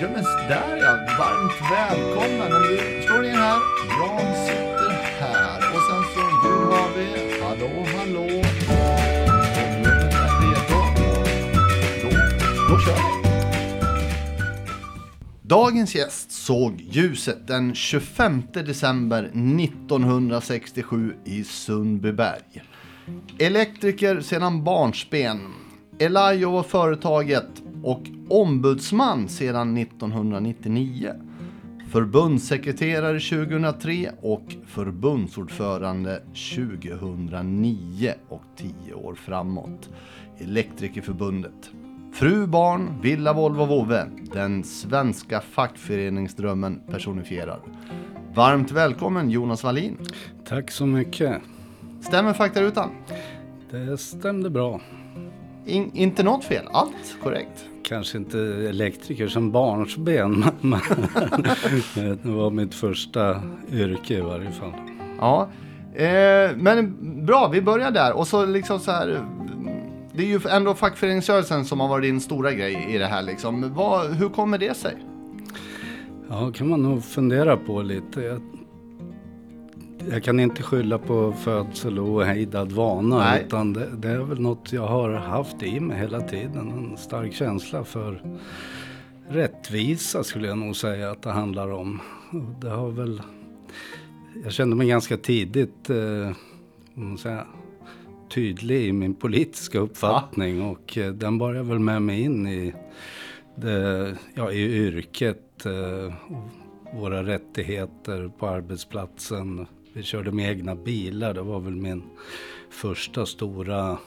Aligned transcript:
Ja 0.00 0.08
men 0.08 0.24
där 0.48 0.76
ja, 0.76 0.98
varmt 1.18 1.70
välkommen. 1.72 2.52
Om 2.56 2.62
du 2.62 3.02
slår 3.06 3.24
in 3.24 3.34
här, 3.34 3.60
Jan 3.98 4.46
sitter 4.46 4.90
här. 5.20 5.58
Och 5.58 5.82
sen 5.82 6.02
så 6.14 6.20
nu 6.20 6.54
har 6.64 6.88
vi, 6.96 7.40
hallå 7.42 7.86
hallå. 7.98 8.20
Om 8.20 8.38
rummet 9.54 10.14
är 10.14 10.30
redo, 10.40 10.80
då, 12.02 12.08
då 12.68 12.80
kör 12.80 12.94
vi. 12.94 13.28
Dagens 15.42 15.94
gäst 15.94 16.32
såg 16.32 16.80
ljuset 16.80 17.46
den 17.46 17.74
25 17.74 18.42
december 18.52 19.22
1967 19.24 21.14
i 21.24 21.44
Sundbyberg. 21.44 22.62
Elektriker 23.38 24.20
sedan 24.20 24.64
barnsben. 24.64 25.54
Elijo 25.98 26.50
var 26.50 26.62
företaget 26.62 27.61
och 27.82 28.02
ombudsman 28.28 29.28
sedan 29.28 29.76
1999. 29.76 31.12
Förbundssekreterare 31.90 33.20
2003 33.20 34.10
och 34.20 34.56
förbundsordförande 34.66 36.22
2009 36.56 38.14
och 38.28 38.42
10 38.56 38.94
år 38.94 39.14
framåt. 39.14 39.90
Elektrikerförbundet. 40.38 41.70
Fru, 42.12 42.46
barn, 42.46 43.00
villa, 43.02 43.32
Volvo, 43.32 43.64
vovve. 43.64 44.06
Den 44.32 44.64
svenska 44.64 45.40
fackföreningsdrömmen 45.40 46.80
personifierad. 46.90 47.60
Varmt 48.34 48.70
välkommen 48.70 49.30
Jonas 49.30 49.64
Wallin. 49.64 49.96
Tack 50.44 50.70
så 50.70 50.86
mycket. 50.86 51.42
Stämmer 52.00 52.32
faktarutan? 52.32 52.90
Det 53.70 53.98
stämde 53.98 54.50
bra. 54.50 54.80
In, 55.66 55.90
inte 55.94 56.22
något 56.22 56.44
fel, 56.44 56.64
allt 56.72 57.16
korrekt. 57.22 57.64
Kanske 57.82 58.18
inte 58.18 58.38
elektriker 58.68 59.28
som 59.28 59.52
barnsben, 59.52 60.44
men 60.60 60.80
det 62.22 62.28
var 62.28 62.50
mitt 62.50 62.74
första 62.74 63.42
yrke 63.72 64.14
i 64.14 64.20
varje 64.20 64.50
fall. 64.50 64.72
Ja, 65.18 65.48
eh, 65.94 66.50
men 66.56 66.96
bra, 67.26 67.48
vi 67.48 67.62
börjar 67.62 67.90
där. 67.90 68.12
Och 68.12 68.28
så 68.28 68.46
liksom 68.46 68.80
så 68.80 68.90
här. 68.90 69.20
Det 70.12 70.22
är 70.22 70.26
ju 70.26 70.40
ändå 70.50 70.74
fackföreningsrörelsen 70.74 71.64
som 71.64 71.80
har 71.80 71.88
varit 71.88 72.04
din 72.04 72.20
stora 72.20 72.52
grej 72.52 72.86
i 72.90 72.98
det 72.98 73.06
här 73.06 73.22
liksom. 73.22 73.74
Vad, 73.74 74.14
hur 74.14 74.28
kommer 74.28 74.58
det 74.58 74.76
sig? 74.76 74.96
Ja, 76.28 76.52
kan 76.54 76.68
man 76.68 76.82
nog 76.82 77.04
fundera 77.04 77.56
på 77.56 77.82
lite. 77.82 78.20
Jag, 78.20 78.40
jag 80.10 80.22
kan 80.22 80.40
inte 80.40 80.62
skylla 80.62 80.98
på 80.98 81.32
födsel 81.32 81.98
och 81.98 82.24
hejdad 82.24 82.72
vana, 82.72 83.18
Nej. 83.18 83.44
utan 83.46 83.72
det, 83.72 83.88
det 83.96 84.08
är 84.08 84.18
väl 84.18 84.40
något 84.40 84.72
jag 84.72 84.86
har 84.86 85.10
haft 85.10 85.62
i 85.62 85.80
mig 85.80 85.98
hela 85.98 86.20
tiden. 86.20 86.70
En 86.70 86.96
stark 86.96 87.32
känsla 87.32 87.84
för 87.84 88.22
rättvisa 89.28 90.24
skulle 90.24 90.48
jag 90.48 90.58
nog 90.58 90.76
säga 90.76 91.10
att 91.10 91.22
det 91.22 91.30
handlar 91.30 91.72
om. 91.72 92.00
Det 92.60 92.68
har 92.68 92.90
väl... 92.90 93.22
Jag 94.44 94.52
kände 94.52 94.76
mig 94.76 94.88
ganska 94.88 95.16
tidigt, 95.16 95.90
eh, 95.90 97.16
säga, 97.18 97.46
tydlig 98.28 98.86
i 98.86 98.92
min 98.92 99.14
politiska 99.14 99.78
uppfattning 99.78 100.62
och 100.62 100.98
eh, 100.98 101.12
den 101.12 101.38
bar 101.38 101.54
jag 101.54 101.64
väl 101.64 101.78
med 101.78 102.02
mig 102.02 102.20
in 102.20 102.46
i, 102.46 102.74
det, 103.56 104.16
ja, 104.34 104.52
i 104.52 104.62
yrket. 104.62 105.66
Eh, 105.66 106.14
och 106.36 106.62
våra 106.92 107.22
rättigheter 107.22 108.30
på 108.38 108.48
arbetsplatsen. 108.48 109.66
Vi 109.92 110.02
körde 110.02 110.32
med 110.32 110.50
egna 110.50 110.74
bilar, 110.74 111.34
det 111.34 111.42
var 111.42 111.60
väl 111.60 111.76
min 111.76 112.02
första 112.70 113.26
stora 113.26 113.98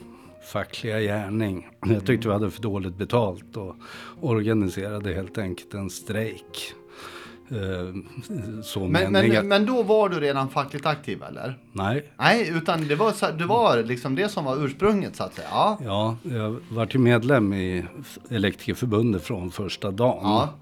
fackliga 0.52 1.00
gärning. 1.00 1.68
Jag 1.86 2.06
tyckte 2.06 2.28
vi 2.28 2.34
hade 2.34 2.52
för 2.52 2.62
dåligt 2.62 2.98
betalt 2.98 3.58
och 3.58 3.76
organiserade 4.22 5.14
helt 5.14 5.38
enkelt 5.38 5.74
en 5.74 5.90
strejk. 5.90 6.74
Eh, 7.50 7.96
så 8.64 8.88
Men, 8.88 9.12
men, 9.12 9.48
men 9.48 9.66
då 9.66 9.84
var 9.84 10.10
du 10.10 10.20
redan 10.20 10.50
fackligt 10.50 10.86
aktiv 10.86 11.24
eller? 11.24 11.60
Nej, 11.72 12.12
Nej, 12.18 12.50
utan 12.50 12.88
det 12.88 12.96
var, 12.96 13.38
det 13.38 13.46
var 13.46 13.84
liksom 13.84 14.16
det 14.16 14.30
som 14.30 14.46
var 14.46 14.66
ursprunget 14.66 15.16
så 15.16 15.24
att 15.24 15.34
säga. 15.36 15.48
Ja, 15.52 15.78
Ja, 15.84 16.18
jag 16.24 16.60
var 16.70 16.88
ju 16.92 17.00
medlem 17.00 17.54
i 17.54 17.86
Elektrikerförbundet 18.30 19.24
från 19.24 19.52
första 19.52 19.92
dagen. 19.92 20.20
Ja. 20.24 20.54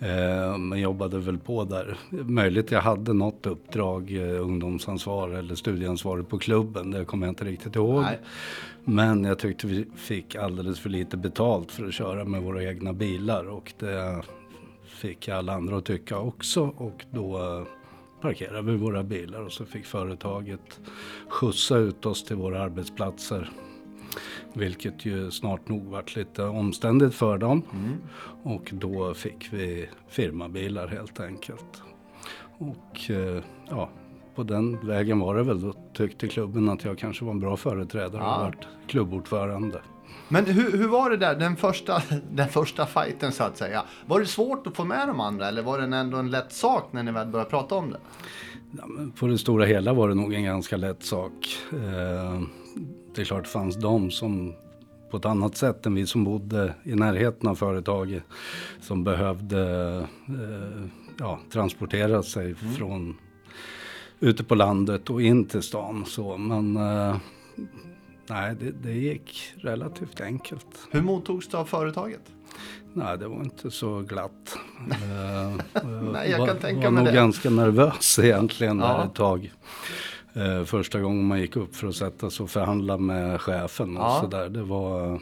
Eh, 0.00 0.58
men 0.58 0.80
jobbade 0.80 1.18
väl 1.18 1.38
på 1.38 1.64
där. 1.64 1.98
Möjligt 2.10 2.70
jag 2.70 2.80
hade 2.80 3.12
något 3.12 3.46
uppdrag, 3.46 4.12
eh, 4.12 4.42
ungdomsansvar 4.42 5.28
eller 5.28 5.54
studieansvar 5.54 6.22
på 6.22 6.38
klubben. 6.38 6.90
Det 6.90 7.04
kommer 7.04 7.26
jag 7.26 7.32
inte 7.32 7.44
riktigt 7.44 7.76
ihåg. 7.76 8.02
Nej. 8.02 8.18
Men 8.84 9.24
jag 9.24 9.38
tyckte 9.38 9.66
vi 9.66 9.86
fick 9.96 10.34
alldeles 10.34 10.80
för 10.80 10.90
lite 10.90 11.16
betalt 11.16 11.72
för 11.72 11.86
att 11.86 11.94
köra 11.94 12.24
med 12.24 12.42
våra 12.42 12.64
egna 12.64 12.92
bilar. 12.92 13.48
Och 13.48 13.72
det 13.78 14.22
fick 14.84 15.28
alla 15.28 15.52
andra 15.52 15.76
att 15.76 15.84
tycka 15.84 16.18
också. 16.18 16.62
Och 16.76 17.04
då 17.10 17.38
eh, 17.38 17.66
parkerade 18.20 18.72
vi 18.72 18.76
våra 18.76 19.02
bilar 19.02 19.40
och 19.40 19.52
så 19.52 19.64
fick 19.64 19.86
företaget 19.86 20.80
skjutsa 21.28 21.76
ut 21.76 22.06
oss 22.06 22.24
till 22.24 22.36
våra 22.36 22.62
arbetsplatser. 22.62 23.50
Vilket 24.58 25.04
ju 25.06 25.30
snart 25.30 25.68
nog 25.68 25.84
vart 25.84 26.16
lite 26.16 26.42
omständigt 26.44 27.14
för 27.14 27.38
dem. 27.38 27.62
Och 28.42 28.70
då 28.72 29.14
fick 29.14 29.48
vi 29.52 29.88
firmabilar 30.08 30.88
helt 30.88 31.20
enkelt. 31.20 31.82
Och 32.58 33.10
eh, 33.10 33.42
ja, 33.70 33.90
på 34.34 34.42
den 34.42 34.86
vägen 34.86 35.20
var 35.20 35.36
det 35.36 35.42
väl. 35.42 35.60
Då 35.60 35.74
tyckte 35.94 36.28
klubben 36.28 36.68
att 36.68 36.84
jag 36.84 36.98
kanske 36.98 37.24
var 37.24 37.32
en 37.32 37.40
bra 37.40 37.56
företrädare 37.56 38.22
Ja. 38.22 38.36
och 38.36 38.42
vart 38.44 38.66
klubbordförande. 38.86 39.80
Men 40.28 40.44
hur, 40.46 40.78
hur 40.78 40.88
var 40.88 41.10
det 41.10 41.16
där, 41.16 41.34
den 41.34 41.56
första, 41.56 42.02
den 42.30 42.48
första 42.48 42.86
fighten 42.86 43.32
så 43.32 43.44
att 43.44 43.56
säga? 43.56 43.82
Var 44.06 44.20
det 44.20 44.26
svårt 44.26 44.66
att 44.66 44.76
få 44.76 44.84
med 44.84 45.08
de 45.08 45.20
andra 45.20 45.48
eller 45.48 45.62
var 45.62 45.78
det 45.78 45.96
ändå 45.96 46.16
en 46.18 46.30
lätt 46.30 46.52
sak 46.52 46.88
när 46.92 47.02
ni 47.02 47.12
väl 47.12 47.26
började 47.28 47.50
prata 47.50 47.74
om 47.74 47.90
det? 47.90 47.98
Ja, 48.78 48.84
på 49.18 49.26
det 49.26 49.38
stora 49.38 49.64
hela 49.64 49.92
var 49.92 50.08
det 50.08 50.14
nog 50.14 50.34
en 50.34 50.44
ganska 50.44 50.76
lätt 50.76 51.02
sak. 51.02 51.32
Eh, 51.72 52.42
det 53.18 53.22
är 53.22 53.26
klart 53.26 53.44
det 53.44 53.50
fanns 53.50 53.76
de 53.76 54.10
som 54.10 54.54
på 55.10 55.16
ett 55.16 55.24
annat 55.24 55.56
sätt 55.56 55.86
än 55.86 55.94
vi 55.94 56.06
som 56.06 56.24
bodde 56.24 56.74
i 56.84 56.94
närheten 56.94 57.48
av 57.48 57.54
företaget 57.54 58.22
som 58.80 59.04
behövde 59.04 59.60
eh, 60.28 60.84
ja, 61.18 61.38
transportera 61.52 62.22
sig 62.22 62.54
från 62.54 63.16
ute 64.20 64.44
på 64.44 64.54
landet 64.54 65.10
och 65.10 65.22
in 65.22 65.44
till 65.44 65.62
stan. 65.62 66.04
Så, 66.06 66.36
men 66.36 66.76
eh, 66.76 67.16
nej, 68.28 68.56
det, 68.60 68.70
det 68.82 68.92
gick 68.92 69.52
relativt 69.56 70.20
enkelt. 70.20 70.66
Hur 70.90 71.02
mottogs 71.02 71.48
det 71.48 71.58
av 71.58 71.64
företaget? 71.64 72.22
Nej, 72.92 73.18
det 73.18 73.28
var 73.28 73.42
inte 73.42 73.70
så 73.70 74.00
glatt. 74.00 74.58
Eh, 74.90 75.56
Nej, 76.12 76.30
jag 76.30 76.38
var, 76.38 76.46
kan 76.46 76.56
tänka 76.58 76.80
var 76.84 76.90
mig 76.90 77.04
nog 77.04 77.12
det. 77.12 77.16
ganska 77.16 77.50
nervös 77.50 78.18
egentligen 78.18 78.78
Ja. 78.78 78.86
där 78.98 79.04
ett 79.04 79.14
tag. 79.14 79.52
Eh, 80.38 80.64
första 80.64 81.00
gången 81.00 81.24
man 81.24 81.40
gick 81.40 81.56
upp 81.56 81.76
för 81.76 81.88
att 81.88 81.94
sätta 81.94 82.30
sig 82.30 82.44
och 82.44 82.50
förhandla 82.50 82.96
med 82.98 83.40
chefen 83.40 83.96
och 83.96 84.02
Ja. 84.02 84.18
sådär. 84.22 84.48
Det 84.48 84.62
var, 84.62 85.20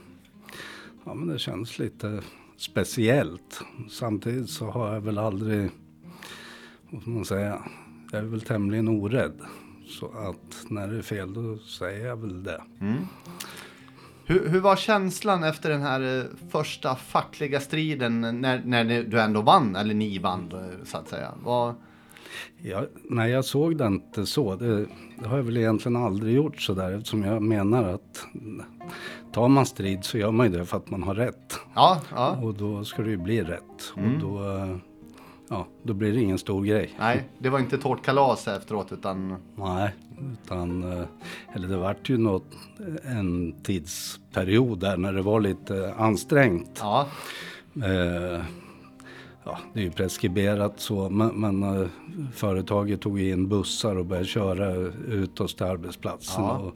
ja 1.04 1.14
men 1.14 1.28
det 1.28 1.38
känns 1.38 1.78
lite 1.78 2.20
speciellt. 2.56 3.60
Samtidigt 3.90 4.50
så 4.50 4.70
har 4.70 4.94
jag 4.94 5.00
väl 5.00 5.18
aldrig, 5.18 5.70
vad 6.90 7.02
ska 7.02 7.10
man 7.10 7.24
säga, 7.24 7.62
jag 8.12 8.20
är 8.20 8.24
väl 8.26 8.40
tämligen 8.40 8.88
orädd. 8.88 9.40
Så 9.88 10.06
att 10.06 10.70
när 10.70 10.88
det 10.88 10.98
är 10.98 11.02
fel 11.02 11.34
då 11.34 11.58
säger 11.58 12.06
jag 12.06 12.16
väl 12.16 12.42
det. 12.42 12.62
Hur, 14.24 14.48
hur 14.48 14.60
var 14.60 14.76
känslan 14.76 15.44
efter 15.44 15.70
den 15.70 15.82
här 15.82 16.18
eh, 16.18 16.24
första 16.50 16.96
fackliga 16.96 17.60
striden 17.60 18.20
när, 18.20 18.62
när 18.64 19.02
du 19.02 19.20
ändå 19.20 19.40
vann, 19.42 19.76
eller 19.76 19.94
ni 19.94 20.18
vann 20.18 20.52
eh, 20.52 20.84
så 20.84 20.96
att 20.98 21.08
säga? 21.08 21.32
Vad, 21.44 21.74
Ja, 22.62 22.84
nej, 23.10 23.30
jag 23.30 23.44
såg 23.44 23.76
det 23.78 23.86
inte 23.86 24.26
så. 24.26 24.56
Det, 24.56 24.86
det 25.18 25.28
har 25.28 25.36
jag 25.36 25.44
väl 25.44 25.56
egentligen 25.56 25.96
aldrig 25.96 26.36
gjort 26.36 26.60
så 26.62 26.74
där 26.74 26.92
eftersom 26.92 27.22
jag 27.24 27.42
menar 27.42 27.84
att 27.84 28.26
tar 29.32 29.48
man 29.48 29.66
strid 29.66 30.04
så 30.04 30.18
gör 30.18 30.30
man 30.30 30.52
ju 30.52 30.58
det 30.58 30.66
för 30.66 30.76
att 30.76 30.90
man 30.90 31.02
har 31.02 31.14
rätt. 31.14 31.58
ja, 31.74 32.00
ja, 32.14 32.36
Och 32.42 32.54
då 32.54 32.84
ska 32.84 33.02
det 33.02 33.10
ju 33.10 33.16
bli 33.16 33.42
rätt. 33.42 33.92
Och 33.94 34.20
då, 34.20 34.42
ja, 35.48 35.66
då 35.82 35.94
blir 35.94 36.12
det 36.12 36.20
ingen 36.20 36.38
stor 36.38 36.64
grej. 36.64 36.94
nej, 36.98 37.28
det 37.38 37.48
var 37.50 37.58
inte 37.58 37.78
tårtkalas 37.78 38.48
efteråt 38.48 38.92
utan 38.92 39.36
Nej, 39.56 39.90
utan, 40.42 40.92
eh, 40.92 41.04
eller 41.52 41.68
det 41.68 41.76
vart 41.76 42.08
ju 42.10 42.18
något, 42.18 42.46
en 43.04 43.52
tidsperiod 43.62 44.78
där 44.80 44.96
när 44.96 45.12
det 45.12 45.22
var 45.22 45.40
lite 45.40 45.94
ansträngt. 45.98 46.78
ja, 46.82 47.06
Eh, 47.84 48.40
ja, 49.46 49.58
det 49.72 49.80
är 49.80 49.84
ju 49.84 49.90
preskriberat 49.90 50.80
så, 50.80 51.08
men, 51.10 51.28
men 51.28 51.62
eh, 51.62 51.88
företaget 52.34 53.00
tog 53.00 53.20
in 53.20 53.48
bussar 53.48 53.96
och 53.96 54.06
började 54.06 54.26
köra 54.28 54.72
ut 55.08 55.40
oss 55.40 55.54
till 55.54 55.66
arbetsplatsen. 55.66 56.44
Ja. 56.44 56.58
Och 56.58 56.72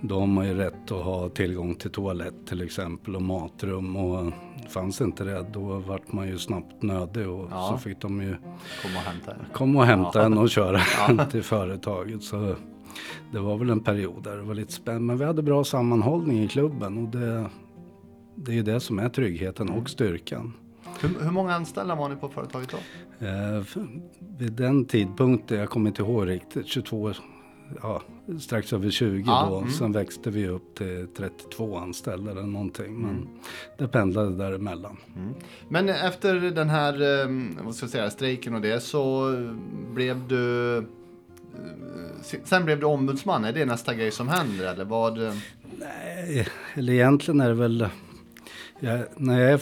då 0.00 0.20
har 0.20 0.44
ju 0.44 0.54
rätt 0.54 0.92
att 0.92 1.04
ha 1.04 1.28
tillgång 1.28 1.74
till 1.74 1.90
toalett 1.90 2.46
till 2.46 2.62
exempel 2.62 3.16
och 3.16 3.22
matrum. 3.22 3.96
Och 3.96 4.32
fanns 4.68 5.00
inte 5.00 5.24
det, 5.24 5.46
då 5.52 5.60
vart 5.60 6.12
man 6.12 6.28
ju 6.28 6.38
snabbt 6.38 6.82
nödig 6.82 7.28
och 7.28 7.48
Ja. 7.50 7.68
så 7.72 7.78
fick 7.78 8.00
de 8.00 8.22
ju 8.22 8.36
kom 8.82 8.96
och 8.96 9.02
hämta 9.02 9.32
komma 9.52 9.78
och 9.78 9.86
hämta 9.86 10.18
Ja. 10.18 10.24
en 10.24 10.38
och 10.38 10.50
köra 10.50 10.80
till 11.30 11.42
företaget. 11.42 12.22
Så 12.22 12.54
det 13.32 13.38
var 13.38 13.56
väl 13.56 13.70
en 13.70 13.80
period 13.80 14.22
där 14.24 14.36
det 14.36 14.42
var 14.42 14.54
lite 14.54 14.72
spännande. 14.72 15.06
Men 15.06 15.18
vi 15.18 15.24
hade 15.24 15.42
bra 15.42 15.64
sammanhållning 15.64 16.42
i 16.44 16.48
klubben 16.48 16.98
och 16.98 17.08
det, 17.08 17.46
det 18.34 18.52
är 18.52 18.56
ju 18.56 18.62
det 18.62 18.80
som 18.80 18.98
är 18.98 19.08
tryggheten 19.08 19.68
och 19.70 19.90
styrkan. 19.90 20.52
Hur, 21.00 21.24
hur 21.24 21.30
många 21.30 21.54
anställda 21.54 21.94
var 21.94 22.08
ni 22.08 22.16
på 22.16 22.28
företaget 22.28 22.68
då? 22.70 23.26
Eh, 23.26 23.62
vid 24.38 24.52
den 24.52 24.84
tidpunkten, 24.84 25.58
jag 25.58 25.68
kommer 25.70 25.88
inte 25.90 26.02
ihåg 26.02 26.28
riktigt, 26.28 26.66
22, 26.66 27.12
ja, 27.82 28.02
strax 28.40 28.72
över 28.72 28.90
20 28.90 29.22
Ja, 29.26 29.46
då. 29.50 29.58
mm. 29.58 29.70
Sen 29.70 29.92
växte 29.92 30.30
vi 30.30 30.48
upp 30.48 30.74
till 30.74 31.06
32 31.16 31.76
anställda 31.78 32.30
eller 32.30 32.42
någonting. 32.42 32.94
Men 32.94 33.10
Mm. 33.10 33.28
det 33.78 33.88
pendlade 33.88 34.36
däremellan. 34.36 34.96
Men 35.68 35.88
efter 35.88 36.34
den 36.34 36.68
här 36.70 36.92
eh, 37.24 37.30
vad 37.64 37.74
ska 37.74 37.84
jag 37.84 37.90
säga, 37.90 38.10
strejken 38.10 38.54
och 38.54 38.60
det 38.60 38.80
så 38.82 39.32
blev 39.94 40.28
du 40.28 40.76
eh, 40.78 40.82
Sen 42.44 42.64
blev 42.64 42.80
du 42.80 42.86
ombudsman, 42.86 43.44
är 43.44 43.52
det 43.52 43.64
nästa 43.64 43.94
grej 43.94 44.10
som 44.10 44.28
händer 44.28 44.72
eller 44.72 44.84
vad? 44.84 45.18
Nej, 45.78 46.46
eller 46.74 46.92
egentligen 46.92 47.40
är 47.40 47.48
det 47.48 47.54
väl... 47.54 47.88
Jag, 48.80 49.00
när 49.16 49.40
jag 49.40 49.50
är 49.52 49.60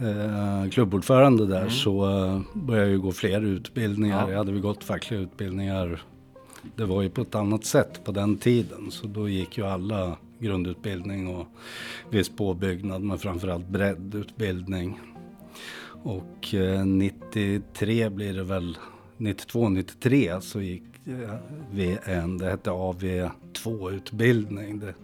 eh, 0.00 0.70
klubbordförande 0.70 1.46
där 1.46 1.68
så 1.68 2.10
eh, 2.10 2.40
började 2.54 2.86
jag 2.86 2.92
ju 2.92 3.00
gå 3.00 3.12
fler 3.12 3.40
utbildningar. 3.40 4.20
Ja. 4.20 4.30
Jag 4.30 4.38
hade 4.38 4.52
väl 4.52 4.60
gått 4.60 4.84
fackliga 4.84 5.20
utbildningar. 5.20 6.02
Det 6.76 6.84
var 6.84 7.02
ju 7.02 7.10
på 7.10 7.20
ett 7.20 7.34
annat 7.34 7.64
sätt 7.64 8.04
på 8.04 8.12
den 8.12 8.36
tiden. 8.36 8.90
Så 8.90 9.06
då 9.06 9.28
gick 9.28 9.58
ju 9.58 9.66
alla 9.66 10.16
grundutbildning 10.38 11.36
och 11.36 11.46
viss 12.10 12.28
påbyggnad 12.28 13.02
men 13.02 13.18
framförallt 13.18 13.68
breddutbildning. 13.68 15.00
Och 16.02 16.54
eh, 16.54 16.86
93 16.86 18.08
blir 18.08 18.34
det 18.34 18.44
väl, 18.44 18.78
92, 19.16 19.68
93 19.68 20.40
så 20.40 20.60
gick 20.60 20.82
eh, 21.06 21.34
vi 21.72 21.98
en, 22.04 22.38
det 22.38 22.50
hette 22.50 22.70
AV2-utbildning. 22.70 24.78
Det, 24.78 24.94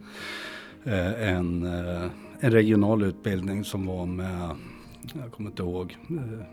eh, 0.84 1.28
en, 1.28 1.62
eh, 1.62 2.10
en 2.40 2.50
regional 2.50 3.02
utbildning 3.02 3.64
som 3.64 3.86
var 3.86 4.06
med, 4.06 4.56
jag 5.14 5.32
kommer 5.32 5.50
inte 5.50 5.62
ihåg, 5.62 5.96
eh, 6.10 6.46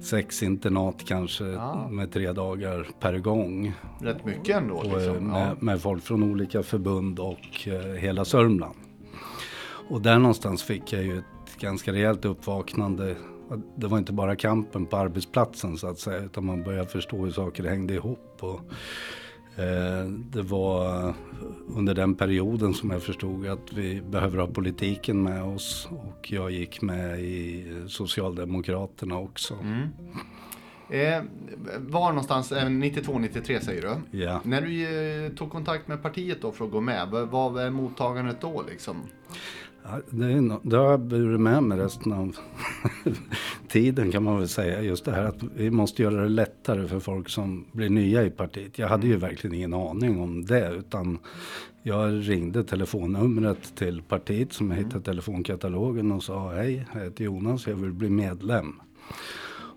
sex 0.00 0.42
internat 0.42 1.04
kanske 1.04 1.44
Ja. 1.44 1.88
med 1.90 2.12
tre 2.12 2.32
dagar 2.32 2.86
per 3.00 3.18
gång. 3.18 3.72
Rätt 4.00 4.24
mycket 4.24 4.56
ändå 4.56 4.74
Och, 4.74 4.84
eh, 4.86 4.92
liksom. 4.96 5.14
Ja. 5.26 5.32
med, 5.32 5.62
med 5.62 5.80
folk 5.80 6.02
från 6.02 6.22
olika 6.22 6.62
förbund 6.62 7.18
och 7.18 7.68
eh, 7.68 7.92
hela 7.94 8.24
Sörmland. 8.24 8.74
Och 9.88 10.02
där 10.02 10.18
någonstans 10.18 10.62
fick 10.62 10.92
jag 10.92 11.02
ju 11.02 11.18
ett 11.18 11.56
ganska 11.60 11.92
rejält 11.92 12.24
uppvaknande. 12.24 13.16
Det 13.76 13.86
var 13.86 13.98
inte 13.98 14.12
bara 14.12 14.36
kampen 14.36 14.86
på 14.86 14.96
arbetsplatsen 14.96 15.76
så 15.76 15.86
att 15.86 15.98
säga, 15.98 16.18
utan 16.24 16.44
man 16.46 16.62
började 16.62 16.88
förstå 16.88 17.24
hur 17.24 17.32
saker 17.32 17.64
hängde 17.64 17.94
ihop. 17.94 18.36
Och, 18.40 18.54
eh, 18.54 18.60
det 20.08 20.42
var 20.42 21.14
under 21.68 21.94
den 21.94 22.14
perioden 22.14 22.74
som 22.74 22.90
jag 22.90 23.02
förstod 23.02 23.46
att 23.46 23.72
vi 23.72 24.00
behöver 24.00 24.38
ha 24.38 24.46
politiken 24.46 25.22
med 25.22 25.42
oss. 25.42 25.88
Och 25.90 26.32
jag 26.32 26.50
gick 26.50 26.82
med 26.82 27.20
i 27.20 27.66
Socialdemokraterna 27.88 29.18
också. 29.18 29.54
Mm. 29.54 29.88
Eh, 30.92 31.22
var 31.78 32.08
någonstans, 32.08 32.52
eh, 32.52 32.66
92-93 32.66 33.60
säger 33.60 33.82
du? 33.82 34.18
Ja. 34.18 34.40
När 34.44 34.60
du 34.60 35.24
eh, 35.26 35.32
tog 35.32 35.50
kontakt 35.50 35.88
med 35.88 36.02
partiet 36.02 36.42
då 36.42 36.52
för 36.52 36.64
att 36.64 36.70
gå 36.70 36.80
med, 36.80 37.08
vad 37.10 37.52
var 37.52 37.70
mottagandet 37.70 38.40
då 38.40 38.64
liksom? 38.68 38.96
Ja, 39.84 40.00
det, 40.10 40.26
är 40.26 40.36
no- 40.36 40.60
det 40.62 40.76
har 40.76 40.90
jag 40.90 41.00
burit 41.00 41.40
med 41.40 41.62
mig 41.62 41.78
resten 41.78 42.12
av 42.12 42.36
tiden 43.68 44.12
kan 44.12 44.22
man 44.22 44.38
väl 44.38 44.48
säga. 44.48 44.82
Just 44.82 45.04
det 45.04 45.12
här 45.12 45.24
att 45.24 45.42
vi 45.56 45.70
måste 45.70 46.02
göra 46.02 46.22
det 46.22 46.28
lättare 46.28 46.88
för 46.88 47.00
folk 47.00 47.28
som 47.28 47.64
blir 47.72 47.90
nya 47.90 48.24
i 48.24 48.30
partiet. 48.30 48.78
Jag 48.78 48.88
hade 48.88 49.06
ju 49.06 49.16
verkligen 49.16 49.56
ingen 49.56 49.74
aning 49.74 50.20
om 50.20 50.44
det 50.44 50.74
utan 50.74 51.18
jag 51.82 52.28
ringde 52.28 52.64
telefonnumret 52.64 53.76
till 53.76 54.02
partiet 54.02 54.52
som 54.52 54.70
jag 54.70 54.78
hittade 54.78 54.98
i 54.98 55.02
telefonkatalogen 55.02 56.12
och 56.12 56.22
sa 56.22 56.52
hej, 56.52 56.86
jag 56.94 57.00
heter 57.00 57.24
Jonas, 57.24 57.66
jag 57.66 57.74
vill 57.74 57.92
bli 57.92 58.10
medlem. 58.10 58.74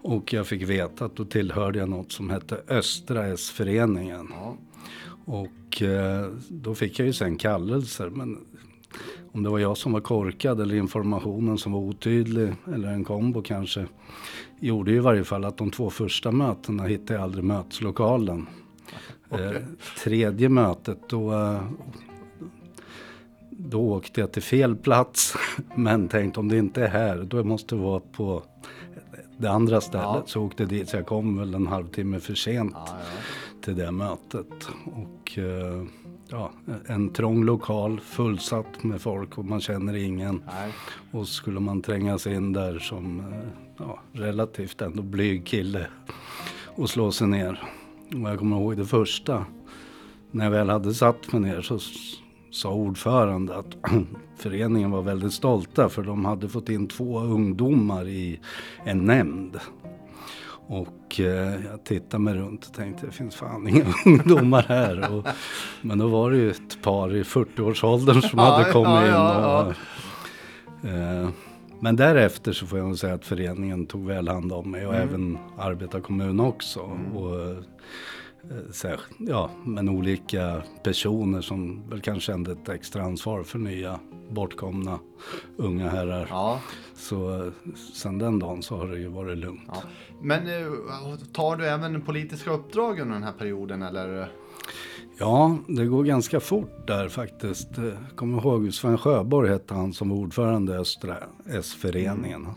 Och 0.01 0.33
jag 0.33 0.47
fick 0.47 0.61
veta 0.61 1.05
att 1.05 1.15
då 1.15 1.25
tillhörde 1.25 1.79
jag 1.79 1.89
något 1.89 2.11
som 2.11 2.29
hette 2.29 2.61
Östra 2.67 3.27
S-föreningen. 3.27 4.27
Ja. 4.31 4.57
Och 5.25 5.81
eh, 5.81 6.27
då 6.49 6.75
fick 6.75 6.99
jag 6.99 7.05
ju 7.05 7.13
sen 7.13 7.37
kallelser. 7.37 8.09
Men 8.09 8.37
om 9.31 9.43
det 9.43 9.49
var 9.49 9.59
jag 9.59 9.77
som 9.77 9.91
var 9.91 10.01
korkad 10.01 10.61
eller 10.61 10.75
informationen 10.75 11.57
som 11.57 11.71
var 11.71 11.79
otydlig 11.79 12.53
eller 12.73 12.87
en 12.87 13.03
kombo 13.03 13.41
kanske. 13.41 13.85
Gjorde 14.59 14.91
i 14.91 14.99
varje 14.99 15.23
fall 15.23 15.45
att 15.45 15.57
de 15.57 15.71
två 15.71 15.89
första 15.89 16.31
mötena 16.31 16.83
hittade 16.83 17.13
jag 17.13 17.23
aldrig 17.23 17.43
möteslokalen. 17.43 18.47
Okej. 19.29 19.45
Eh, 19.45 19.61
tredje 20.03 20.49
mötet 20.49 20.99
då, 21.09 21.33
eh, 21.33 21.61
då 23.49 23.81
åkte 23.81 24.21
jag 24.21 24.31
till 24.31 24.43
fel 24.43 24.75
plats. 24.75 25.35
Men 25.75 26.07
tänkte 26.07 26.39
om 26.39 26.47
det 26.47 26.57
inte 26.57 26.83
är 26.83 26.89
här 26.89 27.23
då 27.23 27.43
måste 27.43 27.75
det 27.75 27.81
vara 27.81 27.99
på 27.99 28.43
det 29.37 29.47
andra 29.51 29.81
stället. 29.81 30.05
Ja. 30.05 30.23
Så 30.25 30.41
åkte 30.41 30.65
dit 30.65 30.89
så 30.89 30.97
jag 30.97 31.05
kom 31.05 31.37
väl 31.37 31.53
en 31.53 31.67
halvtimme 31.67 32.19
för 32.19 32.35
sent 32.35 32.73
Ja, 32.75 32.87
ja. 32.89 32.95
Till 33.61 33.75
det 33.75 33.91
mötet. 33.91 34.67
Och 34.85 35.37
eh, 35.37 35.83
ja, 36.29 36.51
en 36.85 37.09
trång 37.09 37.43
lokal 37.43 37.99
fullsatt 37.99 38.83
med 38.83 39.01
folk 39.01 39.37
och 39.37 39.45
man 39.45 39.61
känner 39.61 39.95
ingen. 39.95 40.43
Nej. 40.45 40.71
Och 41.11 41.27
skulle 41.27 41.59
man 41.59 41.81
tränga 41.81 42.17
sig 42.17 42.35
in 42.35 42.53
där 42.53 42.79
som 42.79 43.19
eh, 43.19 43.49
ja, 43.77 43.99
relativt 44.11 44.81
ändå 44.81 45.03
blyg 45.03 45.45
kille 45.45 45.87
och 46.65 46.89
slå 46.89 47.11
sig 47.11 47.27
ner. 47.27 47.63
Och 48.13 48.29
jag 48.29 48.39
kommer 48.39 48.57
ihåg 48.57 48.77
det 48.77 48.85
första. 48.85 49.45
När 50.31 50.43
jag 50.43 50.51
väl 50.51 50.69
hade 50.69 50.93
satt 50.93 51.33
mig 51.33 51.41
ner 51.41 51.61
så 51.61 51.79
sa 52.51 52.73
ordförande 52.73 53.55
att 53.57 53.77
föreningen 54.37 54.91
var 54.91 55.01
väldigt 55.01 55.33
stolta 55.33 55.89
för 55.89 56.03
de 56.03 56.25
hade 56.25 56.49
fått 56.49 56.69
in 56.69 56.87
två 56.87 57.19
ungdomar 57.19 58.07
i 58.07 58.39
en 58.83 59.05
nämnd. 59.05 59.59
Och 60.67 61.19
eh, 61.19 61.65
jag 61.65 61.83
tittade 61.83 62.23
mig 62.23 62.33
runt 62.33 62.65
och 62.65 62.73
tänkte 62.73 63.05
det 63.05 63.11
finns 63.11 63.35
fan 63.35 63.67
inga 63.67 63.85
ungdomar 64.05 64.61
här. 64.63 65.13
Och, 65.13 65.27
men 65.81 65.97
då 65.97 66.07
var 66.07 66.31
det 66.31 66.37
ju 66.37 66.51
ett 66.51 66.81
par 66.81 67.15
i 67.15 67.23
40-årsåldern 67.23 68.21
som 68.21 68.39
Ja, 68.39 68.45
hade 68.45 68.71
kommit 68.71 68.87
ja, 68.87 69.05
in. 69.05 69.11
ja, 69.11 69.65
Och, 70.81 70.89
eh, 70.89 71.29
men 71.79 71.95
därefter 71.95 72.51
så 72.53 72.65
får 72.67 72.79
jag 72.79 72.87
nog 72.87 72.97
säga 72.99 73.13
att 73.13 73.25
föreningen 73.25 73.85
tog 73.85 74.05
väl 74.07 74.27
hand 74.27 74.51
om 74.53 74.71
mig 74.71 74.87
och 74.87 74.93
Mm. 74.95 75.07
även 75.09 75.37
arbetarkommun 75.57 76.39
också. 76.39 76.79
Och, 77.15 77.39
eh, 77.41 77.57
ja, 79.17 79.49
men 79.63 79.89
olika 79.89 80.63
personer 80.83 81.41
som 81.41 81.89
väl 81.89 82.01
kanske 82.01 82.31
kände 82.31 82.51
ett 82.51 82.69
extra 82.69 83.03
ansvar 83.03 83.43
för 83.43 83.59
nya 83.59 83.99
bortkomna 84.29 84.99
unga 85.57 85.89
herrar. 85.89 86.27
Ja. 86.29 86.61
Så 86.95 87.45
eh, 87.45 87.51
sen 87.93 88.17
den 88.17 88.39
dagen 88.39 88.63
så 88.63 88.77
har 88.77 88.87
det 88.87 88.99
ju 88.99 89.07
varit 89.07 89.37
lugnt. 89.37 89.61
Ja. 89.67 89.81
Men 90.21 90.47
eh, 90.47 91.17
tar 91.33 91.55
du 91.55 91.67
även 91.67 92.01
politiska 92.01 92.51
uppdrag 92.51 92.99
under 92.99 93.13
den 93.13 93.23
här 93.23 93.33
perioden 93.33 93.81
eller? 93.81 94.31
Ja, 95.17 95.57
det 95.67 95.85
går 95.85 96.03
ganska 96.03 96.39
fort 96.39 96.87
där 96.87 97.09
faktiskt. 97.09 97.77
Eh, 97.77 98.15
Kommer 98.15 98.37
ihåg 98.37 98.73
Sven 98.73 98.97
Sjöborg 98.97 99.49
hette 99.49 99.73
han 99.73 99.93
som 99.93 100.09
var 100.09 100.17
ordförande 100.17 100.73
i 100.73 100.77
Östra 100.77 101.17
S-föreningen. 101.45 102.47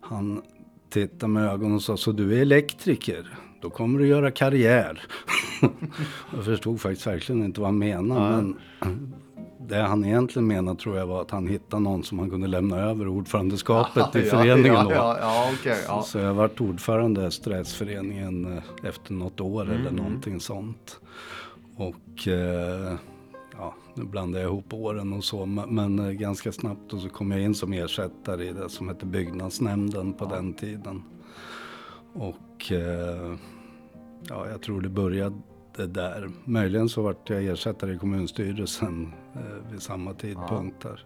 Han 0.00 0.42
tittade 0.90 1.32
med 1.32 1.48
ögonen 1.48 1.74
och 1.74 1.82
sa, 1.82 1.96
så 1.96 2.12
du 2.12 2.36
är 2.36 2.42
elektriker? 2.42 3.38
Då 3.64 3.70
kommer 3.70 3.98
du 3.98 4.06
göra 4.06 4.30
karriär. 4.30 5.02
jag 6.34 6.44
förstod 6.44 6.80
faktiskt 6.80 7.06
verkligen 7.06 7.44
inte 7.44 7.60
vad 7.60 7.68
han 7.68 7.78
menade. 7.78 8.20
Men 8.20 8.56
det 9.68 9.76
han 9.76 10.04
egentligen 10.04 10.46
menade 10.48 10.80
tror 10.80 10.96
jag 10.98 11.06
var 11.06 11.20
att 11.22 11.30
han 11.30 11.46
hittade 11.46 11.82
någon 11.82 12.02
som 12.04 12.18
han 12.18 12.30
kunde 12.30 12.46
lämna 12.46 12.76
över 12.80 13.08
ordförandeskapet 13.08 14.16
i 14.16 14.18
Ja, 14.18 14.30
föreningen 14.30 14.74
ja, 14.74 14.82
då. 14.84 14.90
Ja, 15.20 15.50
okej. 15.60 15.76
ja. 15.88 16.02
Så 16.02 16.18
jag 16.18 16.34
varit 16.34 16.60
ordförande 16.60 17.22
i 17.22 17.24
Östra 17.24 17.58
S-föreningen 17.58 18.52
eh, 18.56 18.88
efter 18.88 19.12
något 19.12 19.40
år 19.40 19.70
eller 19.70 19.90
någonting 19.90 20.40
sånt. 20.40 21.00
Och 21.76 22.28
eh, 22.28 22.92
ja, 23.58 23.74
nu 23.94 24.04
blandar 24.04 24.40
jag 24.40 24.48
ihop 24.48 24.72
åren 24.72 25.12
och 25.12 25.24
så. 25.24 25.46
men- 25.46 25.74
Men 25.74 25.98
eh, 25.98 26.10
ganska 26.12 26.52
snabbt 26.52 26.92
och 26.92 27.00
så 27.00 27.08
kom 27.08 27.30
jag 27.30 27.40
in 27.40 27.54
som 27.54 27.72
ersättare 27.72 28.44
i 28.48 28.52
det 28.52 28.68
som 28.68 28.88
hette 28.88 29.06
byggnadsnämnden 29.06 30.12
på 30.12 30.24
den 30.24 30.54
tiden. 30.54 31.02
Och 32.14 32.72
eh, 32.72 33.34
ja, 34.28 34.48
jag 34.48 34.62
tror 34.62 34.80
det 34.80 34.88
började 34.88 35.36
där. 35.76 36.30
Möjligen 36.44 36.88
så 36.88 37.02
vart 37.02 37.30
jag 37.30 37.44
ersättare 37.44 37.94
i 37.94 37.98
kommunstyrelsen 37.98 39.12
eh, 39.34 39.70
vid 39.72 39.82
samma 39.82 40.14
tidpunkt 40.14 40.82
där. 40.82 41.04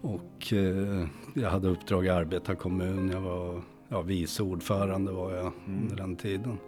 Och 0.00 0.52
eh, 0.52 1.06
jag 1.34 1.50
hade 1.50 1.68
uppdrag 1.68 2.06
i 2.06 2.08
arbetarkommun. 2.08 3.10
Jag 3.10 3.20
var 3.20 3.62
ja, 3.88 4.02
vice 4.02 4.42
ordförande 4.42 5.12
var 5.12 5.32
jag 5.32 5.52
under 5.66 5.96
den 5.96 6.16
tiden. 6.16 6.58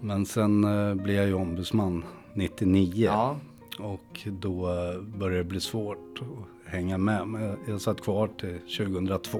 Men 0.00 0.26
sen 0.26 0.64
eh, 0.64 0.94
blev 0.94 1.16
jag 1.16 1.26
ju 1.26 1.34
ombudsman 1.34 2.04
99. 2.34 3.04
Ja. 3.04 3.36
Och 3.78 4.28
då 4.40 4.68
eh, 4.68 5.02
började 5.02 5.38
det 5.38 5.44
bli 5.44 5.60
svårt 5.60 6.22
hänga 6.68 6.98
med. 6.98 7.28
Men 7.28 7.56
jag, 7.66 7.80
satt 7.80 8.00
kvar 8.00 8.28
till 8.40 8.58
2002. 8.58 9.38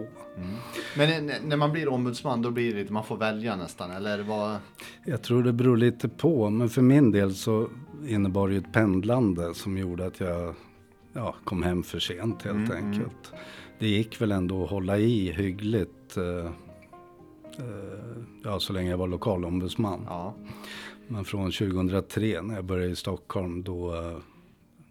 Men 0.96 1.10
n- 1.30 1.32
när 1.44 1.56
man 1.56 1.72
blir 1.72 1.88
ombudsman 1.88 2.42
då 2.42 2.50
blir 2.50 2.74
det 2.74 2.80
lite, 2.80 2.92
man 2.92 3.04
får 3.04 3.16
välja 3.16 3.56
nästan 3.56 3.90
eller 3.90 4.22
vad? 4.22 4.56
Jag 5.04 5.22
tror 5.22 5.42
det 5.42 5.52
beror 5.52 5.76
lite 5.76 6.08
på. 6.08 6.50
Men 6.50 6.68
för 6.68 6.82
min 6.82 7.10
del 7.10 7.34
så 7.34 7.68
innebar 8.06 8.48
det 8.48 8.54
ju 8.54 8.60
ett 8.60 8.72
pendlande 8.72 9.54
som 9.54 9.78
gjorde 9.78 10.06
att 10.06 10.20
jag 10.20 10.54
ja, 11.12 11.34
kom 11.44 11.62
hem 11.62 11.82
för 11.82 11.98
sent 11.98 12.42
helt 12.42 12.70
enkelt. 12.70 13.32
det 13.78 13.88
gick 13.88 14.20
väl 14.20 14.32
ändå 14.32 14.64
att 14.64 14.70
hålla 14.70 14.98
i 14.98 15.32
hyggligt. 15.32 16.16
Eh, 16.16 16.50
eh, 17.64 18.02
ja, 18.44 18.60
så 18.60 18.72
länge 18.72 18.90
jag 18.90 18.98
var 18.98 19.08
lokalombudsman. 19.08 20.00
Ja. 20.06 20.34
Men 21.08 21.24
från 21.24 21.50
2003 21.52 22.42
när 22.42 22.54
jag 22.54 22.64
började 22.64 22.90
i 22.92 22.96
Stockholm 22.96 23.62
då, 23.62 23.94
eh, 23.94 24.16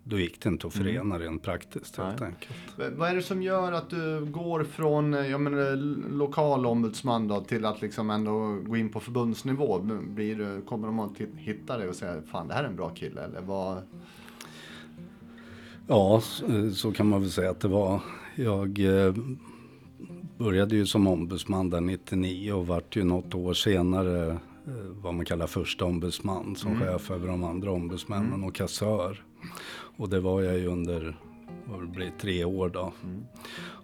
då 0.10 0.20
gick 0.20 0.42
det 0.42 0.50
inte 0.50 0.68
att 0.68 0.74
förena 0.74 1.16
mm. 1.16 1.20
rent 1.20 1.44
praktiskt 1.44 1.98
helt 1.98 2.20
Nej. 2.20 2.30
enkelt. 2.30 2.98
Vad 2.98 3.10
är 3.10 3.16
det 3.16 3.22
som 3.22 3.42
gör 3.42 3.72
att 3.72 3.90
du 3.90 4.26
går 4.26 4.64
från 4.64 5.14
eh, 5.14 5.28
jag 5.28 5.42
menar, 5.42 5.76
lokal 6.12 6.66
ombudsman 6.66 7.28
då, 7.28 7.42
till 7.42 7.66
att 7.66 7.82
liksom 7.82 8.10
ändå 8.10 8.60
gå 8.66 8.78
in 8.78 8.90
på 8.90 9.00
förbundsnivå? 9.00 9.80
Blir 10.08 10.36
du, 10.36 10.62
kommer 10.62 10.88
de 10.88 11.00
att 11.00 11.12
hitta 11.36 11.78
dig 11.78 11.90
och 11.90 11.96
säga 11.96 12.22
fan 12.32 12.48
det 12.48 12.54
här 12.54 12.64
är 12.64 12.68
en 12.68 12.76
bra 12.76 12.90
kille? 12.90 13.22
Eller 13.22 13.42
vad? 13.42 13.82
Ja, 15.88 16.22
så, 16.24 16.72
så 16.72 16.92
kan 16.92 17.10
man 17.10 17.22
väl 17.22 17.32
säga 17.32 17.50
att 17.50 17.60
det 17.60 17.68
var. 17.68 18.00
Jag 18.36 18.80
eh, 18.80 19.16
började 20.38 20.76
ju 20.76 20.86
som 20.86 21.08
ombudsman 21.08 21.70
där 21.70 21.82
99 21.82 22.54
och 22.54 22.68
vart 22.68 22.96
ju 22.96 23.04
något 23.04 23.36
år 23.36 23.54
senare 23.54 24.28
eh, 24.68 24.74
vad 25.04 25.14
man 25.14 25.26
kallar 25.26 25.48
första 25.48 25.86
ombudsman 25.86 26.56
som 26.56 26.72
Mm. 26.72 26.88
chef 26.88 27.12
över 27.12 27.28
de 27.28 27.44
andra 27.44 27.72
ombudsmännen 27.72 28.44
och 28.44 28.56
kassör. 28.56 29.24
Och 29.98 30.10
det 30.10 30.20
var 30.20 30.41
jag 30.41 30.58
ju 30.58 30.67
under, 30.67 31.17
vad 31.65 31.82
det 31.82 31.88
blir, 31.88 32.12
tre 32.22 32.46
år 32.46 32.70
då. 32.70 32.94
Mm. 33.03 33.25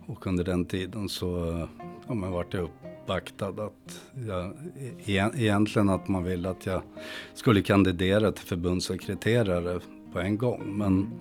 Och 0.07 0.27
under 0.27 0.43
den 0.43 0.65
tiden 0.65 1.09
så 1.09 1.27
ja, 2.07 2.13
men 2.13 2.31
vart 2.31 2.53
jag 2.53 2.63
uppvaktad 2.63 3.47
att 3.47 4.01
jag, 4.27 4.45
e- 5.05 5.31
egentligen 5.35 5.89
att 5.89 6.07
man 6.07 6.23
ville 6.23 6.49
att 6.49 6.65
jag 6.65 6.81
skulle 7.33 7.61
kandidera 7.61 8.31
till 8.31 8.45
förbundssekreterare 8.45 9.79
på 10.13 10.19
en 10.19 10.37
gång. 10.37 10.77
Men 10.77 11.11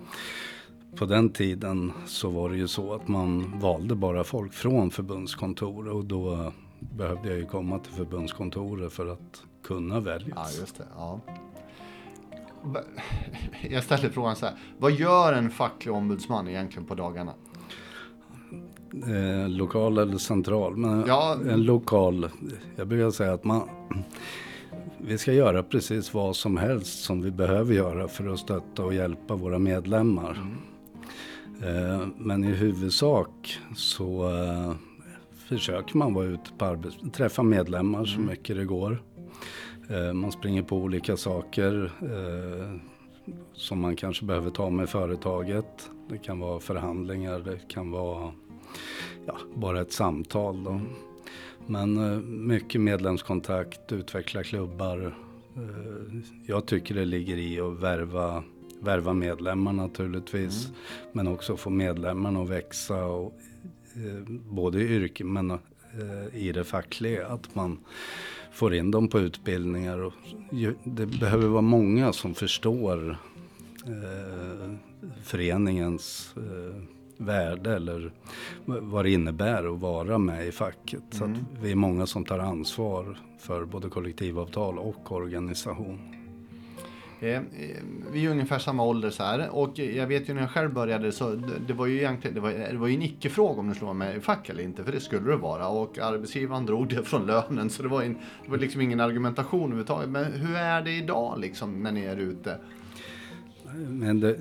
på 0.96 1.04
den 1.04 1.30
tiden 1.30 1.92
så 2.06 2.30
var 2.30 2.50
det 2.50 2.56
ju 2.56 2.68
så 2.68 2.94
att 2.94 3.08
man 3.08 3.60
valde 3.60 3.94
bara 3.94 4.24
folk 4.24 4.52
från 4.52 4.90
förbundskontoret 4.90 5.92
och 5.92 6.04
då 6.04 6.52
behövde 6.78 7.28
jag 7.28 7.38
ju 7.38 7.46
komma 7.46 7.78
till 7.78 7.92
förbundskontoret 7.92 8.92
för 8.92 9.06
att 9.06 9.42
kunna 9.64 9.94
Ja, 9.94 10.00
väljas. 10.00 10.60
just 10.60 10.78
det. 10.78 10.84
Ja. 10.96 11.20
Jag 13.70 13.84
ställer 13.84 14.08
frågan 14.08 14.36
så 14.36 14.46
här. 14.46 14.54
Vad 14.78 14.92
gör 14.92 15.32
en 15.32 15.50
facklig 15.50 15.94
ombudsman 15.94 16.48
egentligen 16.48 16.86
på 16.86 16.94
dagarna? 16.94 17.32
Eh, 19.06 19.48
lokal 19.48 19.98
eller 19.98 20.18
central. 20.18 20.76
Men 20.76 21.04
Ja. 21.06 21.36
en 21.50 21.62
lokal, 21.62 22.28
jag 22.76 22.88
brukar 22.88 23.10
säga 23.10 23.32
att 23.32 23.44
man, 23.44 23.68
vi 24.98 25.18
ska 25.18 25.32
göra 25.32 25.62
precis 25.62 26.14
vad 26.14 26.36
som 26.36 26.56
helst 26.56 27.04
som 27.04 27.22
vi 27.22 27.30
behöver 27.30 27.74
göra 27.74 28.08
för 28.08 28.28
att 28.32 28.38
stötta 28.38 28.84
och 28.84 28.94
hjälpa 28.94 29.34
våra 29.34 29.58
medlemmar. 29.58 30.46
Eh, 31.62 32.06
men 32.16 32.44
i 32.44 32.52
huvudsak 32.52 33.58
så 33.74 34.28
eh, 34.28 34.72
försöker 35.48 35.96
man 35.98 36.14
vara 36.14 36.26
ute 36.26 36.50
på 36.58 36.64
arbets... 36.64 36.96
träffa 37.12 37.42
medlemmar 37.42 38.04
så 38.04 38.20
mycket 38.20 38.56
det 38.56 38.64
går. 38.64 39.02
Eh, 39.90 40.12
man 40.12 40.32
springer 40.32 40.62
på 40.62 40.76
olika 40.76 41.16
saker 41.16 41.92
eh, 42.02 42.76
som 43.52 43.80
man 43.80 43.96
kanske 43.96 44.24
behöver 44.24 44.50
ta 44.50 44.70
med 44.70 44.88
företaget. 44.88 45.90
Det 46.08 46.18
kan 46.18 46.38
vara 46.38 46.60
förhandlingar, 46.60 47.38
det 47.38 47.68
kan 47.68 47.90
vara 47.90 48.32
ja, 49.26 49.36
bara 49.54 49.80
ett 49.80 49.92
samtal. 49.92 50.64
Då. 50.64 50.80
Men 51.66 52.12
eh, 52.12 52.20
mycket 52.22 52.80
medlemskontakt, 52.80 53.92
utveckla 53.92 54.42
klubbar. 54.42 55.14
Jag 56.46 56.66
tycker 56.66 56.94
det 56.94 57.04
ligger 57.04 57.36
i 57.36 57.60
att 57.60 57.80
värva, 57.80 58.44
värva 58.80 59.12
medlemmar 59.12 59.72
naturligtvis. 59.72 60.68
Men 61.12 61.28
också 61.28 61.56
få 61.56 61.70
medlemmarna 61.70 62.42
att 62.42 62.48
växa. 62.48 63.04
Och, 63.04 63.32
både 64.50 64.82
i 64.82 64.96
yrke 64.96 65.24
men 65.24 65.58
i 66.32 66.52
det 66.52 66.64
fackliga. 66.64 67.26
Att 67.26 67.54
man 67.54 67.78
får 68.52 68.74
in 68.74 68.90
dem 68.90 69.08
på 69.08 69.20
utbildningar. 69.20 69.98
Och, 69.98 70.12
det 70.84 71.06
behöver 71.06 71.48
vara 71.48 71.62
många 71.62 72.12
som 72.12 72.34
förstår 72.34 73.18
eh, 73.86 74.74
föreningens 75.22 76.34
eh, 76.36 76.82
värde 77.16 77.76
eller 77.76 78.12
vad 78.64 79.04
det 79.04 79.10
innebär 79.10 79.74
att 79.74 79.80
vara 79.80 80.18
med 80.18 80.46
i 80.46 80.52
facket. 80.52 81.02
Så 81.10 81.24
att 81.24 81.30
vi 81.62 81.70
är 81.70 81.76
många 81.76 82.06
som 82.06 82.24
tar 82.24 82.38
ansvar 82.38 83.18
för 83.38 83.64
både 83.64 83.88
kollektivavtal 83.88 84.78
och 84.78 85.12
organisation. 85.12 86.11
Eh, 87.22 87.36
eh, 87.36 87.42
Vi 88.12 88.26
är 88.26 88.30
ungefär 88.30 88.58
samma 88.58 88.84
ålder 88.84 89.10
så 89.10 89.22
här. 89.22 89.48
Och 89.50 89.78
jag 89.78 90.06
vet 90.06 90.28
ju 90.28 90.34
när 90.34 90.40
jag 90.40 90.50
själv 90.50 90.72
började 90.72 91.12
så 91.12 91.30
det, 91.66 91.72
var 91.72 91.86
ju 91.86 91.96
egentligen 91.96 92.34
det 92.34 92.40
var, 92.40 92.50
det 92.50 92.78
var 92.78 92.86
ju 92.86 92.94
en 92.94 93.02
icke-fråga 93.02 93.60
om 93.60 93.68
du 93.68 93.74
skulle 93.74 93.86
vara 93.86 93.94
med 93.94 94.16
i 94.16 94.20
fack 94.20 94.48
eller 94.48 94.62
inte. 94.62 94.84
För 94.84 94.92
det 94.92 95.00
skulle 95.00 95.30
det 95.30 95.36
vara. 95.36 95.68
Och 95.68 95.98
arbetsgivaren 95.98 96.66
drog 96.66 96.88
det 96.88 97.02
från 97.02 97.26
lönen. 97.26 97.70
Så 97.70 97.82
det 97.82 97.88
var, 97.88 98.02
en, 98.02 98.18
det 98.44 98.50
var 98.50 98.58
liksom 98.58 98.80
ingen 98.80 99.00
argumentation 99.00 99.62
överhuvudtaget. 99.62 100.10
Men 100.10 100.24
hur 100.24 100.56
är 100.56 100.82
det 100.82 100.90
idag 100.90 101.40
liksom 101.40 101.82
när 101.82 101.92
ni 101.92 102.00
är 102.00 102.16
ute? 102.16 102.58
Men 103.88 104.20
det, 104.20 104.36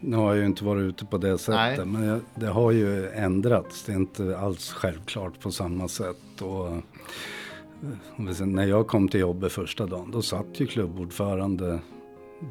nu 0.00 0.16
har 0.16 0.28
jag 0.28 0.36
ju 0.36 0.46
inte 0.46 0.64
varit 0.64 0.82
ute 0.82 1.06
på 1.06 1.18
det 1.18 1.38
sättet. 1.38 1.86
Nej. 1.86 1.86
Men 1.86 2.20
det 2.34 2.46
har 2.46 2.72
ju 2.72 3.08
ändrats. 3.08 3.84
Det 3.84 3.92
är 3.92 3.96
inte 3.96 4.38
alls 4.38 4.72
självklart 4.72 5.40
på 5.40 5.50
samma 5.50 5.88
sätt. 5.88 6.42
Och, 6.42 6.68
eh, 6.68 8.46
när 8.46 8.66
jag 8.66 8.86
kom 8.86 9.08
till 9.08 9.20
jobbet 9.20 9.52
första 9.52 9.86
dagen, 9.86 10.10
då 10.10 10.22
satt 10.22 10.60
ju 10.60 10.66
klubbordförande 10.66 11.80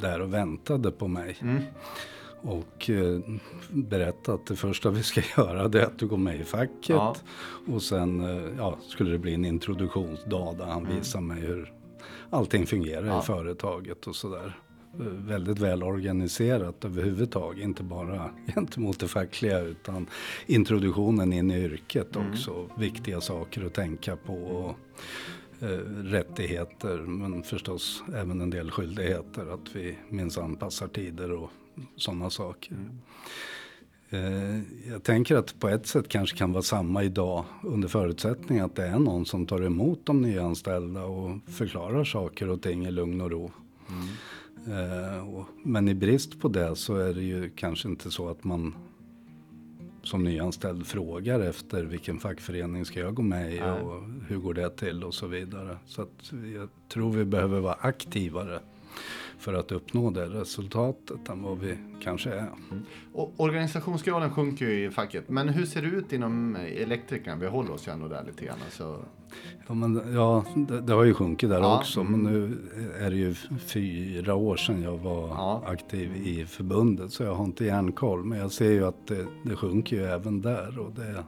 där 0.01 0.21
och 0.21 0.33
väntade 0.33 0.91
på 0.91 1.07
mig. 1.07 1.37
Mm. 1.41 1.61
Och 2.41 2.89
eh, 2.89 3.19
berättade 3.69 4.35
att 4.37 4.45
det 4.47 4.55
första 4.55 4.89
vi 4.89 5.03
ska 5.03 5.21
göra 5.37 5.67
det 5.67 5.81
är 5.81 5.85
att 5.85 5.99
du 5.99 6.07
går 6.07 6.17
med 6.17 6.39
i 6.39 6.43
facket. 6.43 6.89
Ja. 6.89 7.15
Och 7.67 7.81
sen 7.83 8.19
eh, 8.19 8.51
ja, 8.57 8.77
skulle 8.89 9.11
det 9.11 9.17
bli 9.19 9.33
en 9.33 9.45
introduktionsdag 9.45 10.53
där 10.57 10.65
han 10.65 10.87
visar 10.95 11.21
mig 11.21 11.39
hur 11.41 11.73
allting 12.29 12.65
fungerar 12.67 13.01
Mm. 13.01 13.11
Ja. 13.13 13.19
i 13.19 13.25
företaget 13.25 14.07
och 14.07 14.15
sådär. 14.15 14.57
Eh, 14.99 15.05
Väldigt 15.05 15.59
väl 15.59 15.83
organiserat 15.83 16.85
överhuvudtaget, 16.85 17.63
inte 17.63 17.83
bara 17.83 18.29
gentemot 18.55 18.99
det 18.99 19.07
fackliga 19.07 19.59
utan 19.59 20.07
introduktionen 20.45 21.33
in 21.33 21.51
i 21.51 21.63
yrket 21.63 22.15
Mm. 22.15 22.31
också. 22.31 22.69
Viktiga 22.77 23.21
saker 23.21 23.65
att 23.65 23.73
tänka 23.73 24.15
på. 24.15 24.33
Och, 24.33 24.75
rättigheter 26.03 26.97
men 26.97 27.43
förstås 27.43 28.03
även 28.15 28.41
en 28.41 28.49
del 28.49 28.71
skyldigheter. 28.71 29.53
Att 29.53 29.75
vi 29.75 29.95
minsann 30.09 30.55
passar 30.55 30.87
tider 30.87 31.31
och 31.31 31.49
sådana 31.95 32.29
saker. 32.29 32.77
Eh, 34.09 34.59
Jag 34.91 35.03
tänker 35.03 35.35
att 35.35 35.59
på 35.59 35.69
ett 35.69 35.87
sätt 35.87 36.07
kanske 36.07 36.37
kan 36.37 36.51
vara 36.51 36.63
samma 36.63 37.03
idag 37.03 37.45
under 37.63 37.87
förutsättning 37.87 38.59
att 38.59 38.75
det 38.75 38.85
är 38.87 38.99
någon 38.99 39.25
som 39.25 39.45
tar 39.45 39.61
emot 39.61 39.99
de 40.03 40.21
nyanställda 40.21 41.03
och 41.03 41.31
förklarar 41.47 42.03
saker 42.03 42.49
och 42.49 42.61
ting 42.61 42.85
i 42.85 42.91
lugn 42.91 43.21
och 43.21 43.31
ro. 43.31 43.51
Eh, 44.67 45.29
och- 45.35 45.45
Men 45.63 45.87
i 45.89 45.93
brist 45.95 46.39
på 46.41 46.47
det 46.47 46.75
så 46.75 46.95
är 46.95 47.13
det 47.13 47.21
ju 47.23 47.49
kanske 47.55 47.87
inte 47.89 48.11
så 48.11 48.29
att 48.29 48.43
man 48.43 48.75
som 50.07 50.23
nyanställd 50.23 50.87
frågar 50.87 51.39
efter 51.39 51.83
vilken 51.83 52.19
fackförening 52.19 52.85
ska 52.85 52.99
jag 52.99 53.13
gå 53.13 53.21
med 53.21 53.53
i 53.53 53.59
Nej. 53.59 53.81
och 53.81 54.03
hur 54.27 54.37
går 54.37 54.53
det 54.53 54.69
till 54.69 55.03
och 55.03 55.13
så 55.13 55.27
vidare. 55.27 55.77
Så 55.85 56.01
att 56.01 56.31
jag 56.55 56.69
tror 56.89 57.11
vi 57.11 57.25
behöver 57.25 57.59
vara 57.59 57.77
aktivare 57.79 58.59
för 59.37 59.53
att 59.53 59.71
uppnå 59.71 60.09
det 60.11 60.25
resultatet 60.25 61.29
än 61.29 61.41
vad 61.43 61.59
vi 61.59 61.77
kanske 62.01 62.29
är. 62.29 62.49
Och 63.13 63.33
organisationsgraden 63.37 64.33
sjunker 64.33 64.65
ju 64.65 64.85
i 64.85 64.89
facket. 64.91 65.29
Men 65.29 65.49
hur 65.49 65.65
ser 65.65 65.81
det 65.81 65.87
ut 65.87 66.13
inom 66.13 66.55
elektrikerna? 66.55 67.35
Vi 67.35 67.47
håller 67.47 67.71
oss 67.71 67.87
ju 67.87 67.91
ändå 67.91 68.07
där 68.07 68.23
lite 68.23 68.45
grann. 68.45 68.57
Så, 68.71 68.97
Ja, 69.67 69.73
men, 69.73 70.13
ja 70.13 70.45
det, 70.55 70.81
det 70.81 70.93
har 70.93 71.03
ju 71.03 71.13
sjunkit 71.13 71.49
där 71.49 71.59
Ja, 71.59 71.77
också. 71.77 71.99
mm. 72.01 72.11
Men 72.21 72.33
nu 72.33 72.57
är 72.99 73.09
det 73.09 73.15
ju 73.15 73.33
fyra 73.59 74.35
år 74.35 74.55
sedan 74.55 74.81
jag 74.81 74.97
var 74.97 75.27
Ja. 75.27 75.63
aktiv 75.67 76.15
i 76.27 76.45
förbundet. 76.45 77.11
Så 77.11 77.23
jag 77.23 77.35
har 77.35 77.45
inte 77.45 77.65
järnkoll. 77.65 78.23
Men 78.23 78.37
jag 78.39 78.51
ser 78.51 78.71
ju 78.71 78.85
att 78.87 79.07
det, 79.07 79.25
det 79.43 79.55
sjunker 79.55 79.95
ju 79.95 80.03
även 80.05 80.41
där. 80.41 80.79
Och 80.79 80.91
det, 80.91 81.23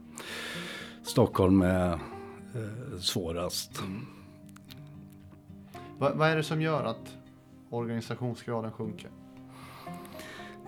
Stockholm 1.04 1.62
är 1.62 1.94
eh, 1.94 3.00
svårast. 3.00 3.82
vad, 5.98 6.18
vad 6.18 6.30
är 6.30 6.36
det 6.36 6.44
som 6.44 6.62
gör 6.62 6.84
att 6.84 7.17
organisationsgraden 7.70 8.72
sjunker? 8.72 9.10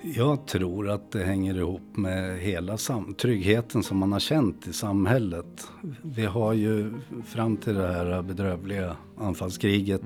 Jag 0.04 0.48
tror 0.48 0.90
att 0.90 1.12
det 1.12 1.24
hänger 1.24 1.58
ihop 1.58 1.98
med 1.98 2.40
hela 2.40 2.78
tryggheten 3.18 3.84
som 3.84 3.98
man 3.98 4.12
har 4.12 4.20
känt 4.20 4.68
i 4.68 4.74
samhället. 4.74 5.68
Vi 6.02 6.26
har 6.26 6.54
ju 6.54 6.94
fram 7.26 7.58
till 7.58 7.76
det 7.76 7.88
här 7.88 8.22
bedrövliga 8.22 8.96
anfallskriget 9.18 10.02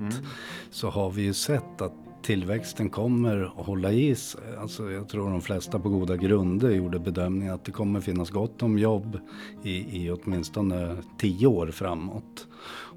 så 0.70 0.90
har 0.90 1.10
vi 1.10 1.22
ju 1.22 1.32
sett 1.32 1.80
att 1.80 1.92
tillväxten 2.24 2.90
kommer 2.90 3.44
att 3.60 3.66
hålla 3.66 3.92
i 3.92 4.14
sig. 4.14 4.40
Alltså 4.58 4.90
jag 4.90 5.08
tror 5.08 5.30
de 5.30 5.40
flesta 5.40 5.78
på 5.78 5.88
goda 5.88 6.16
grunder 6.16 6.70
gjorde 6.70 6.98
bedömningen 6.98 7.54
att 7.54 7.64
det 7.64 7.72
kommer 7.72 8.00
finnas 8.00 8.30
gott 8.30 8.62
om 8.62 8.78
jobb 8.78 9.18
i, 9.62 10.04
i 10.04 10.10
åtminstone 10.10 10.96
tio 11.18 11.46
år 11.46 11.66
framåt. 11.66 12.46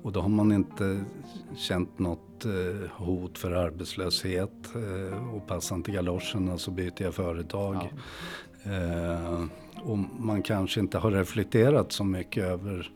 Och 0.03 0.11
då 0.11 0.21
har 0.21 0.29
man 0.29 0.51
inte 0.51 1.03
känt 1.55 1.99
något 1.99 2.45
eh, 2.45 2.89
hot 2.91 3.37
för 3.37 3.51
arbetslöshet 3.51 4.75
eh, 4.75 5.35
och 5.35 5.47
passar 5.47 5.75
inte 5.75 5.91
galoscherna 5.91 6.57
så 6.57 6.71
byter 6.71 7.01
jag 7.01 7.13
företag. 7.13 7.75
Eh, 8.63 9.43
och 9.83 9.97
man 10.19 10.41
kanske 10.41 10.79
inte 10.79 10.97
har 10.97 11.11
reflekterat 11.11 11.91
så 11.91 12.03
mycket 12.03 12.43
över 12.43 12.91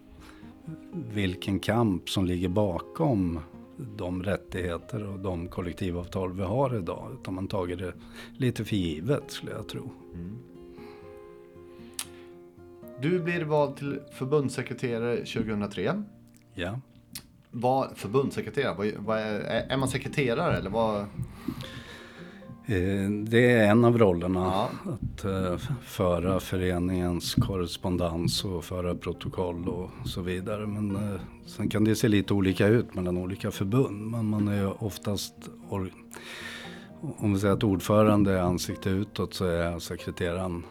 vilken 1.13 1.59
kamp 1.59 2.09
som 2.09 2.25
ligger 2.25 2.49
bakom 2.49 3.39
de 3.97 4.23
rättigheter 4.23 5.07
och 5.07 5.19
de 5.19 5.47
kollektivavtal 5.47 6.33
vi 6.33 6.43
har 6.43 6.77
idag. 6.77 7.17
Utan 7.19 7.33
man 7.33 7.47
tagit 7.47 7.79
det 7.79 7.93
lite 8.37 8.65
för 8.65 8.75
givet 8.75 9.23
skulle 9.31 9.51
jag 9.51 9.67
tro. 9.67 9.89
Mm. 10.13 10.37
Du 13.01 13.19
blir 13.19 13.41
vald 13.41 13.75
till 13.75 13.99
förbundssekreterare 14.11 15.17
2003. 15.17 16.03
Ja. 16.53 16.79
Vad, 17.51 17.97
förbundssekreterare, 17.97 18.75
vad, 18.77 18.87
vad 18.97 19.19
är, 19.19 19.39
är, 19.69 19.77
man 19.77 19.87
sekreterare 19.87 20.57
eller 20.57 20.69
vad? 20.69 20.99
Eh, 22.65 23.09
det 23.23 23.51
är 23.51 23.71
en 23.71 23.85
av 23.85 23.97
rollerna. 23.97 24.39
Ja. 24.39 24.69
Att 24.91 25.25
uh, 25.25 25.57
föra 25.81 26.39
föreningens 26.39 27.35
korrespondens 27.35 28.45
och 28.45 28.63
föra 28.63 28.95
protokoll 28.95 29.69
och 29.69 29.89
så 30.05 30.21
vidare. 30.21 30.67
Men 30.67 30.95
uh, 30.95 31.19
sen 31.45 31.69
kan 31.69 31.83
det 31.83 31.95
se 31.95 32.07
lite 32.07 32.33
olika 32.33 32.67
ut 32.67 32.95
mellan 32.95 33.17
olika 33.17 33.51
förbund. 33.51 34.11
Men 34.11 34.25
man 34.25 34.47
är 34.47 34.83
oftast, 34.83 35.33
om 37.17 37.33
vi 37.33 37.39
säger 37.39 37.53
att 37.53 37.63
ordförande 37.63 38.33
är 38.33 38.41
ansikte 38.41 38.89
utåt 38.89 39.33
så 39.33 39.45
är 39.45 39.79
sekreteraren 39.79 40.63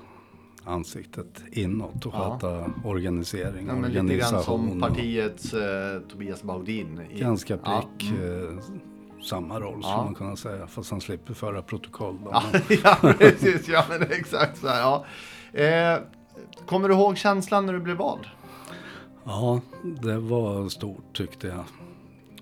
ansiktet 0.71 1.43
inåt 1.53 2.07
och 2.07 2.15
sköta 2.15 2.51
ja. 2.51 2.67
organisering 2.85 3.67
ja, 3.67 3.75
men 3.75 3.93
Lite 3.93 4.17
grann 4.17 4.43
som 4.43 4.81
partiets 4.81 5.55
eh, 5.55 6.01
Tobias 6.09 6.43
Baudin. 6.43 7.01
I, 7.11 7.21
ganska 7.21 7.57
prick. 7.57 8.13
Ja. 8.13 8.17
Mm. 8.17 8.59
Eh, 8.59 8.65
samma 9.23 9.61
roll 9.61 9.81
ja. 9.83 10.05
man 10.05 10.15
kunna 10.15 10.37
säga. 10.37 10.67
Fast 10.67 10.91
han 10.91 11.01
slipper 11.01 11.35
föra 11.35 11.63
protokoll. 11.63 12.19
Ja, 12.31 12.43
ja, 12.85 13.15
precis. 13.19 13.69
Ja, 13.69 13.85
men 13.89 14.03
exakt 14.03 14.59
så 14.59 14.69
här. 14.69 14.81
Ja. 14.81 15.05
Eh, 15.61 15.99
kommer 16.67 16.89
du 16.89 16.95
ihåg 16.95 17.17
känslan 17.17 17.67
när 17.67 17.73
du 17.73 17.81
blev 17.81 17.97
vald? 17.97 18.25
Ja, 19.25 19.61
det 19.83 20.19
var 20.19 20.69
stort 20.69 21.17
tyckte 21.17 21.47
jag. 21.47 21.65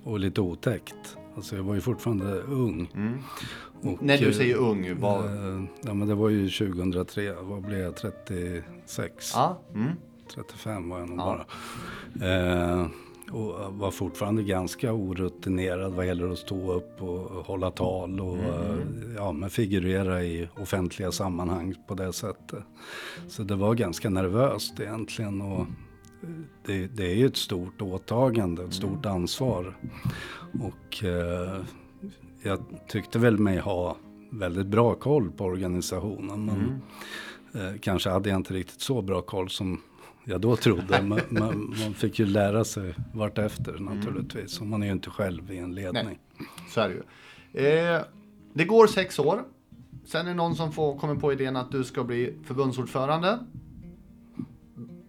Och 0.04 0.18
lite 0.18 0.40
otäckt. 0.40 1.16
Alltså 1.38 1.56
jag 1.56 1.62
var 1.62 1.74
ju 1.74 1.80
fortfarande 1.80 2.40
ung. 2.40 2.90
Mm. 2.94 3.18
Och, 3.82 4.02
När 4.02 4.18
du 4.18 4.32
säger 4.32 4.56
ung, 4.56 5.00
vad? 5.00 5.24
Eh, 5.24 5.62
ja 5.82 5.94
men 5.94 6.08
det 6.08 6.14
var 6.14 6.28
ju 6.28 6.48
2003, 6.48 7.32
vad 7.40 7.62
blev 7.62 7.80
jag, 7.80 7.96
36? 7.96 9.32
Ja. 9.34 9.60
Mm. 9.74 9.92
35 10.34 10.88
var 10.88 10.98
jag 10.98 11.08
nog 11.08 11.18
ja. 11.18 11.44
bara. 12.20 12.80
Eh, 12.80 12.86
och 13.30 13.72
var 13.72 13.90
fortfarande 13.90 14.42
ganska 14.42 14.92
orutinerad 14.92 15.92
vad 15.92 16.06
gäller 16.06 16.32
att 16.32 16.38
stå 16.38 16.72
upp 16.72 17.02
och 17.02 17.46
hålla 17.46 17.70
tal 17.70 18.20
och 18.20 18.36
mm. 18.36 19.14
ja, 19.16 19.32
men 19.32 19.50
figurera 19.50 20.24
i 20.24 20.48
offentliga 20.56 21.12
sammanhang 21.12 21.74
på 21.88 21.94
det 21.94 22.12
sättet. 22.12 22.64
Så 23.28 23.42
det 23.42 23.56
var 23.56 23.74
ganska 23.74 24.10
nervöst 24.10 24.80
egentligen. 24.80 25.40
Och 25.40 25.66
det, 26.66 26.86
det 26.86 27.12
är 27.12 27.14
ju 27.14 27.26
ett 27.26 27.36
stort 27.36 27.82
åtagande, 27.82 28.64
ett 28.64 28.74
stort 28.74 29.04
mm. 29.04 29.16
ansvar. 29.16 29.76
Och 30.60 31.04
eh, 31.04 31.64
jag 32.42 32.64
tyckte 32.88 33.18
väl 33.18 33.38
mig 33.38 33.58
ha 33.58 33.96
väldigt 34.30 34.66
bra 34.66 34.94
koll 34.94 35.30
på 35.30 35.44
organisationen. 35.44 36.44
Men 36.44 36.80
mm. 37.54 37.74
eh, 37.74 37.80
kanske 37.80 38.10
hade 38.10 38.28
jag 38.28 38.36
inte 38.36 38.54
riktigt 38.54 38.80
så 38.80 39.02
bra 39.02 39.20
koll 39.20 39.50
som 39.50 39.80
jag 40.24 40.40
då 40.40 40.56
trodde. 40.56 41.02
man, 41.02 41.20
man, 41.28 41.74
man, 41.84 41.94
fick 41.94 42.18
ju 42.18 42.26
lära 42.26 42.64
sig 42.64 42.94
vartefter 43.14 43.76
mm. 43.76 43.94
naturligtvis. 43.94 44.60
Och 44.60 44.66
man 44.66 44.82
är 44.82 44.86
ju 44.86 44.92
inte 44.92 45.10
själv 45.10 45.52
i 45.52 45.58
en 45.58 45.74
ledning. 45.74 46.04
Nej, 46.04 46.48
så 46.70 46.80
är 46.80 46.88
det 46.88 46.94
ju. 46.94 47.66
Eh, 47.66 48.02
det 48.52 48.64
går 48.64 48.86
sex 48.86 49.18
år. 49.18 49.44
Sen 50.04 50.26
är 50.26 50.30
det 50.30 50.36
någon 50.36 50.56
som 50.56 50.72
får, 50.72 50.98
kommer 50.98 51.14
på 51.14 51.32
idén 51.32 51.56
att 51.56 51.70
du 51.70 51.84
ska 51.84 52.04
bli 52.04 52.34
förbundsordförande. 52.44 53.38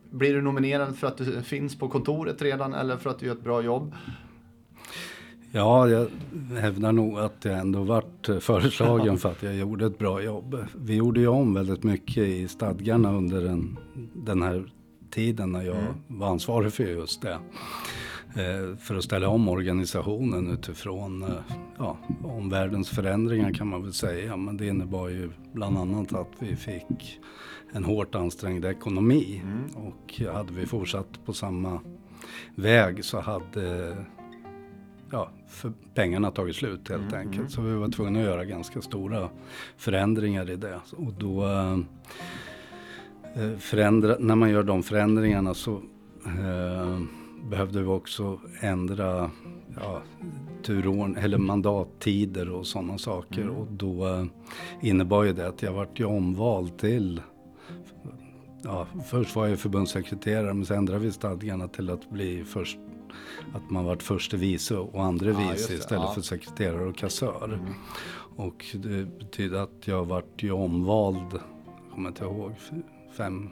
Blir 0.10 0.34
du 0.34 0.42
nominerad 0.42 0.98
för 0.98 1.08
att 1.08 1.18
du 1.18 1.42
finns 1.42 1.76
på 1.76 1.90
kontoret 1.90 2.42
redan 2.42 2.74
eller 2.74 2.98
för 2.98 3.10
att 3.10 3.20
du 3.20 3.26
gör 3.26 3.34
ett 3.34 3.44
bra 3.44 3.62
jobb? 3.62 3.96
Ja, 5.52 5.90
jag 5.90 6.08
hävdar 6.60 6.92
nog 6.92 7.20
att 7.20 7.46
jag 7.46 7.60
ändå 7.60 7.84
vart 7.84 8.30
föreslagen 8.40 9.18
för 9.20 9.32
att 9.32 9.44
jag 9.44 9.56
gjorde 9.56 9.86
ett 9.86 9.98
bra 9.98 10.22
jobb. 10.22 10.66
Vi 10.76 10.96
gjorde 10.96 11.20
ju 11.20 11.28
om 11.28 11.54
väldigt 11.54 11.84
mycket 11.84 12.24
i 12.24 12.48
stadgarna 12.48 13.14
under 13.14 13.42
den, 13.42 13.78
den 14.14 14.42
här 14.42 14.72
tiden 15.10 15.52
när 15.52 15.62
jag 15.62 15.78
mm. 15.78 15.94
var 16.08 16.28
ansvarig 16.28 16.74
för 16.74 16.84
just 16.84 17.22
det. 17.22 17.40
Eh, 18.34 18.78
för 18.78 18.96
att 18.96 19.04
ställa 19.04 19.30
om 19.30 19.50
organisationen 19.50 20.52
utifrån 20.52 21.24
eh, 21.24 21.30
ja, 21.78 21.98
omvärldens 22.24 22.90
förändringar 22.90 23.54
kan 23.54 23.68
man 23.68 23.84
väl 23.84 23.94
säga. 23.94 24.38
Men 24.38 24.58
det 24.58 24.68
innebar 24.68 25.10
ju 25.10 25.30
bland 25.54 25.78
annat 25.78 26.14
att 26.14 26.32
vi 26.40 26.56
fick 26.56 27.20
en 27.72 27.84
hårt 27.84 28.16
ansträngd 28.16 28.66
ekonomi. 28.66 29.42
Mm. 29.44 29.88
Och 29.88 30.22
hade 30.34 30.54
vi 30.54 30.66
fortsatt 30.66 31.26
på 31.26 31.34
samma 31.34 31.80
väg 32.56 33.06
så 33.06 33.20
hade 33.20 33.96
ja, 35.12 35.30
för 35.48 35.72
pengarna 35.94 36.32
tagit 36.32 36.56
slut 36.56 36.90
helt 36.90 37.14
mm, 37.14 37.20
enkelt. 37.20 37.38
Mm. 37.38 37.50
Så 37.50 37.62
vi 37.62 37.74
var 37.74 37.90
tvungna 37.90 38.20
att 38.20 38.26
göra 38.26 38.46
ganska 38.46 38.82
stora 38.82 39.30
förändringar 39.78 40.50
i 40.50 40.56
det. 40.56 40.80
Och 40.92 41.14
då 41.14 41.46
eh, 43.36 43.58
förändra, 43.58 44.16
när 44.20 44.36
man 44.36 44.50
gör 44.50 44.64
de 44.64 44.84
förändringarna 44.84 45.54
så 45.54 45.82
eh, 46.26 47.00
behövde 47.50 47.82
vi 47.82 47.88
också 47.88 48.40
ändra 48.62 49.32
ja, 49.76 50.02
turordn, 50.64 51.16
eller 51.16 51.38
mandattider 51.38 52.50
och 52.50 52.68
sådana 52.68 52.98
saker. 52.98 53.42
Mm. 53.42 53.56
Och 53.56 53.68
då 53.72 54.08
eh, 54.08 54.26
innebar 54.82 55.24
ju 55.24 55.34
det 55.34 55.48
att 55.48 55.64
jag 55.64 55.74
vart 55.74 56.00
ju 56.00 56.06
omvald 56.06 56.78
till 56.78 57.22
Ja, 58.64 58.88
först 59.06 59.36
var 59.36 59.48
jag 59.48 59.60
förbundssekreterare 59.60 60.54
men 60.54 60.66
sen 60.66 60.78
ändrade 60.78 61.00
vi 61.00 61.12
stadgarna 61.12 61.68
till 61.68 61.90
att 61.90 62.10
bli 62.10 62.44
först 62.44 62.78
att 63.54 63.70
man 63.70 63.86
varit 63.86 64.04
förste 64.04 64.38
vice 64.38 64.78
och 64.78 65.04
andre 65.04 65.32
ja, 65.32 65.38
vice 65.38 65.74
istället 65.74 66.04
ja. 66.04 66.14
för 66.14 66.22
sekreterare 66.22 66.86
och 66.86 66.96
kassör. 66.96 67.46
Mm. 67.46 67.74
Och 68.36 68.66
det 68.74 69.20
betyder 69.20 69.60
att 69.60 69.88
jag 69.88 70.06
vart 70.06 70.44
ju 70.44 70.52
omvald, 70.52 71.40
kommer 71.94 72.10
inte 72.10 72.24
ihåg, 72.24 72.56
fem, 73.18 73.50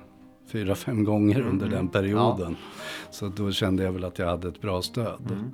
fyra, 0.48 0.76
fem 0.76 1.04
gånger 1.04 1.42
under 1.42 1.66
mm. 1.66 1.78
den 1.78 1.88
perioden. 1.88 2.56
Ja. 2.60 3.12
Så 3.12 3.28
då 3.28 3.52
kände 3.52 3.84
jag 3.84 3.92
väl 3.92 4.04
att 4.04 4.20
jag 4.20 4.28
hade 4.28 4.48
ett 4.48 4.62
bra 4.62 4.82
stöd. 4.82 5.32
Mm. 5.32 5.52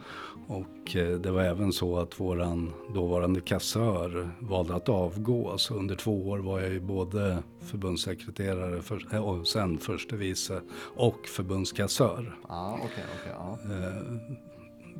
Och 0.47 0.95
eh, 0.95 1.19
det 1.19 1.32
var 1.32 1.41
även 1.41 1.73
så 1.73 1.97
att 1.97 2.19
våran 2.19 2.73
dåvarande 2.93 3.41
kassör 3.41 4.29
valde 4.39 4.75
att 4.75 4.89
avgå. 4.89 5.58
Så 5.58 5.75
under 5.75 5.95
två 5.95 6.29
år 6.29 6.39
var 6.39 6.60
jag 6.60 6.71
ju 6.71 6.79
både 6.79 7.43
förbundssekreterare 7.60 8.82
för, 8.82 9.13
eh, 9.13 9.23
och 9.23 9.47
sen 9.47 9.77
förste 9.77 10.15
vice 10.15 10.62
och 10.95 11.27
förbundskassör. 11.27 12.38
Ah, 12.47 12.73
okay, 12.73 12.88
okay, 12.88 13.34
ah. 13.34 13.58
Eh, 13.73 14.03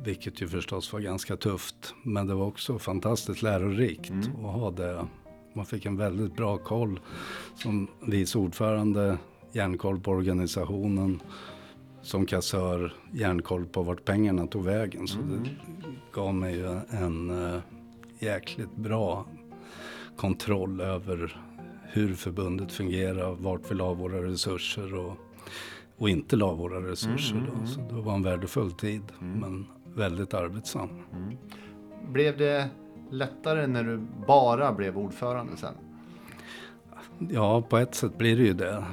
vilket 0.04 0.42
ju 0.42 0.48
förstås 0.48 0.92
var 0.92 1.00
ganska 1.00 1.36
tufft. 1.36 1.94
Men 2.02 2.26
det 2.26 2.34
var 2.34 2.46
också 2.46 2.78
fantastiskt 2.78 3.42
lärorikt 3.42 4.10
mm. 4.10 4.44
att 4.44 4.52
ha 4.54 4.70
det. 4.70 5.06
Man 5.54 5.66
fick 5.66 5.86
en 5.86 5.96
väldigt 5.96 6.36
bra 6.36 6.58
koll 6.58 7.00
som 7.54 7.88
vice 8.06 8.38
ordförande, 8.38 9.18
järnkoll 9.52 10.00
på 10.00 10.10
organisationen 10.10 11.20
som 12.04 12.26
kassör 12.26 12.92
järnkoll 13.12 13.66
på 13.66 13.82
vart 13.82 14.04
pengarna 14.04 14.46
tog 14.46 14.64
vägen. 14.64 15.08
Så 15.08 15.18
mm. 15.18 15.42
det 15.42 15.50
gav 16.12 16.34
mig 16.34 16.56
ju 16.56 16.80
en 16.90 17.30
uh, 17.30 17.60
jäkligt 18.18 18.76
bra 18.76 19.26
kontroll 20.16 20.80
över 20.80 21.36
hur 21.82 22.14
förbundet 22.14 22.72
fungerar, 22.72 23.34
vart 23.34 23.70
vi 23.70 23.74
la 23.74 23.94
våra 23.94 24.22
resurser 24.22 24.94
och, 24.94 25.16
och 25.96 26.08
inte 26.08 26.36
la 26.36 26.54
våra 26.54 26.90
resurser. 26.90 27.36
Mm, 27.36 27.46
då. 27.46 27.52
Mm. 27.52 27.66
Så 27.66 27.80
det 27.80 28.00
var 28.00 28.14
en 28.14 28.22
värdefull 28.22 28.72
tid, 28.72 29.02
mm. 29.20 29.40
men 29.40 29.66
väldigt 29.94 30.34
arbetsam. 30.34 30.88
Mm. 31.12 31.36
Blev 32.12 32.38
det 32.38 32.68
lättare 33.10 33.66
när 33.66 33.84
du 33.84 34.00
bara 34.26 34.72
blev 34.72 34.98
ordförande 34.98 35.56
sen? 35.56 35.74
Ja, 37.18 37.62
på 37.62 37.78
ett 37.78 37.94
sätt 37.94 38.18
blir 38.18 38.36
det 38.36 38.42
ju 38.42 38.52
det 38.52 38.84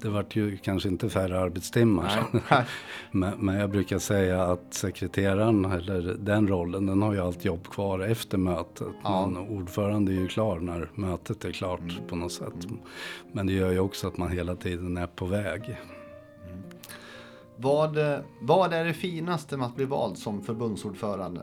det 0.00 0.08
vart 0.08 0.36
ju 0.36 0.56
kanske 0.56 0.88
inte 0.88 1.10
färre 1.10 1.40
arbetstimmar. 1.40 2.24
men, 3.10 3.38
men, 3.38 3.54
jag 3.54 3.70
brukar 3.70 3.98
säga 3.98 4.42
att 4.42 4.74
sekreteraren, 4.74 5.64
eller 5.64 6.16
den 6.18 6.48
rollen, 6.48 6.86
den 6.86 7.02
har 7.02 7.12
ju 7.12 7.20
allt 7.20 7.44
jobb 7.44 7.68
kvar 7.68 8.00
efter 8.00 8.38
mötet. 8.38 8.88
Ja. 9.02 9.26
Men 9.26 9.48
ordförande 9.48 10.12
är 10.12 10.14
ju 10.14 10.28
klar 10.28 10.60
när 10.60 10.90
mötet 10.94 11.44
är 11.44 11.52
klart 11.52 11.80
mm. 11.80 12.06
på 12.08 12.16
något 12.16 12.32
sätt. 12.32 12.64
Mm. 12.64 12.78
Men 13.32 13.46
det 13.46 13.52
gör 13.52 13.72
ju 13.72 13.78
också 13.78 14.08
att 14.08 14.16
man 14.16 14.30
hela 14.30 14.56
tiden 14.56 14.96
är 14.96 15.06
på 15.06 15.26
väg. 15.26 15.62
Mm. 15.62 16.62
Vad, 17.56 17.98
vad 18.40 18.72
är 18.72 18.84
det 18.84 18.94
finaste 18.94 19.56
med 19.56 19.66
att 19.66 19.76
bli 19.76 19.84
vald 19.84 20.18
som 20.18 20.42
förbundsordförande? 20.42 21.42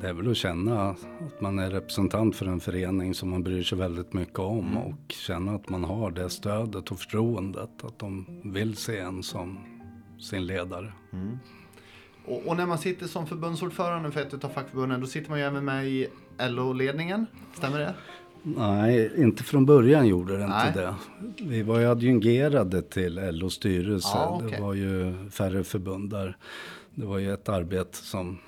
Det 0.00 0.08
är 0.08 0.12
väl 0.12 0.30
att 0.30 0.36
känna 0.36 0.90
att 0.90 1.40
man 1.40 1.58
är 1.58 1.70
representant 1.70 2.36
för 2.36 2.46
en 2.46 2.60
förening 2.60 3.14
som 3.14 3.30
man 3.30 3.42
bryr 3.42 3.62
sig 3.62 3.78
väldigt 3.78 4.12
mycket 4.12 4.38
om 4.38 4.66
mm. 4.66 4.78
och 4.78 5.12
känna 5.12 5.54
att 5.54 5.68
man 5.68 5.84
har 5.84 6.10
det 6.10 6.30
stödet 6.30 6.90
och 6.90 6.98
förtroendet. 6.98 7.84
Att 7.84 7.98
de 7.98 8.40
vill 8.44 8.76
se 8.76 8.98
en 8.98 9.22
som 9.22 9.58
sin 10.20 10.46
ledare. 10.46 10.92
Mm. 11.12 11.38
Och, 12.24 12.46
och, 12.46 12.56
när 12.56 12.66
man 12.66 12.78
sitter 12.78 13.06
som 13.06 13.26
förbundsordförande 13.26 14.10
för 14.10 14.20
ett 14.20 14.44
av 14.44 14.48
fackförbunden, 14.48 15.00
då 15.00 15.06
sitter 15.06 15.30
man 15.30 15.38
ju 15.38 15.44
även 15.44 15.64
med 15.64 15.86
i 15.86 16.08
LO-ledningen. 16.38 17.26
Stämmer 17.54 17.78
det? 17.78 17.94
Nej, 18.42 19.12
inte 19.16 19.42
från 19.42 19.66
början 19.66 20.06
gjorde 20.06 20.36
det 20.36 20.46
Nej. 20.46 20.68
inte 20.68 20.80
det. 20.80 20.94
Vi 21.44 21.62
var 21.62 21.78
ju 21.78 21.86
adjungerade 21.86 22.82
till 22.82 23.14
LOs 23.32 23.54
styrelse. 23.54 24.08
Ja, 24.14 24.40
okej. 24.42 24.56
Det 24.56 24.62
var 24.62 24.74
ju 24.74 25.14
färre 25.30 25.64
förbund 25.64 26.10
där. 26.10 26.36
Det 26.94 27.06
var 27.06 27.18
ju 27.18 27.32
ett 27.32 27.48
arbete 27.48 27.96
som 27.96 28.38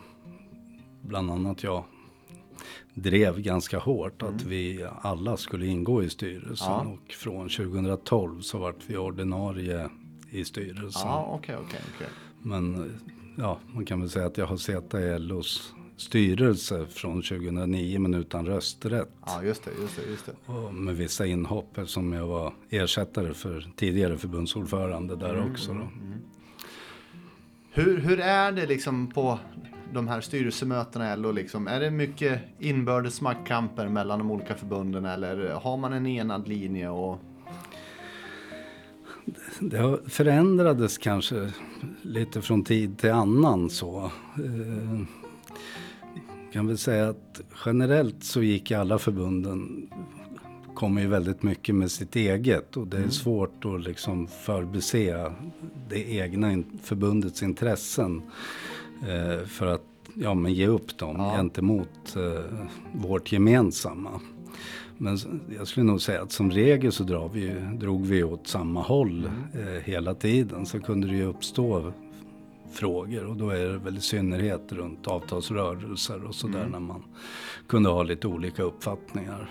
bland 1.03 1.31
annat 1.31 1.63
jag 1.63 1.85
drev 2.95 3.41
ganska 3.41 3.79
hårt. 3.79 4.23
Att 4.23 4.43
vi 4.43 4.87
alla 5.03 5.37
skulle 5.37 5.67
ingå 5.67 6.03
i 6.03 6.11
styrelsen. 6.11 6.73
Mm. 6.73 6.87
Ja. 6.89 6.93
Och 7.07 7.13
från 7.13 7.49
2012 7.49 8.41
så 8.41 8.59
vart 8.59 8.77
vi 8.87 8.97
ordinarie 8.97 9.89
i 10.31 10.45
styrelsen. 10.45 11.03
Ja, 11.09 11.29
okej, 11.33 11.57
okej, 11.67 11.81
okej. 11.97 12.09
Men 12.43 12.93
ja, 13.37 13.59
man 13.75 13.85
kan 13.85 14.01
väl 14.01 14.11
säga 14.11 14.27
att 14.27 14.39
jag 14.39 14.47
har 14.47 14.57
suttit 14.57 14.95
i 14.95 15.19
LOs 15.19 15.75
styrelse 15.97 16.87
från 16.87 17.23
2009 17.23 17.99
men 17.99 18.15
utan 18.15 18.47
rösträtt. 18.47 19.09
Ja, 19.27 19.43
just 19.43 19.65
det, 19.65 19.71
just 19.83 19.97
det, 19.97 20.11
just 20.11 20.27
det. 20.27 20.53
Och 20.53 20.75
med 20.75 20.97
vissa 20.97 21.27
inhopp 21.27 21.79
eftersom 21.79 22.13
jag 22.13 22.27
var 22.27 22.53
ersättare 22.71 23.35
för 23.35 23.71
tidigare 23.77 24.19
förbundsordförande 24.19 25.17
där 25.17 25.35
Mm, 25.35 25.53
också. 25.53 25.75
Då. 25.75 25.89
Hur, 27.71 27.99
hur 27.99 28.21
är 28.21 28.53
det 28.53 28.67
liksom 28.67 29.07
på 29.07 29.39
de 29.93 30.09
här 30.09 30.21
styrelsemötena 30.21 31.15
i 31.15 31.17
LO? 31.17 31.33
Liksom? 31.33 31.69
Är 31.69 31.81
det 31.81 31.91
mycket 31.91 32.41
inbördes 32.59 33.21
maktkamper 33.21 33.89
mellan 33.89 34.19
de 34.19 34.31
olika 34.31 34.55
förbunden 34.55 35.05
eller 35.05 35.51
har 35.51 35.77
man 35.77 35.93
en 35.93 36.07
enad 36.07 36.49
linje? 36.49 36.89
Och... 36.89 37.19
Det 39.59 39.99
förändrades 40.07 40.99
kanske 40.99 41.51
lite 42.03 42.43
från 42.43 42.65
tid 42.65 42.99
till 42.99 43.13
annan 43.13 43.71
så. 43.71 44.05
Eh, 44.37 45.01
kan 46.53 46.67
väl 46.67 46.79
säga 46.79 47.09
att 47.09 47.41
generellt 47.65 48.25
så 48.25 48.43
gick 48.43 48.71
alla 48.71 48.99
förbunden 48.99 49.89
kommer 50.75 51.03
ju 51.03 51.09
väldigt 51.09 51.43
mycket 51.43 51.75
med 51.75 51.91
sitt 51.91 52.17
eget 52.17 52.77
och 52.77 52.87
det 52.87 52.99
är 52.99 53.09
svårt 53.09 53.65
att 53.65 53.81
liksom 53.81 54.27
förbise 54.27 55.33
det 55.89 56.13
egna 56.13 56.63
förbundets 56.83 57.43
intressen 57.43 58.23
eh, 59.09 59.47
för 59.47 59.67
att 59.67 59.83
ja, 60.15 60.35
men 60.35 60.53
ge 60.53 60.67
upp 60.67 60.99
dem 60.99 61.17
Ja. 61.19 61.37
gentemot 61.37 62.17
eh, 62.17 62.45
vårt 62.93 63.33
gemensamma. 63.33 64.21
Men 64.99 65.19
jag 65.59 65.69
skulle 65.69 65.87
nog 65.87 66.01
säga 66.01 66.23
att 66.23 66.33
som 66.33 66.51
regel 66.51 66.93
så 66.93 67.03
drar 67.05 67.29
vi, 67.29 67.55
drog 67.79 68.07
vi 68.07 68.25
åt 68.25 68.47
samma 68.47 68.83
håll 68.83 69.31
eh, 69.55 69.83
hela 69.85 70.15
tiden. 70.15 70.67
Så 70.67 70.81
kunde 70.81 71.07
det 71.07 71.15
ju 71.15 71.25
uppstå 71.25 71.93
frågor 72.73 73.27
och 73.27 73.37
då 73.37 73.51
är 73.51 73.67
det 73.67 73.79
väl 73.79 73.97
i 73.97 74.01
synnerhet 74.01 74.73
runt 74.73 75.07
avtalsrörelser 75.07 76.25
och 76.25 76.35
sådär 76.35 76.69
när 76.73 76.81
man 76.81 77.03
kunde 77.69 77.89
ha 77.89 78.03
lite 78.03 78.29
olika 78.29 78.63
uppfattningar. 78.63 79.51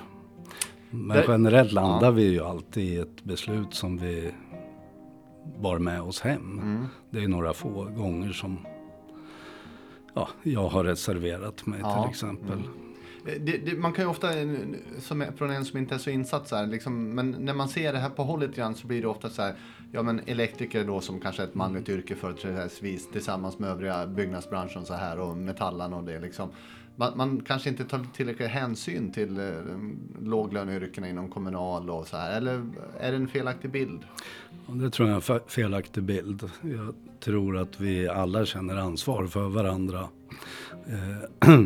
Men 0.90 1.24
generellt 1.28 1.72
landar 1.72 2.12
vi 2.12 2.24
ju 2.24 2.44
alltid 2.44 2.84
i 2.84 2.98
ett 2.98 3.24
beslut 3.24 3.74
som 3.74 3.98
vi 3.98 4.32
bar 5.62 5.80
med 5.80 6.02
oss 6.02 6.22
hem. 6.22 6.60
Mm. 6.60 6.86
Det 7.10 7.24
är 7.24 7.28
några 7.28 7.54
få 7.54 7.84
gånger 7.84 8.32
som 8.32 8.58
ja, 10.20 10.52
jag 10.52 10.68
har 10.68 10.84
reserverat 10.84 11.66
mig 11.66 11.80
Ja, 11.84 12.04
till 12.04 12.10
exempel. 12.12 12.60
Eh, 12.60 13.34
Det, 13.40 13.58
det, 13.58 13.78
man 13.78 13.94
kan 13.94 14.06
ju 14.06 14.10
ofta, 14.10 14.28
som, 15.00 15.26
från 15.38 15.50
en 15.52 15.66
som 15.66 15.80
inte 15.80 15.96
är 15.96 16.00
så 16.00 16.10
insatt 16.10 16.48
så 16.48 16.56
här, 16.56 16.68
liksom, 16.68 17.16
men 17.16 17.32
när 17.40 17.54
man 17.54 17.70
ser 17.70 17.94
det 17.94 18.00
här 18.00 18.10
på 18.10 18.24
hållet 18.24 18.56
grann 18.56 18.76
så 18.76 18.88
blir 18.88 19.02
det 19.02 19.08
ofta 19.08 19.30
så 19.30 19.42
här, 19.42 19.56
ja 19.92 20.04
men 20.04 20.22
elektriker 20.26 20.84
då 20.86 21.02
som 21.02 21.20
kanske 21.20 21.44
är 21.44 21.48
ett 21.48 21.56
manligt 21.56 21.90
yrke 21.90 22.16
företrädesvis 22.16 23.10
tillsammans 23.12 23.60
med 23.60 23.70
övriga 23.70 24.08
byggnadsbranschen 24.08 24.86
så 24.86 24.94
här 24.94 25.20
och 25.20 25.38
metallarna 25.38 25.96
och 25.96 26.04
det 26.04 26.20
liksom. 26.20 26.50
Man, 27.00 27.18
man 27.18 27.42
kanske 27.42 27.70
inte 27.70 27.86
tar 27.86 28.06
tillräcklig 28.14 28.48
hänsyn 28.48 29.12
till 29.12 29.38
eh, 29.40 29.46
låglöneyrkena 30.22 31.10
inom 31.10 31.30
kommunal 31.30 31.90
och 31.90 32.08
så 32.08 32.18
här, 32.18 32.38
eller 32.38 32.66
är 33.00 33.12
det 33.12 33.18
en 33.18 33.28
felaktig 33.28 33.72
bild? 33.72 34.00
Det 34.68 34.90
tror 34.90 35.10
jag 35.10 35.14
är 35.14 35.16
en 35.16 35.22
fe- 35.40 35.48
felaktig 35.48 36.04
bild. 36.04 36.50
Jag 36.62 36.96
tror 37.20 37.58
att 37.58 37.80
vi 37.80 38.08
alla 38.08 38.46
känner 38.46 38.76
ansvar 38.76 39.28
för 39.28 39.50
varandra. 39.50 40.08
Eh, 40.88 41.50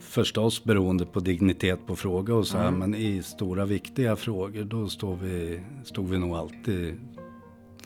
förstås 0.00 0.64
beroende 0.64 1.06
på 1.06 1.20
dignitet 1.20 1.86
på 1.86 1.96
fråga 1.96 2.34
och 2.34 2.46
så 2.46 2.58
här, 2.58 2.70
men 2.70 2.94
i 2.94 3.22
stora 3.22 3.64
viktiga 3.64 4.16
frågor 4.16 4.64
då 4.64 4.88
står 4.88 5.16
vi, 5.16 5.60
stod 5.84 6.08
vi 6.08 6.18
nog 6.18 6.36
alltid 6.36 7.00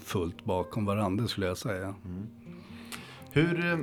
fullt 0.05 0.45
bakom 0.45 0.85
varandra 0.85 1.27
skulle 1.27 1.47
jag 1.47 1.59
säga. 1.59 1.95
Hur, 3.33 3.67
eh, 3.73 3.79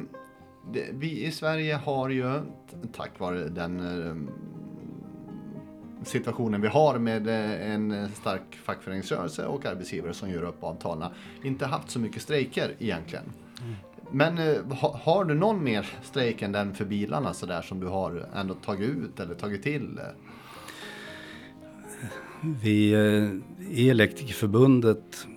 det, 0.74 0.90
vi 0.94 1.26
i 1.26 1.32
Sverige 1.32 1.76
har 1.76 2.10
ju, 2.10 2.42
tack 2.94 3.20
vare 3.20 3.50
den 3.50 3.80
eh, 3.80 4.16
situationen 6.04 6.62
vi 6.62 6.68
har 6.68 7.00
med 7.00 7.28
eh, 7.28 7.72
en 7.72 8.10
stark 8.10 8.56
fackföreningsrörelse 8.64 9.46
och 9.46 9.66
arbetsgivare 9.66 10.14
som 10.14 10.30
gör 10.30 10.44
upp 10.44 10.64
avtalen, 10.64 11.12
inte 11.44 11.66
haft 11.66 11.90
så 11.90 12.00
mycket 12.00 12.22
strejker 12.22 12.76
egentligen. 12.80 13.26
Men 14.12 14.38
eh, 14.38 14.64
ha, 14.64 15.00
har 15.04 15.26
du 15.26 15.34
någon 15.34 15.64
mer 15.64 15.88
strejk 16.04 16.42
än 16.42 16.52
den 16.52 16.74
för 16.74 16.86
bilarna 16.86 17.34
så 17.34 17.46
där 17.46 17.62
som 17.62 17.80
du 17.80 17.88
har 17.88 18.26
ändå 18.36 18.54
tagit 18.54 18.90
ut 18.90 19.20
eller 19.20 19.36
tagit 19.36 19.64
till? 19.64 20.00
Vi 22.42 22.94
eh, 22.94 23.30
i 23.72 23.90
Elektrikerförbundet 23.90 25.28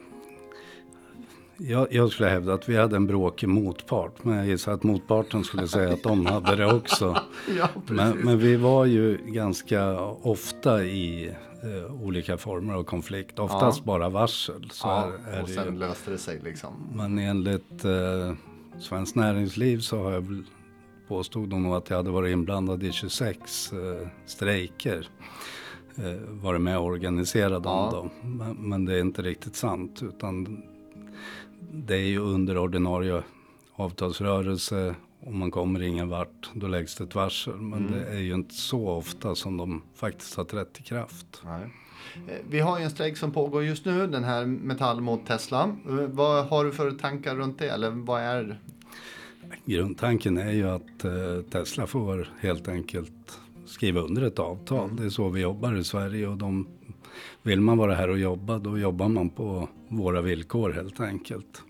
jag, 1.59 1.93
jag 1.93 2.11
skulle 2.13 2.29
hävda 2.29 2.55
att 2.55 2.69
vi 2.69 2.77
hade 2.77 2.97
en 2.97 3.07
bråkig 3.07 3.49
motpart. 3.49 4.25
Men 4.25 4.37
jag 4.37 4.47
gissar 4.47 4.73
att 4.73 4.83
motparten 4.83 5.45
skulle 5.45 5.69
säga 5.69 5.93
att 5.93 6.03
de 6.03 6.27
hade 6.27 6.57
det 6.57 6.73
också. 6.75 7.17
Ja, 7.59 7.69
Men, 7.87 8.17
men 8.19 8.39
vi 8.39 8.57
var 8.57 8.85
ju 8.85 9.19
ganska 9.27 10.01
ofta 10.09 10.85
i 10.85 11.27
eh, 11.63 12.03
olika 12.03 12.37
former 12.37 12.75
av 12.75 12.85
konflikt. 12.85 13.39
Oftast 13.39 13.79
Ja. 13.79 13.85
bara 13.87 14.09
varsel. 14.09 14.69
Så 14.73 14.89
ja, 14.89 15.11
är, 15.29 15.33
är 15.39 15.43
och 15.43 15.49
sen 15.49 15.73
ju. 15.75 15.79
löste 15.79 16.11
det 16.11 16.19
sig 16.19 16.41
liksom. 16.45 16.73
Men 16.95 17.19
enligt 17.19 17.85
eh, 17.85 18.35
Svenskt 18.81 19.17
Näringsliv 19.17 19.79
så 19.79 20.03
har 20.03 20.13
jag 20.13 20.45
påstod 21.09 21.49
de 21.49 21.63
nog 21.63 21.75
att 21.75 21.91
jag 21.91 21.97
hade 21.97 22.11
varit 22.11 22.33
inblandad 22.33 22.83
i 22.83 22.93
26 22.93 23.73
eh, 23.73 24.09
strejker. 24.27 25.09
Eh, 25.97 26.21
varit 26.29 26.61
med 26.61 26.79
och 26.79 26.85
organiserat 26.85 27.63
Ja. 27.65 27.91
dem. 27.93 28.11
Men, 28.39 28.57
men 28.69 28.85
det 28.85 28.95
är 28.97 29.01
inte 29.01 29.23
riktigt 29.23 29.57
sant. 29.57 30.03
Utan 30.03 30.63
det 31.73 31.95
är 31.95 32.07
ju 32.07 32.19
under 32.19 32.59
ordinarie 32.59 33.23
avtalsrörelse. 33.75 34.95
Om 35.21 35.39
man 35.39 35.51
kommer 35.51 35.83
ingen 35.83 36.09
vart, 36.09 36.51
då 36.55 36.67
läggs 36.67 36.95
det 36.97 37.05
ett 37.05 37.15
varsel. 37.15 37.55
Men 37.57 37.79
Mm. 37.87 37.93
det 37.93 38.07
är 38.07 38.19
ju 38.21 38.35
inte 38.35 38.55
så 38.55 38.89
ofta 38.89 39.35
som 39.35 39.57
de 39.57 39.83
faktiskt 39.95 40.37
har 40.37 40.45
trätt 40.45 40.81
i 40.81 40.83
kraft. 40.83 41.43
Nej. 41.45 41.63
Eh, 42.29 42.35
Vi 42.51 42.61
har 42.61 42.79
ju 42.79 42.85
en 42.85 42.91
strejk 42.91 43.17
som 43.17 43.33
pågår 43.33 43.65
just 43.65 43.85
nu, 43.85 44.07
den 44.07 44.25
här 44.25 44.47
Metall 44.47 45.01
mot 45.01 45.27
Tesla. 45.27 45.77
Eh, 45.89 45.95
Vad 45.95 46.47
har 46.47 46.65
du 46.65 46.73
för 46.73 46.91
tankar 46.91 47.37
runt 47.37 47.59
det? 47.59 47.69
Eller 47.69 47.91
vad 47.91 48.23
är 48.23 48.61
Grundtanken 49.65 50.39
är 50.39 50.53
ju 50.53 50.69
att 50.69 51.05
eh, 51.05 51.43
Tesla 51.51 51.87
får 51.87 52.29
helt 52.41 52.69
enkelt 52.69 53.41
skriva 53.67 54.01
under 54.01 54.23
ett 54.23 54.39
avtal. 54.39 54.97
Det 54.97 55.05
är 55.05 55.09
så 55.11 55.29
vi 55.29 55.41
jobbar 55.41 55.75
i 55.77 55.85
Sverige 55.85 56.29
och 56.29 56.37
de, 56.37 56.67
vill 57.43 57.61
man 57.61 57.79
vara 57.79 57.95
här 57.95 58.11
och 58.11 58.19
jobba 58.19 58.59
då 58.59 58.79
jobbar 58.79 59.09
man 59.09 59.29
på 59.31 59.69
våra 59.89 60.21
villkor 60.21 60.71
helt 60.71 61.01
enkelt. 61.01 61.63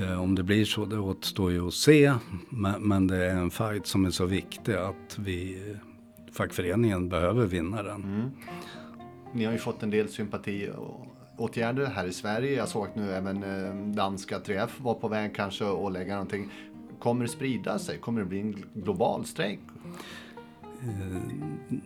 Eh, 0.00 0.22
om 0.22 0.34
det 0.34 0.42
blir 0.42 0.64
så 0.64 0.84
det 0.84 0.98
återstår 0.98 1.52
ju 1.52 1.66
att 1.66 1.74
se 1.74 2.14
men, 2.80 3.06
det 3.06 3.16
är 3.16 3.36
en 3.36 3.50
fight 3.50 3.86
som 3.86 4.04
är 4.04 4.10
så 4.10 4.26
viktig 4.26 4.72
att 4.72 5.18
vi 5.18 5.58
fackföreningen 6.32 7.08
behöver 7.08 7.46
vinna 7.46 7.82
den. 7.82 8.30
Ni 9.32 9.44
har 9.44 9.52
ju 9.52 9.58
fått 9.58 9.82
en 9.82 9.90
del 9.90 10.08
sympatiåtgärder 10.08 11.86
här 11.86 12.06
i 12.06 12.12
Sverige. 12.12 12.56
Jag 12.56 12.68
såg 12.68 12.86
att 12.86 12.96
nu 12.96 13.12
även 13.12 13.42
eh, 13.42 13.94
danska 13.94 14.38
3F 14.38 14.68
var 14.78 14.94
på 14.94 15.08
väg 15.08 15.34
kanske 15.34 15.64
att 15.64 15.92
lägga 15.92 16.12
någonting. 16.12 16.48
Kommer 16.98 17.24
det 17.24 17.30
sprida 17.30 17.78
sig? 17.78 17.98
Kommer 17.98 18.20
det 18.20 18.26
bli 18.26 18.40
en 18.40 18.64
global 18.74 19.24
strejk? 19.24 19.60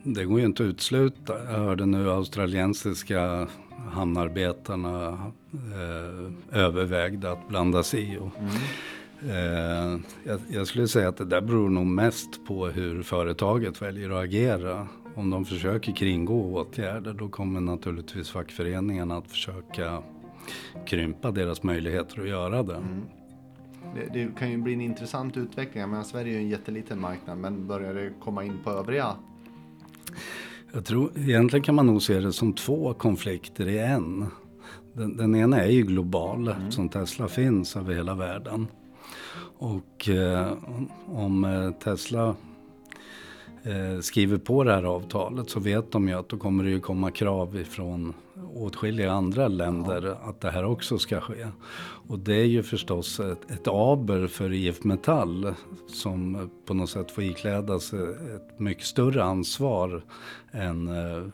Det 0.03 0.25
går 0.25 0.41
ju 0.41 0.47
inte 0.47 0.63
att 0.63 0.67
utesluta. 0.67 1.45
Jag 1.45 1.59
hörde 1.59 1.87
nu 1.87 2.11
australiensiska 2.11 3.49
hamnarbetarna 3.93 5.09
eh, 5.53 6.59
övervägde 6.61 7.33
att 7.33 7.49
blanda 7.49 7.83
sig 7.83 8.13
i. 8.13 8.19
Och, 8.19 8.33
eh, 9.31 9.99
jag, 10.25 10.41
jag 10.49 10.67
skulle 10.67 10.89
säga 10.89 11.09
att 11.09 11.17
det 11.17 11.25
där 11.25 11.41
beror 11.41 11.69
nog 11.69 11.87
mest 11.87 12.47
på 12.47 12.67
hur 12.67 13.03
företaget 13.03 13.83
väljer 13.83 14.11
att 14.11 14.25
agera. 14.25 14.89
Om 15.15 15.31
de 15.31 15.45
försöker 15.45 15.93
kringgå 15.93 16.55
åtgärder 16.55 17.13
då 17.13 17.29
kommer 17.29 17.61
naturligtvis 17.61 18.31
fackföreningarna 18.31 19.17
att 19.17 19.31
försöka 19.31 20.03
krympa 20.87 21.31
deras 21.31 21.63
möjligheter 21.63 22.21
att 22.21 22.29
göra 22.29 22.63
det. 22.63 22.81
Det, 23.95 24.09
det 24.13 24.39
kan 24.39 24.51
ju 24.51 24.57
bli 24.57 24.73
en 24.73 24.81
intressant 24.81 25.37
utveckling. 25.37 25.81
Jag 25.81 25.91
menar, 25.91 26.05
Sverige 26.05 26.33
är 26.33 26.39
ju 26.39 26.45
en 26.45 26.49
jätteliten 26.49 27.01
marknad, 27.01 27.39
men 27.39 27.67
börjar 27.67 27.95
det 27.95 28.13
komma 28.21 28.45
in 28.45 28.59
på 28.65 28.71
övriga? 28.71 29.17
Jag 30.73 30.85
tror 30.85 31.11
egentligen 31.17 31.65
kan 31.65 31.75
man 31.75 31.87
nog 31.87 32.03
se 32.03 32.21
det 32.21 32.33
som 32.33 32.53
två 32.53 32.95
konflikter 32.95 33.69
i 33.69 33.79
en. 33.79 34.27
Den, 34.93 35.17
den 35.17 35.35
ena 35.37 35.61
är 35.63 35.71
ju 35.71 35.83
global 35.83 36.49
eftersom 36.49 36.89
Tesla 36.89 37.29
finns 37.29 37.77
över 37.77 37.95
hela 37.95 38.15
världen. 38.15 38.67
Och 39.59 40.09
eh, 40.09 40.53
om- 41.07 41.45
eh, 41.45 41.71
Tesla 41.71 42.35
skriver 44.01 44.39
på 44.39 44.65
det 44.65 44.73
här 44.73 44.83
avtalet 44.83 45.51
så 45.51 45.61
vet 45.61 45.93
de 45.93 46.09
ju 46.09 46.15
att 46.15 46.29
då 46.29 46.37
kommer 46.37 46.65
det 46.65 46.71
ju 46.71 46.81
komma 46.81 47.11
krav 47.11 47.57
ifrån 47.57 48.15
åtskilliga 48.55 49.13
andra 49.13 49.49
länder 49.49 50.03
ja. 50.03 50.31
att 50.31 50.41
det 50.41 50.51
här 50.51 50.65
också 50.65 50.99
ska 50.99 51.21
ske. 51.21 51.47
Och 52.09 52.19
det 52.19 52.35
är 52.35 52.45
ju 52.45 52.63
förstås 52.63 53.21
ett, 53.21 53.51
ett 53.51 53.69
aber 53.69 54.27
för 54.27 54.53
IF 54.53 54.85
Metall 54.85 55.55
som 55.89 56.51
på 56.67 56.75
något 56.75 56.91
sätt 56.91 57.11
får 57.11 57.25
ikläda 57.25 57.81
sig 57.81 58.01
ett 58.37 58.61
mycket 58.61 58.85
större 58.85 59.25
ansvar 59.25 60.03
än 60.53 60.89
eh, 60.89 61.27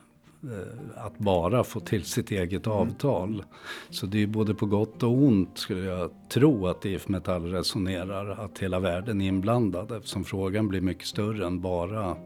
att 0.95 1.19
bara 1.19 1.65
få 1.65 1.81
till 1.81 2.05
sitt 2.05 2.31
eget 2.31 2.67
mm. 2.67 2.79
avtal. 2.79 3.45
Så 3.91 4.07
det 4.07 4.23
är 4.23 4.27
både 4.27 4.55
på 4.55 4.67
gott 4.67 5.03
och 5.03 5.13
ont 5.13 5.59
skulle 5.59 5.81
jag 5.81 6.11
tro 6.29 6.67
att 6.67 6.85
IF 6.85 7.09
Metall 7.09 7.45
resonerar 7.45 8.45
att 8.45 8.59
hela 8.59 8.81
världen 8.81 9.21
är 9.21 9.29
inblandad 9.29 9.93
eftersom 9.93 10.25
frågan 10.25 10.69
blir 10.69 10.81
mycket 10.81 11.07
större 11.07 11.47
än 11.47 11.61
bara 11.61 12.17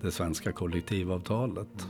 det 0.00 0.10
svenska 0.10 0.52
kollektivavtalet. 0.52 1.86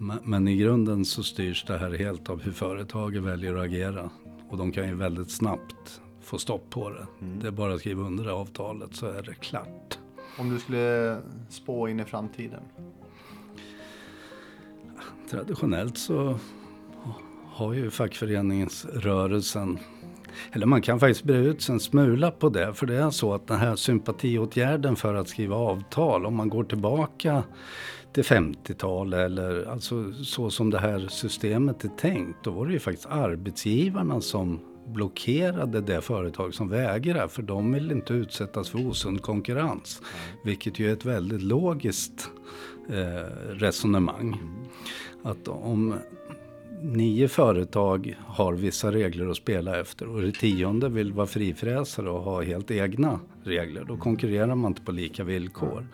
Mm. 0.00 0.18
Men, 0.24 0.48
i 0.48 0.56
grunden 0.56 1.04
så 1.04 1.22
styrs 1.22 1.64
det 1.64 1.78
här 1.78 1.90
helt 1.90 2.30
av 2.30 2.42
hur 2.42 2.52
företaget 2.52 3.22
väljer 3.22 3.54
att 3.54 3.64
agera. 3.64 4.10
Och 4.48 4.58
de 4.58 4.72
kan 4.72 4.88
ju 4.88 4.94
väldigt 4.94 5.30
snabbt 5.30 6.00
få 6.22 6.38
stopp 6.38 6.70
på 6.70 6.90
det. 6.90 7.06
Mm. 7.20 7.40
Det 7.40 7.46
är 7.46 7.52
bara 7.52 7.74
att 7.74 7.80
skriva 7.80 8.02
under 8.02 8.28
avtalet 8.28 8.94
så 8.94 9.06
är 9.06 9.22
det 9.22 9.34
klart. 9.34 9.98
Om 10.38 10.50
du 10.50 10.58
skulle 10.58 11.18
spå 11.48 11.88
in 11.88 12.00
i 12.00 12.04
framtiden? 12.04 12.62
Traditionellt 15.30 15.98
så 15.98 16.38
har 17.46 17.74
ju 17.74 17.90
fackföreningsrörelsen 17.90 19.78
eller 20.52 20.66
man 20.66 20.82
kan 20.82 21.00
faktiskt 21.00 21.24
bre 21.24 21.36
ut 21.36 21.62
sig 21.62 21.72
en 21.72 21.80
smula 21.80 22.30
på 22.30 22.48
det. 22.48 22.74
För 22.74 22.86
det 22.86 22.94
är 22.94 23.10
så 23.10 23.34
att 23.34 23.46
den 23.46 23.58
här 23.58 23.76
sympatiåtgärden 23.76 24.96
för 24.96 25.14
att 25.14 25.28
skriva 25.28 25.56
avtal, 25.56 26.26
om 26.26 26.36
man 26.36 26.48
går 26.48 26.64
tillbaka 26.64 27.42
till 28.12 28.22
50-talet 28.22 29.20
eller 29.20 29.70
alltså 29.70 30.12
så 30.12 30.50
som 30.50 30.70
det 30.70 30.78
här 30.78 31.08
systemet 31.10 31.84
är 31.84 31.88
tänkt. 31.88 32.38
Då 32.44 32.50
var 32.50 32.66
det 32.66 32.72
ju 32.72 32.78
faktiskt 32.78 33.06
arbetsgivarna 33.06 34.20
som 34.20 34.60
blockerade 34.86 35.80
det 35.80 36.00
företag 36.00 36.54
som 36.54 36.68
vägrar 36.68 37.28
för 37.28 37.42
de 37.42 37.72
vill 37.72 37.92
inte 37.92 38.12
utsättas 38.12 38.68
för 38.68 38.86
osund 38.86 39.22
konkurrens. 39.22 40.02
Vilket 40.44 40.78
ju 40.78 40.88
är 40.88 40.92
ett 40.92 41.04
väldigt 41.04 41.42
logiskt 41.42 42.30
resonemang. 43.48 44.40
Att 45.22 45.48
om 45.48 45.94
nio 46.82 47.28
företag 47.28 48.18
har 48.26 48.52
vissa 48.52 48.92
regler 48.92 49.30
att 49.30 49.36
spela 49.36 49.80
efter 49.80 50.08
och 50.08 50.22
det 50.22 50.32
tionde 50.32 50.88
vill 50.88 51.12
vara 51.12 51.26
frifräsare 51.26 52.10
och 52.10 52.22
ha 52.22 52.42
helt 52.42 52.70
egna 52.70 53.20
regler. 53.44 53.84
Då 53.88 53.96
konkurrerar 53.96 54.54
man 54.54 54.70
inte 54.70 54.82
på 54.82 54.92
lika 54.92 55.24
villkor. 55.24 55.86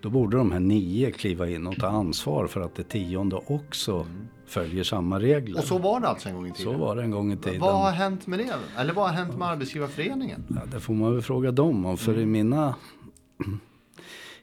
Då 0.00 0.10
borde 0.10 0.36
de 0.36 0.52
här 0.52 0.60
nio 0.60 1.10
kliva 1.10 1.48
in 1.48 1.66
och 1.66 1.76
ta 1.76 1.86
ansvar 1.86 2.46
för 2.46 2.60
att 2.60 2.74
det 2.74 2.82
tionde 2.82 3.36
också 3.46 4.06
följer 4.46 4.84
samma 4.84 5.20
regler. 5.20 5.58
Och 5.58 5.64
så 5.64 5.78
var 5.78 6.00
det 6.00 6.08
alltså 6.08 6.28
en 6.28 6.34
gång 6.34 6.46
i 6.46 6.52
tiden? 6.52 6.72
Så 6.72 6.78
var 6.78 6.96
det 6.96 7.02
en 7.02 7.10
gång 7.10 7.32
i 7.32 7.36
tiden. 7.36 7.60
Vad 7.60 7.74
har 7.74 7.90
hänt 7.90 8.26
med 8.26 8.38
det? 8.38 8.54
Eller 8.78 8.92
vad 8.92 9.06
har 9.06 9.12
hänt 9.12 9.38
med 9.38 9.48
Arbetsgivarföreningen? 9.48 10.44
Ja, 10.48 10.60
det 10.72 10.80
får 10.80 10.94
man 10.94 11.12
väl 11.12 11.22
fråga 11.22 11.50
dem 11.50 11.86
om. 11.86 11.96
För 11.96 12.12
mm. 12.12 12.22
i 12.22 12.26
mina 12.26 12.74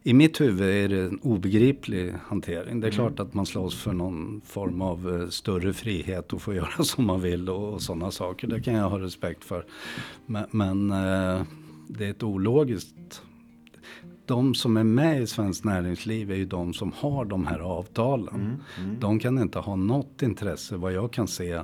i 0.03 0.13
mitt 0.13 0.41
huvud 0.41 0.69
är 0.69 0.89
det 0.89 1.01
en 1.01 1.19
obegriplig 1.19 2.13
hantering. 2.27 2.79
Det 2.79 2.87
är 2.87 2.91
mm. 2.91 3.09
klart 3.09 3.19
att 3.19 3.33
man 3.33 3.45
slåss 3.45 3.81
för 3.81 3.93
någon 3.93 4.41
form 4.45 4.81
av 4.81 5.21
eh, 5.21 5.29
större 5.29 5.73
frihet 5.73 6.33
och 6.33 6.41
få 6.41 6.53
göra 6.63 6.83
som 6.83 7.05
man 7.05 7.21
vill 7.21 7.49
och, 7.49 7.73
och 7.73 7.81
sådana 7.81 8.11
saker. 8.11 8.47
Det 8.47 8.61
kan 8.61 8.73
jag 8.73 8.89
ha 8.89 8.99
respekt 8.99 9.43
för. 9.43 9.65
Men, 10.25 10.45
men 10.51 10.91
eh, 10.91 11.41
det 11.87 12.05
är 12.05 12.09
ett 12.09 12.23
ologiskt 12.23 13.21
de 14.25 14.55
som 14.55 14.77
är 14.77 14.83
med 14.83 15.21
i 15.21 15.27
svenskt 15.27 15.63
näringsliv 15.63 16.31
är 16.31 16.35
ju 16.35 16.45
de 16.45 16.73
som 16.73 16.91
har 16.91 17.25
de 17.25 17.47
här 17.47 17.59
avtalen. 17.59 18.35
Mm, 18.35 18.55
mm. 18.77 18.99
De 18.99 19.19
kan 19.19 19.39
inte 19.39 19.59
ha 19.59 19.75
något 19.75 20.21
intresse, 20.21 20.77
vad 20.77 20.93
jag 20.93 21.13
kan 21.13 21.27
se, 21.27 21.63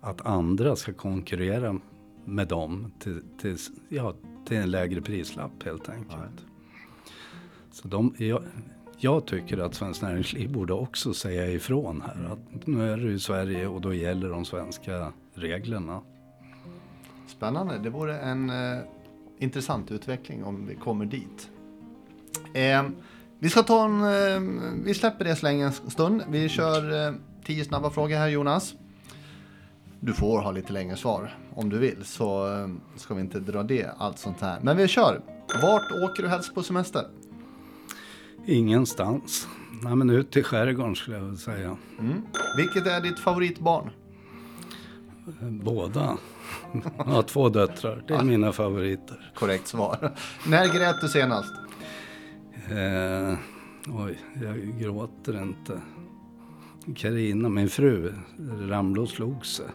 att 0.00 0.26
andra 0.26 0.76
ska 0.76 0.92
konkurrera 0.92 1.80
med 2.24 2.48
dem 2.48 2.92
till, 2.98 3.22
till, 3.40 3.56
ja, 3.88 4.14
till 4.46 4.56
en 4.56 4.70
lägre 4.70 5.00
prislapp 5.00 5.62
helt 5.64 5.88
enkelt. 5.88 6.20
Right. 6.20 6.53
Så 7.74 7.88
de, 7.88 8.14
jag, 8.18 8.42
jag 8.98 9.26
tycker 9.26 9.58
att 9.58 9.74
Svenskt 9.74 10.02
Näringsliv 10.02 10.52
borde 10.52 10.72
också 10.72 11.14
säga 11.14 11.46
ifrån 11.46 12.02
här. 12.06 12.32
Att 12.32 12.66
nu 12.66 12.92
är 12.92 12.96
det 12.96 13.12
i 13.12 13.18
Sverige 13.18 13.66
och 13.66 13.80
då 13.80 13.94
gäller 13.94 14.28
de 14.28 14.44
svenska 14.44 15.12
reglerna. 15.34 16.00
Spännande. 17.26 17.78
Det 17.78 17.90
vore 17.90 18.18
en 18.18 18.50
eh, 18.50 18.78
intressant 19.38 19.90
utveckling 19.90 20.44
om 20.44 20.66
vi 20.66 20.74
kommer 20.74 21.04
dit. 21.04 21.50
Eh, 22.54 22.82
vi 23.38 23.50
ska 23.50 23.62
ta 23.62 23.84
en, 23.84 24.02
eh, 24.02 24.64
vi 24.84 24.94
släpper 24.94 25.24
det 25.24 25.36
så 25.36 25.46
länge 25.46 25.64
en 25.64 25.72
stund. 25.72 26.22
Vi 26.28 26.48
kör 26.48 27.06
eh, 27.06 27.14
tio 27.44 27.64
snabba 27.64 27.90
frågor 27.90 28.16
här 28.16 28.28
Jonas. 28.28 28.74
Du 30.00 30.12
får 30.12 30.40
ha 30.40 30.50
lite 30.50 30.72
längre 30.72 30.96
svar 30.96 31.38
om 31.54 31.68
du 31.68 31.78
vill 31.78 32.04
så 32.04 32.52
eh, 32.52 32.68
ska 32.96 33.14
vi 33.14 33.20
inte 33.20 33.40
dra 33.40 33.62
det 33.62 33.90
allt 33.98 34.18
sånt 34.18 34.40
här. 34.40 34.60
Men 34.62 34.76
vi 34.76 34.88
kör. 34.88 35.20
Vart 35.62 36.10
åker 36.10 36.22
du 36.22 36.28
helst 36.28 36.54
på 36.54 36.62
semester? 36.62 37.04
Ingenstans. 38.46 39.48
Nej, 39.82 39.96
men 39.96 40.10
ut 40.10 40.30
till 40.30 40.44
skärgården 40.44 40.96
skulle 40.96 41.16
jag 41.16 41.38
säga. 41.38 41.76
Mm. 41.98 42.22
Vilket 42.56 42.86
är 42.86 43.00
ditt 43.00 43.18
favoritbarn? 43.18 43.90
Båda. 45.50 46.16
Jag 46.96 47.04
har 47.04 47.22
två 47.22 47.48
döttrar. 47.48 48.04
Det 48.08 48.14
är 48.14 48.24
mina 48.24 48.52
favoriter. 48.52 49.32
Korrekt 49.34 49.66
svar. 49.66 50.12
När 50.46 50.66
grät 50.66 51.00
du 51.00 51.08
senast? 51.08 51.52
Eh, 52.70 53.38
oj, 53.88 54.18
jag 54.42 54.78
gråter 54.80 55.42
inte. 55.42 55.80
Karina, 56.96 57.48
min 57.48 57.68
fru, 57.68 58.14
ramlade 58.60 59.00
och 59.00 59.08
slog 59.08 59.46
sig. 59.46 59.66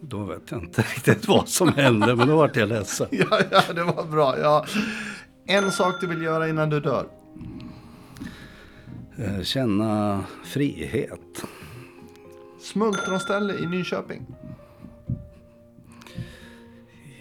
Då 0.00 0.24
vet 0.24 0.50
jag 0.50 0.62
inte 0.62 0.82
riktigt 0.94 1.28
vad 1.28 1.48
som 1.48 1.68
hände, 1.68 2.16
men 2.16 2.28
då 2.28 2.36
vart 2.36 2.56
jag 2.56 2.68
ledsen. 2.68 3.06
ja, 3.10 3.40
ja, 3.50 3.62
det 3.74 3.84
var 3.84 4.04
bra. 4.04 4.38
Ja. 4.38 4.66
En 5.46 5.72
sak 5.72 6.00
du 6.00 6.06
vill 6.06 6.22
göra 6.22 6.48
innan 6.48 6.70
du 6.70 6.80
dör? 6.80 7.08
Eh, 9.16 9.42
känna 9.42 10.24
frihet. 10.44 11.44
Smultronställe 12.60 13.58
i 13.58 13.66
Nyköping? 13.66 14.26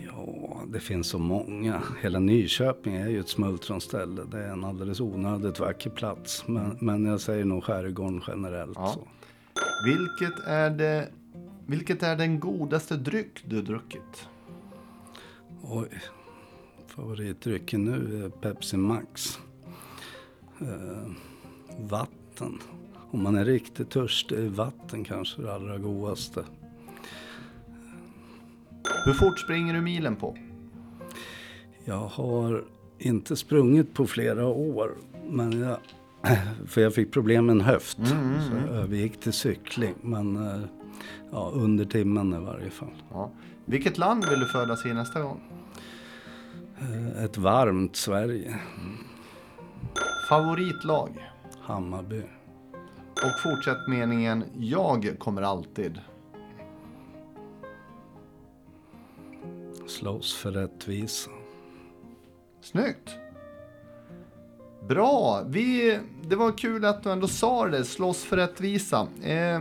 Ja, 0.06 0.62
det 0.68 0.80
finns 0.80 1.08
så 1.08 1.20
många. 1.20 1.82
Hela 2.02 2.20
Nyköping 2.20 2.96
är 2.96 3.08
ju 3.08 3.20
ett 3.20 3.30
smultronställe. 3.30 4.22
Det 4.32 4.44
är 4.44 4.50
en 4.52 4.64
alldeles 4.64 5.00
onödigt 5.00 5.60
vacker 5.60 5.90
plats. 5.90 6.48
Men, 6.48 6.78
men 6.82 7.06
jag 7.06 7.22
säger 7.22 7.46
nog 7.46 7.64
skärgården 7.64 8.22
generellt. 8.28 8.78
Ja. 8.78 8.88
Så. 8.88 9.08
Vilket, 9.86 10.40
är 10.48 10.70
det, 10.70 11.10
vilket 11.66 12.04
är 12.04 12.16
den 12.16 12.40
godaste 12.40 12.98
dryck 12.98 13.44
du 13.46 13.62
druckit? 13.62 14.28
Oj, 15.64 15.90
Favoritdrycken 16.96 17.86
nu 17.86 18.26
är 18.26 18.30
Pepsi 18.30 18.78
Max. 18.78 19.40
Eh, 20.62 21.12
vatten. 21.80 22.60
Om 23.12 23.24
man 23.24 23.36
är 23.36 23.46
riktigt 23.46 23.90
törstig 23.90 24.38
är 24.38 24.50
vatten 24.50 25.04
kanske 25.04 25.42
det 25.42 25.54
allra 25.54 25.78
godaste. 25.78 26.44
Hur 29.06 29.14
fort 29.14 29.40
springer 29.40 29.74
du 29.74 29.82
milen 29.82 30.16
på? 30.16 30.38
Jag 31.86 32.08
har 32.08 32.64
inte 33.00 33.36
sprungit 33.36 33.94
på 33.94 34.08
flera 34.08 34.46
år. 34.48 34.98
Men 35.30 35.60
jag, 35.60 35.78
för 36.68 36.82
jag 36.82 36.94
fick 36.94 37.12
problem 37.12 37.46
med 37.46 37.54
en 37.54 37.62
höft. 37.62 37.98
Mm, 37.98 38.12
mm, 38.12 38.30
mm. 38.30 38.42
Så 38.42 38.56
jag 38.56 38.76
övergick 38.76 39.20
till 39.20 39.34
cykling. 39.34 39.96
Men 40.02 40.48
eh, 40.48 40.62
ja, 41.32 41.52
under 41.54 41.86
timmen 41.86 42.34
i 42.34 42.46
varje 42.46 42.70
fall. 42.70 43.04
Ja. 43.12 43.32
Vilket 43.66 43.98
land 43.98 44.26
vill 44.30 44.40
du 44.40 44.46
födas 44.46 44.86
i 44.86 44.94
nästa 44.94 45.22
gång? 45.22 45.61
Eh, 46.82 47.24
ett 47.24 47.38
varmt 47.38 47.96
Sverige. 47.96 48.60
Favoritlag? 50.30 51.32
Hammarby. 51.62 52.22
Och 53.14 53.40
fortsätt 53.44 53.88
meningen, 53.88 54.44
jag 54.60 55.16
kommer 55.20 55.42
alltid. 55.42 56.00
Slåss 59.88 60.34
för 60.34 60.52
rättvisa. 60.52 61.32
Snyggt! 62.62 63.18
Bra! 64.88 65.44
Vi, 65.48 66.00
det 66.24 66.36
var 66.36 66.58
kul 66.58 66.86
att 66.86 67.04
du 67.04 67.12
ändå 67.12 67.28
sa 67.28 67.68
det, 67.68 67.86
slåss 67.86 68.24
för 68.24 68.38
rättvisa. 68.38 69.08
Eh, 69.24 69.60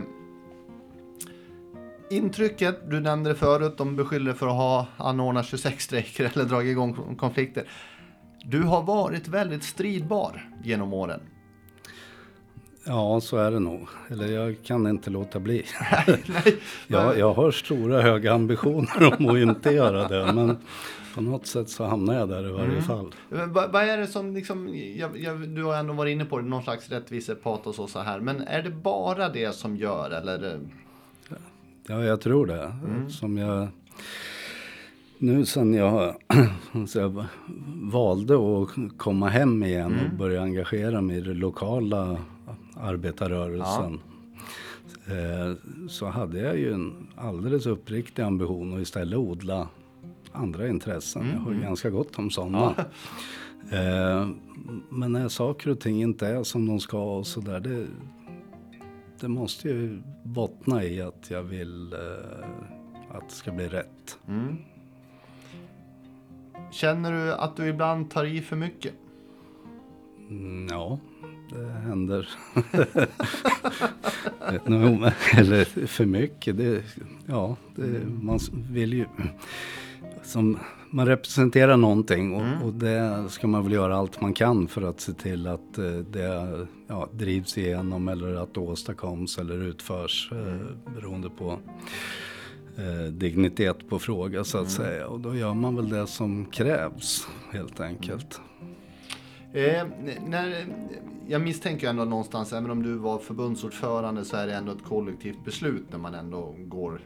intrycket, 2.11 2.89
du 2.89 2.99
nämnde 2.99 3.29
det 3.29 3.35
förut, 3.35 3.77
de 3.77 3.95
beskyller 3.95 4.33
för 4.33 4.47
att 4.47 4.53
ha 4.53 4.87
anordnat 4.97 5.45
26 5.45 5.83
strejker 5.83 6.31
eller 6.33 6.45
dragit 6.45 6.71
igång 6.71 7.15
konflikter. 7.15 7.63
Du 8.45 8.63
har 8.63 8.81
varit 8.81 9.27
väldigt 9.27 9.63
stridbar 9.63 10.49
genom 10.63 10.93
åren. 10.93 11.21
Ja, 12.85 13.21
så 13.21 13.37
är 13.37 13.51
det 13.51 13.59
nog. 13.59 13.87
Eller 14.09 14.27
jag 14.27 14.55
kan 14.63 14.87
inte 14.87 15.09
låta 15.09 15.39
bli. 15.39 15.65
Nej, 16.07 16.57
jag, 16.87 17.17
jag 17.17 17.33
har 17.33 17.51
stora 17.51 18.01
höga 18.01 18.33
ambitioner 18.33 19.17
om 19.19 19.29
att 19.29 19.37
inte 19.37 19.71
göra 19.71 20.07
det. 20.07 20.33
Men 20.33 20.57
på 21.15 21.21
något 21.21 21.47
sätt 21.47 21.69
så 21.69 21.83
hamnar 21.83 22.13
jag 22.13 22.29
där 22.29 22.49
i 22.49 22.51
varje 22.51 22.65
mm. 22.65 22.83
fall. 22.83 23.15
Vad, 23.29 23.71
vad 23.71 23.83
är 23.83 23.97
det 23.97 24.07
som, 24.07 24.35
liksom, 24.35 24.69
jag, 24.95 25.17
jag, 25.17 25.49
du 25.49 25.63
har 25.63 25.75
ändå 25.75 25.93
varit 25.93 26.11
inne 26.11 26.25
på 26.25 26.37
det, 26.37 26.45
någon 26.45 26.63
slags 26.63 26.89
rättvisepatos 26.89 27.79
och 27.79 27.89
så 27.89 27.99
här. 27.99 28.19
Men 28.19 28.41
är 28.41 28.61
det 28.61 28.69
bara 28.69 29.29
det 29.29 29.55
som 29.55 29.77
gör 29.77 30.11
eller? 30.11 30.59
Ja, 31.91 32.03
jag 32.03 32.21
tror 32.21 32.45
det. 32.45 32.73
Mm. 32.87 33.09
Som 33.09 33.37
jag 33.37 33.67
nu 35.17 35.45
sen 35.45 35.73
jag, 35.73 36.15
jag 36.95 37.25
valde 37.81 38.33
att 38.35 38.69
komma 38.97 39.29
hem 39.29 39.63
igen 39.63 39.91
mm. 39.91 40.05
och 40.05 40.17
börja 40.17 40.41
engagera 40.41 41.01
mig 41.01 41.17
i 41.17 41.21
den 41.21 41.37
lokala 41.37 42.17
arbetarrörelsen. 42.77 43.99
Ja. 45.05 45.13
Eh, 45.13 45.55
så 45.89 46.05
hade 46.05 46.39
jag 46.39 46.57
ju 46.57 46.73
en 46.73 47.07
alldeles 47.15 47.65
uppriktig 47.65 48.21
ambition 48.21 48.73
att 48.73 48.81
istället 48.81 49.19
odla 49.19 49.67
andra 50.31 50.67
intressen. 50.67 51.21
Mm. 51.21 51.35
Jag 51.35 51.41
har 51.41 51.53
ganska 51.53 51.89
gott 51.89 52.19
om 52.19 52.29
sådana. 52.29 52.73
Ja. 52.77 52.83
Eh, 53.77 54.27
men 54.89 55.11
när 55.11 55.29
saker 55.29 55.69
och 55.69 55.79
ting 55.79 56.01
inte 56.01 56.27
är 56.27 56.43
som 56.43 56.67
de 56.67 56.79
ska 56.79 57.17
och 57.17 57.27
sådär. 57.27 57.87
Det, 59.21 59.27
måste 59.27 59.69
ju 59.69 60.01
bottna 60.23 60.83
i 60.83 61.01
att 61.01 61.27
jag 61.29 61.43
vill 61.43 61.93
eh, 61.93 61.99
att 63.09 63.29
det 63.29 63.35
ska 63.35 63.51
bli 63.51 63.67
rätt. 63.67 64.19
Mm. 64.27 64.57
Känner 66.71 67.11
du 67.11 67.33
att 67.33 67.55
du 67.55 67.67
ibland 67.67 68.11
tar 68.11 68.25
i 68.25 68.41
för 68.41 68.55
mycket? 68.55 68.93
Mm, 70.29 70.67
ja, 70.69 70.99
det 71.49 71.65
händer. 71.65 72.29
Eller 75.37 75.87
för 75.87 76.05
mycket, 76.05 76.57
det, 76.57 76.83
ja, 77.25 77.55
det, 77.75 78.05
man 78.05 78.39
vill 78.71 78.93
ju... 78.93 79.05
Som, 80.23 80.59
man 80.91 81.05
representerar 81.05 81.77
någonting 81.77 82.35
och, 82.35 82.41
mm. 82.41 82.61
och, 82.61 82.73
det 82.73 83.25
ska 83.29 83.47
man 83.47 83.63
väl 83.63 83.73
göra 83.73 83.95
allt 83.97 84.21
man 84.21 84.33
kan 84.33 84.67
för 84.67 84.81
att 84.81 84.99
se 84.99 85.13
till 85.13 85.47
att 85.47 85.77
eh, 85.77 85.85
det 85.85 86.67
ja, 86.87 87.09
drivs 87.11 87.57
igenom 87.57 88.07
eller 88.07 88.35
att 88.35 88.53
det 88.53 88.59
åstadkoms 88.59 89.37
eller 89.37 89.55
utförs 89.55 90.29
eh, 90.31 90.37
mm. 90.37 90.67
beroende 90.95 91.29
på 91.29 91.59
eh, 92.77 93.11
dignitet 93.11 93.89
på 93.89 93.99
fråga 93.99 94.43
så 94.43 94.57
att 94.57 94.77
mm. 94.79 94.87
säga. 94.87 95.07
Och 95.07 95.19
då 95.19 95.35
gör 95.35 95.53
man 95.53 95.75
väl 95.75 95.89
det 95.89 96.07
som 96.07 96.45
krävs 96.45 97.27
helt 97.51 97.79
enkelt. 97.79 98.41
Eh, 99.53 99.85
när, 100.27 100.65
jag 101.27 101.41
misstänker 101.41 101.89
ändå 101.89 102.05
någonstans, 102.05 102.53
även 102.53 102.71
om 102.71 102.83
du 102.83 102.95
var 102.95 103.19
förbundsordförande 103.19 104.25
så 104.25 104.37
är 104.37 104.47
det 104.47 104.53
ändå 104.53 104.71
ett 104.71 104.83
kollektivt 104.83 105.45
beslut 105.45 105.85
när 105.91 105.97
man 105.97 106.15
ändå 106.15 106.55
går 106.59 107.01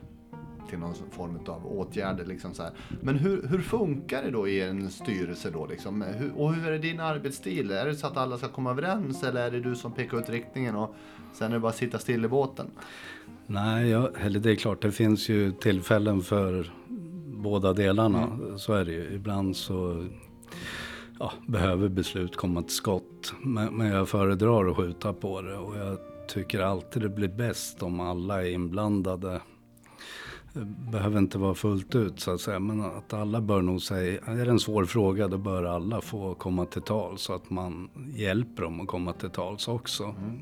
till 0.69 0.79
någon 0.79 0.95
form 1.11 1.39
av 1.47 1.67
åtgärder. 1.67 2.25
Liksom 2.25 2.53
så 2.53 2.63
här. 2.63 2.71
Men 3.01 3.15
hur, 3.15 3.47
hur 3.47 3.61
funkar 3.61 4.23
det 4.23 4.31
då 4.31 4.47
i 4.47 4.61
en 4.61 4.89
styrelse 4.89 5.49
då? 5.49 5.65
Liksom? 5.65 6.01
Hur, 6.01 6.31
och 6.37 6.53
hur 6.53 6.71
är 6.71 6.79
din 6.79 6.99
arbetsstil? 6.99 7.71
Är 7.71 7.85
det 7.85 7.95
så 7.95 8.07
att 8.07 8.17
alla 8.17 8.37
ska 8.37 8.47
komma 8.47 8.71
överens 8.71 9.23
eller 9.23 9.41
är 9.41 9.51
det 9.51 9.59
du 9.59 9.75
som 9.75 9.91
pekar 9.91 10.19
ut 10.19 10.29
riktningen 10.29 10.75
och 10.75 10.95
sen 11.33 11.51
är 11.51 11.55
det 11.55 11.59
bara 11.59 11.69
att 11.69 11.75
sitta 11.75 11.99
still 11.99 12.25
i 12.25 12.27
båten? 12.27 12.71
Nej, 13.47 13.89
ja, 13.89 14.09
eller 14.19 14.39
det 14.39 14.51
är 14.51 14.55
klart 14.55 14.81
det 14.81 14.91
finns 14.91 15.29
ju 15.29 15.51
tillfällen 15.51 16.21
för 16.21 16.71
båda 17.25 17.73
delarna. 17.73 18.23
Mm. 18.23 18.59
Så 18.59 18.73
är 18.73 18.85
det 18.85 18.91
ju. 18.91 19.13
Ibland 19.13 19.55
så 19.55 20.07
ja, 21.19 21.31
behöver 21.47 21.89
beslut 21.89 22.35
komma 22.35 22.61
till 22.61 22.75
skott. 22.75 23.33
Men, 23.41 23.77
men 23.77 23.87
jag 23.87 24.09
föredrar 24.09 24.69
att 24.69 24.77
skjuta 24.77 25.13
på 25.13 25.41
det 25.41 25.57
och 25.57 25.77
jag 25.77 25.97
tycker 26.27 26.59
alltid 26.59 27.01
det 27.01 27.09
blir 27.09 27.27
bäst 27.27 27.83
om 27.83 27.99
alla 27.99 28.45
är 28.45 28.51
inblandade. 28.51 29.41
Behöver 30.91 31.19
inte 31.19 31.37
vara 31.37 31.55
fullt 31.55 31.95
ut 31.95 32.19
så 32.19 32.31
att 32.31 32.41
säga, 32.41 32.59
men 32.59 32.81
att 32.81 33.13
alla 33.13 33.41
bör 33.41 33.61
nog 33.61 33.81
säga, 33.81 34.21
är 34.25 34.45
det 34.45 34.51
en 34.51 34.59
svår 34.59 34.85
fråga 34.85 35.27
då 35.27 35.37
bör 35.37 35.63
alla 35.63 36.01
få 36.01 36.35
komma 36.35 36.65
till 36.65 36.81
tal 36.81 37.17
så 37.17 37.33
att 37.33 37.49
man 37.49 37.89
hjälper 38.15 38.63
dem 38.63 38.81
att 38.81 38.87
komma 38.87 39.13
till 39.13 39.29
tals 39.29 39.67
också. 39.67 40.03
Mm. 40.03 40.41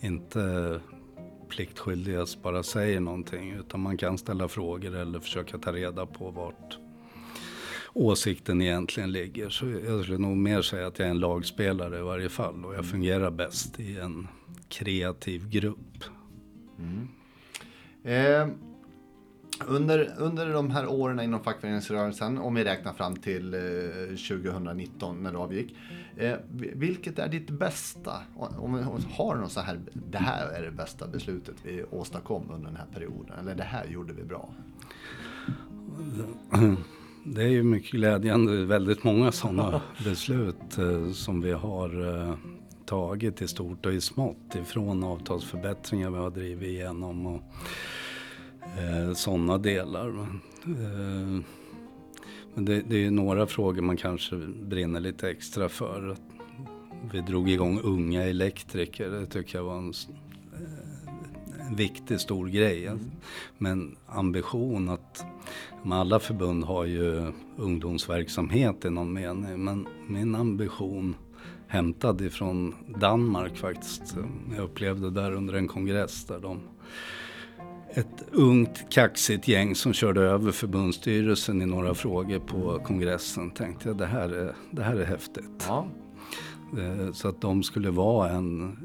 Inte 0.00 0.80
pliktskyldigast 1.48 2.42
bara 2.42 2.62
säger 2.62 3.00
någonting 3.00 3.50
utan 3.50 3.80
man 3.80 3.96
kan 3.96 4.18
ställa 4.18 4.48
frågor 4.48 4.96
eller 4.96 5.20
försöka 5.20 5.58
ta 5.58 5.72
reda 5.72 6.06
på 6.06 6.30
vart 6.30 6.78
åsikten 7.92 8.62
egentligen 8.62 9.12
ligger. 9.12 9.48
Så 9.48 9.66
jag 9.66 10.02
skulle 10.02 10.18
nog 10.18 10.36
mer 10.36 10.62
säga 10.62 10.86
att 10.86 10.98
jag 10.98 11.06
är 11.06 11.10
en 11.10 11.20
lagspelare 11.20 11.98
i 11.98 12.02
varje 12.02 12.28
fall 12.28 12.64
och 12.64 12.74
jag 12.74 12.78
mm. 12.78 12.90
fungerar 12.90 13.30
bäst 13.30 13.80
i 13.80 13.98
en 13.98 14.28
kreativ 14.68 15.48
grupp. 15.48 16.04
Mm. 16.78 17.08
Eh, 18.02 18.54
under, 19.66 20.14
under 20.18 20.52
de 20.52 20.70
här 20.70 20.86
åren 20.86 21.20
inom 21.20 21.40
fackföreningsrörelsen, 21.40 22.38
om 22.38 22.54
vi 22.54 22.64
räknar 22.64 22.92
fram 22.92 23.16
till 23.16 23.54
eh, 23.54 23.60
2019 24.28 25.22
när 25.22 25.32
du 25.32 25.38
avgick. 25.38 25.74
Eh, 26.16 26.34
vilket 26.52 27.18
är 27.18 27.28
ditt 27.28 27.50
bästa? 27.50 28.12
Om, 28.36 28.74
om, 28.74 29.04
har 29.10 29.36
något 29.36 29.52
så 29.52 29.60
här, 29.60 29.80
det 29.92 30.18
här 30.18 30.48
är 30.48 30.62
det 30.62 30.70
bästa 30.70 31.06
beslutet 31.06 31.54
vi 31.62 31.84
åstadkom 31.90 32.50
under 32.50 32.66
den 32.66 32.76
här 32.76 32.86
perioden. 32.94 33.38
Eller 33.40 33.54
det 33.54 33.62
här 33.62 33.84
gjorde 33.84 34.12
vi 34.12 34.24
bra. 34.24 34.48
Det 37.24 37.42
är 37.42 37.48
ju 37.48 37.62
mycket 37.62 37.90
glädjande, 37.90 38.64
väldigt 38.64 39.04
många 39.04 39.32
sådana 39.32 39.80
beslut 40.04 40.78
eh, 40.78 41.12
som 41.12 41.40
vi 41.40 41.52
har 41.52 42.16
eh, 42.16 42.34
tagit 42.86 43.42
i 43.42 43.48
stort 43.48 43.86
och 43.86 43.92
i 43.92 44.00
smått 44.00 44.54
ifrån 44.54 45.04
avtalsförbättringar 45.04 46.10
vi 46.10 46.16
har 46.16 46.30
drivit 46.30 46.68
igenom 46.68 47.26
och 47.26 47.42
eh, 48.62 49.14
sådana 49.14 49.58
delar. 49.58 50.08
Eh, 50.08 51.40
men 52.54 52.64
det, 52.64 52.82
det 52.88 53.06
är 53.06 53.10
några 53.10 53.46
frågor 53.46 53.82
man 53.82 53.96
kanske 53.96 54.36
brinner 54.62 55.00
lite 55.00 55.30
extra 55.30 55.68
för. 55.68 56.16
Vi 57.12 57.20
drog 57.20 57.50
igång 57.50 57.80
unga 57.80 58.24
elektriker, 58.24 59.08
det 59.08 59.26
tycker 59.26 59.58
jag 59.58 59.64
var 59.64 59.78
en 59.78 59.92
en 61.68 61.76
viktig 61.76 62.20
stor 62.20 62.46
grej. 62.46 62.86
Mm. 62.86 63.10
Men 63.58 63.96
ambition 64.06 64.88
att 64.88 65.24
alla 65.90 66.18
förbund 66.18 66.64
har 66.64 66.84
ju 66.84 67.32
ungdomsverksamhet 67.56 68.84
i 68.84 68.90
någon 68.90 69.12
mening. 69.12 69.64
Men 69.64 69.86
min 70.06 70.34
ambition 70.34 71.16
hämtad 71.66 72.20
ifrån 72.20 72.74
Danmark 73.00 73.56
faktiskt. 73.56 74.16
Jag 74.56 74.64
upplevde 74.64 75.10
där 75.10 75.32
under 75.32 75.54
en 75.54 75.68
kongress 75.68 76.24
där 76.24 76.38
de 76.38 76.60
ett 77.98 78.24
ungt 78.32 78.90
kaxigt 78.90 79.48
gäng 79.48 79.74
som 79.74 79.92
körde 79.92 80.20
över 80.20 80.52
förbundsstyrelsen 80.52 81.62
i 81.62 81.66
några 81.66 81.94
frågor 81.94 82.38
på 82.38 82.78
kongressen. 82.84 83.50
Tänkte 83.50 83.88
jag 83.88 83.98
det 83.98 84.06
här 84.06 84.28
är, 84.28 84.54
det 84.70 84.82
här 84.82 84.96
är 84.96 85.04
häftigt. 85.04 85.64
Ja. 85.68 85.88
Eh, 86.78 87.12
så 87.12 87.28
att 87.28 87.40
de 87.40 87.62
skulle 87.62 87.90
vara 87.90 88.30
en 88.30 88.76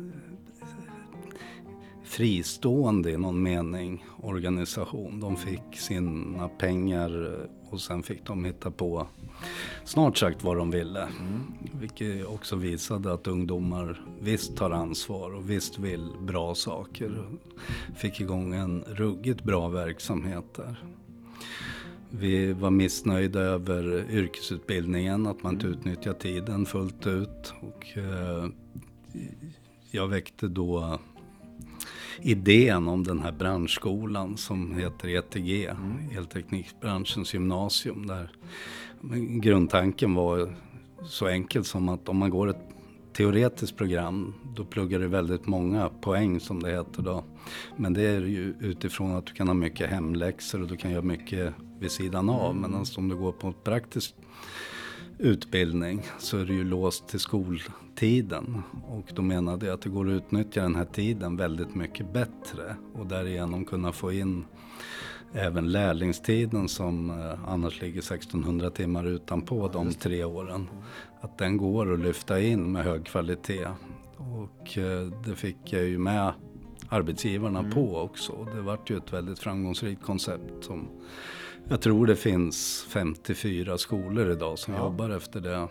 fristående 2.13 3.11
i 3.11 3.17
någon 3.17 3.43
mening 3.43 4.05
organisation. 4.21 5.19
De 5.19 5.37
fick 5.37 5.79
sina 5.79 6.49
pengar 6.49 7.39
och 7.69 7.81
sen 7.81 8.03
fick 8.03 8.25
de 8.25 8.45
hitta 8.45 8.71
på 8.71 9.07
snart 9.83 10.17
sagt 10.17 10.43
vad 10.43 10.57
de 10.57 10.71
ville. 10.71 11.01
Mm. 11.01 11.41
Vilket 11.79 12.25
också 12.25 12.55
visade 12.55 13.13
att 13.13 13.27
ungdomar 13.27 14.01
visst 14.21 14.57
tar 14.57 14.71
ansvar 14.71 15.35
och 15.35 15.49
visst 15.49 15.79
vill 15.79 16.09
bra 16.21 16.55
saker. 16.55 17.25
Fick 17.95 18.21
igång 18.21 18.53
en 18.53 18.83
ruggigt 18.87 19.43
bra 19.43 19.67
verksamhet 19.67 20.45
där. 20.55 20.83
Vi 22.09 22.53
var 22.53 22.71
missnöjda 22.71 23.39
över 23.39 24.05
yrkesutbildningen, 24.11 25.27
att 25.27 25.43
man 25.43 25.53
inte 25.53 25.67
mm. 25.67 25.79
utnyttjar 25.79 26.13
tiden 26.13 26.65
fullt 26.65 27.07
ut. 27.07 27.53
Och, 27.61 27.97
eh, 27.97 28.47
jag 29.91 30.07
väckte 30.07 30.47
då 30.47 30.99
idén 32.21 32.87
om 32.87 33.03
den 33.03 33.19
här 33.19 33.31
branschskolan 33.31 34.37
som 34.37 34.75
heter 34.75 35.07
ETG, 35.07 35.65
mm. 35.65 36.17
Elteknikbranschens 36.17 37.33
gymnasium. 37.33 38.07
Där 38.07 38.31
grundtanken 39.41 40.13
var 40.13 40.55
så 41.05 41.27
enkel 41.27 41.63
som 41.63 41.89
att 41.89 42.09
om 42.09 42.17
man 42.17 42.29
går 42.29 42.49
ett 42.49 42.69
teoretiskt 43.13 43.77
program 43.77 44.33
då 44.55 44.65
pluggar 44.65 44.99
du 44.99 45.07
väldigt 45.07 45.47
många 45.47 45.89
poäng 45.89 46.39
som 46.39 46.63
det 46.63 46.71
heter 46.71 47.01
då. 47.01 47.23
Men 47.77 47.93
det 47.93 48.01
är 48.01 48.21
ju 48.21 48.53
utifrån 48.59 49.15
att 49.15 49.25
du 49.25 49.33
kan 49.33 49.47
ha 49.47 49.53
mycket 49.53 49.89
hemläxor 49.89 50.61
och 50.61 50.67
du 50.67 50.77
kan 50.77 50.91
göra 50.91 51.01
mycket 51.01 51.53
vid 51.79 51.91
sidan 51.91 52.29
av. 52.29 52.51
Mm. 52.51 52.61
Medan 52.61 52.85
om 52.97 53.09
du 53.09 53.15
går 53.15 53.31
på 53.31 53.49
ett 53.49 53.63
praktiskt 53.63 54.15
utbildning 55.17 56.01
så 56.19 56.37
är 56.37 56.45
det 56.45 56.53
ju 56.53 56.63
låst 56.63 57.07
till 57.07 57.19
skoltiden. 57.97 58.61
Och 58.87 59.11
då 59.15 59.21
menade 59.21 59.65
jag 59.65 59.73
att 59.73 59.81
det 59.81 59.89
går 59.89 60.07
att 60.07 60.11
utnyttja 60.13 60.61
den 60.61 60.75
här 60.75 60.85
tiden 60.85 61.37
väldigt 61.37 61.75
mycket 61.75 62.13
bättre 62.13 62.75
och 62.93 63.05
därigenom 63.07 63.65
kunna 63.65 63.91
få 63.91 64.11
in 64.11 64.45
även 65.33 65.71
lärlingstiden 65.71 66.67
som 66.69 67.09
eh, 67.09 67.49
annars 67.49 67.81
ligger 67.81 67.99
1600 67.99 68.69
timmar 68.69 69.05
utanpå 69.07 69.67
de 69.67 69.93
tre 69.93 70.23
åren. 70.23 70.67
Att 71.21 71.37
den 71.37 71.57
går 71.57 71.93
att 71.93 71.99
lyfta 71.99 72.39
in 72.41 72.71
med 72.71 72.83
hög 72.83 73.05
kvalitet 73.05 73.67
Och 74.17 74.77
eh, 74.77 75.07
det 75.25 75.35
fick 75.35 75.57
jag 75.73 75.83
ju 75.83 75.97
med 75.97 76.33
arbetsgivarna 76.89 77.59
Mm. 77.59 77.71
på 77.71 77.97
också. 77.97 78.47
Det 78.55 78.61
vart 78.61 78.89
ju 78.91 78.97
ett 78.97 79.13
väldigt 79.13 79.39
framgångsrikt 79.39 80.03
koncept 80.03 80.63
som 80.63 80.87
jag 81.69 81.81
tror 81.81 82.07
det 82.07 82.15
finns 82.15 82.85
54 82.89 83.77
skolor 83.77 84.31
idag 84.31 84.59
som 84.59 84.73
Ja. 84.73 84.79
jobbar 84.79 85.09
efter 85.09 85.41
det. 85.41 85.67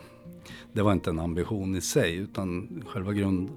Det 0.73 0.83
var 0.83 0.93
inte 0.93 1.11
en 1.11 1.19
ambition 1.19 1.77
i 1.77 1.81
sig 1.81 2.17
utan 2.17 2.83
själva 2.87 3.13
grund... 3.13 3.51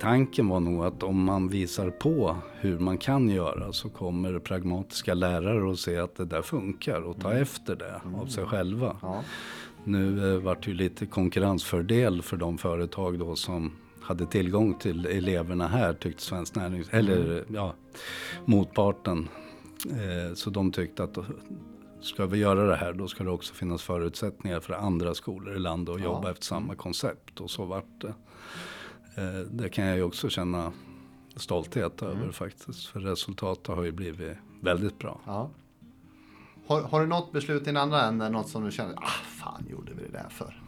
Tanken 0.00 0.48
var 0.48 0.60
nog 0.60 0.84
att 0.84 1.02
om 1.02 1.24
man 1.24 1.48
visar 1.48 1.90
på 1.90 2.36
hur 2.60 2.78
man 2.78 2.98
kan 2.98 3.28
göra 3.30 3.72
så 3.72 3.88
kommer 3.88 4.38
pragmatiska 4.38 5.14
lärare 5.14 5.72
att 5.72 5.78
se 5.78 5.96
att 5.96 6.16
det 6.16 6.24
där 6.24 6.42
funkar 6.42 7.00
och 7.00 7.20
ta 7.20 7.32
efter 7.32 7.76
det 7.76 8.00
av 8.22 8.26
sig 8.26 8.44
själva. 8.44 8.86
Mm. 8.86 8.98
Ja. 9.02 9.22
Nu 9.84 10.34
eh, 10.34 10.40
vart 10.40 10.64
det 10.64 10.70
ju 10.70 10.76
lite 10.76 11.06
konkurrensfördel 11.06 12.22
för 12.22 12.36
de 12.36 12.58
företag 12.58 13.18
då 13.18 13.36
som 13.36 13.72
hade 14.00 14.26
tillgång 14.26 14.74
till 14.74 15.06
eleverna 15.06 15.68
här 15.68 15.94
tyckte 15.94 16.22
Svenskt 16.22 16.56
Närings... 16.56 16.88
Eller 16.90 17.44
ja, 17.48 17.74
motparten. 18.44 19.28
Eh, 19.90 20.34
så 20.34 20.50
de 20.50 20.72
tyckte 20.72 21.04
att 21.04 21.18
ska 22.02 22.26
vi 22.26 22.38
göra 22.38 22.66
det 22.66 22.76
här 22.76 22.92
då 22.92 23.08
ska 23.08 23.24
det 23.24 23.30
också 23.30 23.54
finnas 23.54 23.82
förutsättningar 23.82 24.60
för 24.60 24.74
andra 24.74 25.14
skolor 25.14 25.56
i 25.56 25.58
landet 25.58 25.94
att 25.94 26.00
Ja. 26.00 26.04
jobba 26.06 26.30
efter 26.30 26.44
samma 26.44 26.74
koncept. 26.74 27.40
Och 27.40 27.50
så 27.50 27.64
vart 27.64 28.00
det. 28.00 28.14
Eh, 29.22 29.40
det 29.50 29.68
kan 29.68 29.84
jag 29.86 29.96
ju 29.96 30.02
också 30.02 30.28
känna 30.28 30.72
stolthet 31.36 32.02
över 32.02 32.30
faktiskt. 32.32 32.86
För 32.86 33.00
resultatet 33.00 33.66
har 33.66 33.82
ju 33.82 33.92
blivit 33.92 34.36
väldigt 34.60 34.98
bra. 34.98 35.20
Ja. 35.26 35.50
Har, 36.66 36.82
har 36.82 37.00
du 37.00 37.06
något 37.06 37.32
beslut 37.32 37.62
i 37.62 37.64
den 37.64 37.76
andra 37.76 38.02
änden, 38.02 38.32
något 38.32 38.48
som 38.48 38.64
du 38.64 38.70
känner, 38.70 38.94
ah 38.96 39.06
fan 39.38 39.66
gjorde 39.70 39.92
vi 39.94 40.02
det 40.02 40.12
där 40.12 40.28
för? 40.30 40.61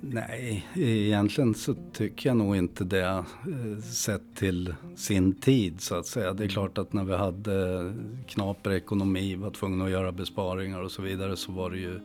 Nej, 0.00 0.66
egentligen 0.74 1.54
så 1.54 1.74
tycker 1.92 2.28
jag 2.30 2.36
nog 2.36 2.56
inte 2.56 2.84
det. 2.84 3.04
eh, 3.08 3.82
Sett 3.82 4.36
till 4.36 4.74
sin 4.96 5.34
tid 5.34 5.80
så 5.80 5.94
att 5.94 6.06
säga. 6.06 6.32
Det 6.32 6.44
är 6.44 6.48
klart 6.48 6.78
att 6.78 6.92
när 6.92 7.04
vi 7.04 7.16
hade 7.16 7.92
knaper 8.26 8.70
ekonomi, 8.72 9.34
var 9.34 9.50
tvungna 9.50 9.84
att 9.84 9.90
göra 9.90 10.12
besparingar 10.12 10.82
och 10.82 10.90
så 10.90 11.02
vidare 11.02 11.36
så 11.36 11.52
var 11.52 11.70
det 11.70 11.78
ju 11.78 12.00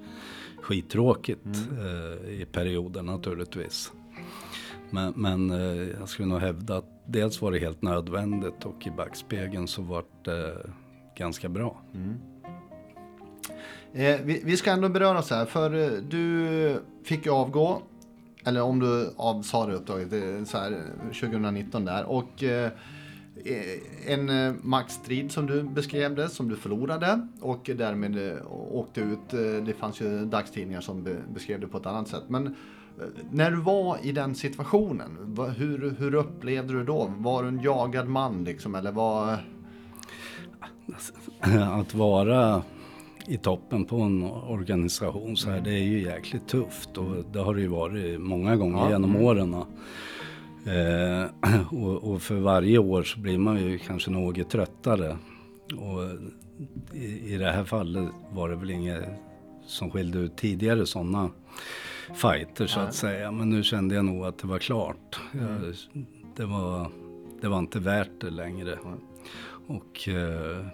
skittråkigt 0.61 1.45
eh, 1.45 2.29
i 2.41 2.45
perioder 2.51 3.01
naturligtvis. 3.01 3.91
Men, 4.89 5.13
men 5.15 5.49
eh, 5.51 5.89
jag 5.99 6.09
skulle 6.09 6.27
nog 6.27 6.39
hävda 6.39 6.77
att 6.77 7.01
dels 7.05 7.41
var 7.41 7.51
det 7.51 7.59
helt 7.59 7.81
nödvändigt 7.81 8.65
och 8.65 8.87
i 8.87 8.91
backspegeln 8.91 9.67
så 9.67 9.81
var 9.81 10.03
det 10.23 10.67
ganska 11.17 11.49
bra. 11.49 11.81
Eh, 13.93 14.19
vi, 14.23 14.41
vi 14.45 14.57
ska 14.57 14.71
ändå 14.71 14.89
beröra 14.89 15.21
så 15.21 15.35
här, 15.35 15.45
för 15.45 16.01
du 16.01 16.79
fick 17.05 17.25
ju 17.25 17.31
avgå, 17.31 17.81
eller 18.45 18.61
om 18.61 18.79
du 18.79 19.13
avsade 19.17 19.71
det 19.71 19.77
uppdraget, 19.77 20.09
det 20.09 20.17
är 20.17 20.45
så 20.45 20.57
här, 20.57 20.71
eh, 20.71 21.07
2019 21.07 21.85
där. 21.85 22.03
Och 22.03 22.43
eh, 22.43 22.71
eh 23.45 24.11
en 24.11 24.29
eh, 24.29 24.53
maktstrid 24.61 25.31
som 25.31 25.45
du 25.45 25.63
beskrev 25.63 26.15
det, 26.15 26.29
som 26.29 26.49
du 26.49 26.55
förlorade 26.55 27.27
och 27.41 27.69
därmed 27.75 28.39
åkte 28.71 29.01
ut. 29.01 29.29
Det 29.65 29.73
fanns 29.79 30.01
ju 30.01 30.25
dagstidningar 30.25 30.81
som 30.81 31.07
beskrev 31.33 31.59
det 31.59 31.67
på 31.67 31.77
ett 31.77 31.85
annat 31.85 32.07
sätt. 32.07 32.23
Men 32.27 32.55
när 33.31 33.51
du 33.51 33.57
var 33.57 33.97
i 34.01 34.11
den 34.11 34.35
situationen, 34.35 35.37
hur, 35.57 35.95
hur 35.99 36.15
upplevde 36.15 36.73
du 36.73 36.83
då? 36.83 37.13
Var 37.17 37.43
du 37.43 37.49
en 37.49 37.61
jagad 37.61 38.07
man 38.07 38.43
liksom, 38.43 38.75
eller 38.75 38.91
var... 38.91 39.37
att 41.81 41.93
vara 41.93 42.63
i 43.27 43.37
toppen 43.37 43.85
på 43.85 43.99
en 43.99 44.23
organisation 44.23 45.37
så 45.37 45.49
här, 45.49 45.61
det 45.61 45.71
är 45.71 45.83
ju 45.83 46.01
jäkligt 46.01 46.47
tufft 46.47 46.97
och 46.97 47.25
det 47.33 47.39
har 47.39 47.55
det 47.55 47.61
ju 47.61 47.67
varit 47.67 48.21
många 48.21 48.55
gånger 48.55 48.77
Ja, 48.77 48.89
genom 48.89 49.09
mm. 49.09 49.21
åren. 49.21 49.53
Eh, 50.65 51.25
och, 51.83 52.11
och 52.11 52.21
för 52.21 52.35
varje 52.35 52.77
år 52.77 53.03
så 53.03 53.19
blir 53.19 53.37
man 53.37 53.61
ju 53.61 53.77
kanske 53.77 54.11
något 54.11 54.49
tröttare. 54.49 55.17
Och 55.77 56.03
i, 56.93 57.33
i 57.33 57.37
det 57.37 57.51
här 57.51 57.63
fallet 57.63 58.09
var 58.31 58.49
det 58.49 58.55
väl 58.55 58.71
inget 58.71 59.03
som 59.65 59.91
skilde 59.91 60.19
ut 60.19 60.37
tidigare 60.37 60.85
sådana 60.85 61.29
fighter 62.13 62.67
så 62.67 62.79
att 62.79 62.93
säga. 62.93 63.31
Men 63.31 63.49
nu 63.49 63.63
kände 63.63 63.95
jag 63.95 64.05
nog 64.05 64.25
att 64.25 64.37
det 64.37 64.47
var 64.47 64.59
klart. 64.59 65.19
Jag, 65.31 65.73
det, 66.35 66.45
var, 66.45 66.91
det 67.41 67.47
var 67.47 67.59
inte 67.59 67.79
värt 67.79 68.21
det 68.21 68.29
längre. 68.29 68.77
Och 69.67 70.09
eh, 70.09 70.65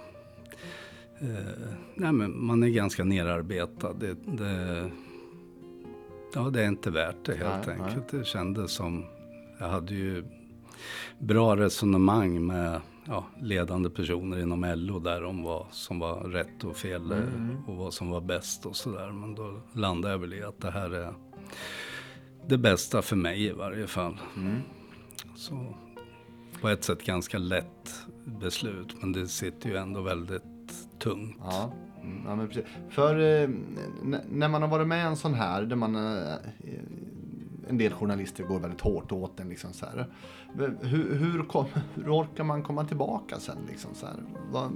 eh, 1.21 1.73
nej 1.95 2.11
men 2.11 2.45
man 2.45 2.63
är 2.63 2.67
ganska 2.69 3.03
nerarbetad. 3.03 3.93
Det, 3.93 4.15
det, 4.25 4.91
ja, 6.33 6.41
det 6.49 6.63
är 6.63 6.67
inte 6.67 6.91
värt 6.91 7.25
det 7.25 7.35
helt 7.35 7.67
Nej, 7.67 7.77
nej. 7.79 7.87
enkelt. 7.87 8.07
Det 8.11 8.25
kändes 8.25 8.71
som, 8.71 9.05
jag 9.59 9.67
hade 9.69 9.93
ju 9.93 10.23
bra 11.19 11.55
resonemang 11.57 12.45
med 12.45 12.81
ja, 13.05 13.25
ledande 13.41 13.89
personer 13.89 14.39
inom 14.39 14.73
LO 14.75 14.99
där 14.99 15.23
om 15.23 15.43
vad 15.43 15.65
som 15.71 15.99
var 15.99 16.19
rätt 16.23 16.63
och 16.63 16.77
fel 16.77 17.11
eh, 17.11 17.17
Mm. 17.17 17.57
och 17.67 17.75
vad 17.75 17.93
som 17.93 18.09
var 18.09 18.21
bäst 18.21 18.65
och 18.65 18.75
sådär. 18.75 19.11
Men 19.11 19.35
då 19.35 19.61
landade 19.73 20.13
jag 20.13 20.19
väl 20.19 20.33
i 20.33 20.43
att 20.43 20.61
det 20.61 20.71
här 20.71 20.89
är 20.91 21.13
det 22.47 22.57
bästa 22.57 23.01
för 23.01 23.15
mig 23.15 23.45
i 23.45 23.51
varje 23.51 23.87
fall. 23.87 24.17
Mm. 24.37 24.57
Så 25.35 25.73
på 26.61 26.69
ett 26.69 26.83
sätt 26.83 27.05
ganska 27.05 27.37
lätt 27.37 28.05
beslut 28.25 28.95
men 29.01 29.11
det 29.11 29.27
sitter 29.27 29.69
ju 29.69 29.75
ändå 29.75 30.01
väldigt 30.01 30.43
tungt. 31.03 31.37
Ja, 31.43 31.73
mm, 32.03 32.23
ja 32.25 32.35
men 32.35 32.47
precis. 32.47 32.63
För 32.89 33.15
eh, 33.15 33.49
när 34.29 34.47
man 34.47 34.61
har 34.61 34.69
varit 34.69 34.87
med 34.87 35.03
i 35.03 35.07
en 35.07 35.15
sån 35.15 35.33
här, 35.33 35.61
där 35.61 35.75
man... 35.75 35.95
Eh, 35.95 36.33
en 37.69 37.77
del 37.77 37.93
journalister 37.93 38.43
går 38.43 38.59
väldigt 38.59 38.81
hårt 38.81 39.11
åt 39.11 39.37
den 39.37 39.49
liksom 39.49 39.73
så 39.73 39.85
här. 39.85 40.07
Hur, 40.81 41.15
hur, 41.15 41.43
kom, 41.43 41.65
hur 41.95 42.15
orkar 42.15 42.43
man 42.43 42.63
komma 42.63 42.85
tillbaka 42.85 43.39
sen 43.39 43.57
liksom 43.69 43.93
så 43.93 44.05
här? 44.05 44.15
Vad, 44.51 44.71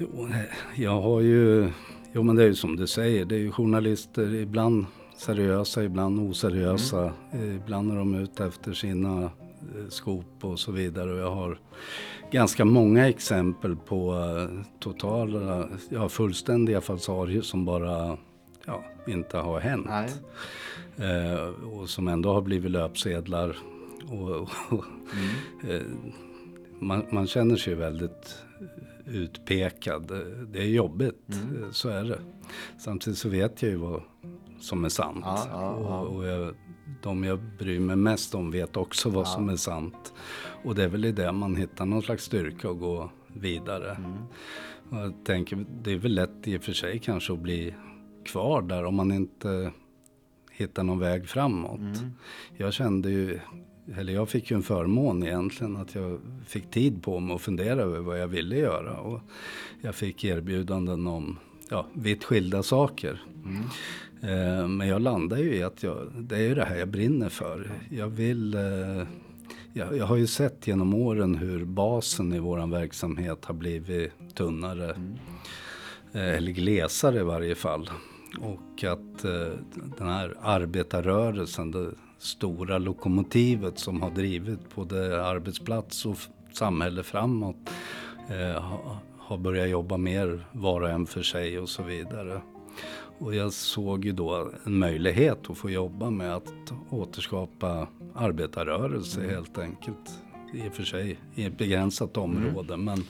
Jo, 0.00 0.28
jag 0.74 1.00
har 1.00 1.20
ju, 1.20 1.70
jo 2.12 2.22
men 2.22 2.36
det 2.36 2.42
är 2.42 2.46
ju 2.46 2.54
som 2.54 2.76
du 2.76 2.86
säger, 2.86 3.24
det 3.24 3.34
är 3.34 3.38
ju 3.38 3.52
journalister 3.52 4.34
ibland 4.34 4.86
seriösa, 5.16 5.84
ibland 5.84 6.30
oseriösa. 6.30 7.12
Ibland 7.56 7.92
är 7.92 7.96
de 7.96 8.14
ute 8.14 8.44
efter 8.44 8.72
sina 8.72 9.22
eh, 9.22 9.88
skop 9.88 10.44
och 10.44 10.58
så 10.58 10.72
vidare. 10.72 11.12
Och 11.12 11.18
jag 11.18 11.34
har 11.34 11.58
ganska 12.30 12.64
många 12.64 13.08
exempel 13.08 13.76
på 13.76 14.14
eh, 14.14 14.64
totala, 14.78 15.68
ja 15.88 16.08
fullständiga 16.08 16.80
falsarier 16.80 17.42
som 17.42 17.64
bara 17.64 18.18
ja, 18.66 18.84
inte 19.06 19.36
har 19.38 19.60
hänt. 19.60 19.88
Eh, 20.96 21.64
och 21.64 21.88
som 21.88 22.08
ändå 22.08 22.32
har 22.32 22.42
blivit 22.42 22.70
löpsedlar. 22.70 23.56
Och, 24.10 24.48
och, 24.70 24.84
eh, 25.70 25.82
man, 26.80 27.06
man 27.10 27.26
känner 27.26 27.56
sig 27.56 27.74
väldigt 27.74 28.36
utpekad. 29.06 30.12
Det 30.52 30.58
är 30.58 30.66
jobbigt, 30.66 31.28
eh, 31.28 31.70
så 31.70 31.88
är 31.88 32.04
det. 32.04 32.18
Samtidigt 32.78 33.18
så 33.18 33.28
vet 33.28 33.62
jag 33.62 33.70
ju 33.70 33.76
vad 33.76 34.02
som 34.60 34.84
är 34.84 34.88
sant. 34.88 35.24
Ja, 35.24 35.46
ja, 35.50 35.78
ja. 35.82 36.00
Och, 36.00 36.16
och 36.16 36.26
jag, 36.26 36.54
de 37.02 37.24
jag 37.24 37.40
bryr 37.58 37.80
mig 37.80 37.96
mest 37.96 38.34
om 38.34 38.50
vet 38.50 38.76
också 38.76 39.10
vad 39.10 39.28
som 39.28 39.48
är 39.48 39.56
sant. 39.56 40.12
Och 40.62 40.74
det 40.74 40.84
är 40.84 40.88
väl 40.88 41.04
i 41.04 41.12
det 41.12 41.32
man 41.32 41.56
hittar 41.56 41.86
någon 41.86 42.02
slags 42.02 42.24
styrka 42.24 42.70
och 42.70 42.78
gå 42.78 43.10
vidare. 43.26 43.90
Mm. 43.90 44.12
Jag 44.90 45.24
tänker, 45.24 45.64
det 45.82 45.92
är 45.92 45.98
väl 45.98 46.14
lätt 46.14 46.48
i 46.48 46.58
och 46.58 46.62
för 46.62 46.72
sig 46.72 46.98
kanske 46.98 47.32
att 47.32 47.38
bli 47.38 47.74
kvar 48.24 48.62
där 48.62 48.84
om 48.84 48.94
man 48.94 49.12
inte 49.12 49.72
hittar 50.50 50.82
någon 50.82 50.98
väg 50.98 51.28
framåt. 51.28 51.78
Mm. 51.78 52.12
Jag 52.56 52.72
kände 52.72 53.10
ju, 53.10 53.38
eller 53.96 54.12
jag 54.12 54.28
fick 54.28 54.50
ju 54.50 54.56
en 54.56 54.62
förmån 54.62 55.22
egentligen 55.22 55.76
att 55.76 55.94
jag 55.94 56.20
fick 56.46 56.70
tid 56.70 57.02
på 57.02 57.20
mig 57.20 57.34
att 57.34 57.42
fundera 57.42 57.82
över 57.82 57.98
vad 57.98 58.20
jag 58.20 58.28
ville 58.28 58.56
göra. 58.56 59.00
Och 59.00 59.20
jag 59.80 59.94
fick 59.94 60.24
erbjudanden 60.24 61.06
om 61.06 61.38
ja, 61.70 61.86
vitt 61.92 62.24
skilda 62.24 62.62
saker. 62.62 63.22
Mm. 63.44 63.62
Eh, 64.22 64.68
men 64.68 64.88
jag 64.88 65.02
landade 65.02 65.42
ju 65.42 65.54
i 65.54 65.62
att 65.62 65.82
jag, 65.82 66.08
det 66.16 66.36
är 66.36 66.48
ju 66.48 66.54
det 66.54 66.64
här 66.64 66.76
jag 66.76 66.88
brinner 66.88 67.28
för. 67.28 67.70
Jag 67.90 68.08
vill... 68.08 68.54
Eh, 68.54 69.06
jag, 69.78 69.96
jag 69.96 70.06
har 70.06 70.16
ju 70.16 70.26
sett 70.26 70.66
genom 70.66 70.94
åren 70.94 71.34
hur 71.34 71.64
basen 71.64 72.32
i 72.32 72.38
våran 72.38 72.70
verksamhet 72.70 73.44
har 73.44 73.54
blivit 73.54 74.12
tunnare. 74.34 74.90
Mm. 74.90 75.18
eller 76.12 76.52
glesare 76.52 77.20
i 77.20 77.22
varje 77.22 77.54
fall. 77.54 77.90
Och 78.40 78.84
att 78.84 79.24
eh, 79.24 79.52
den 79.98 80.08
här 80.08 80.34
arbetarrörelsen, 80.42 81.70
det 81.70 81.90
stora 82.18 82.78
lokomotivet 82.78 83.78
som 83.78 84.02
har 84.02 84.10
drivit 84.10 84.74
både 84.74 85.24
arbetsplats 85.24 86.06
och 86.06 86.16
samhälle 86.52 87.02
framåt 87.02 87.70
eh, 88.28 88.78
har 89.18 89.38
börjat 89.38 89.68
jobba 89.68 89.96
mer 89.96 90.46
var 90.52 90.80
och 90.80 90.90
en 90.90 91.06
för 91.06 91.22
sig 91.22 91.58
och 91.58 91.68
så 91.68 91.82
vidare. 91.82 92.40
Och 93.18 93.34
jag 93.34 93.52
såg 93.52 94.04
ju 94.04 94.12
då 94.12 94.50
en 94.64 94.78
möjlighet 94.78 95.50
att 95.50 95.58
få 95.58 95.70
jobba 95.70 96.10
med 96.10 96.34
att 96.34 96.72
återskapa 96.90 97.88
arbetarrörelse 98.14 99.20
helt 99.30 99.58
enkelt. 99.58 100.10
I 100.54 100.68
och 100.68 100.74
för 100.74 100.82
sig 100.82 101.18
i 101.34 101.44
ett 101.44 101.58
begränsat 101.58 102.16
område 102.16 102.76
men 102.76 103.04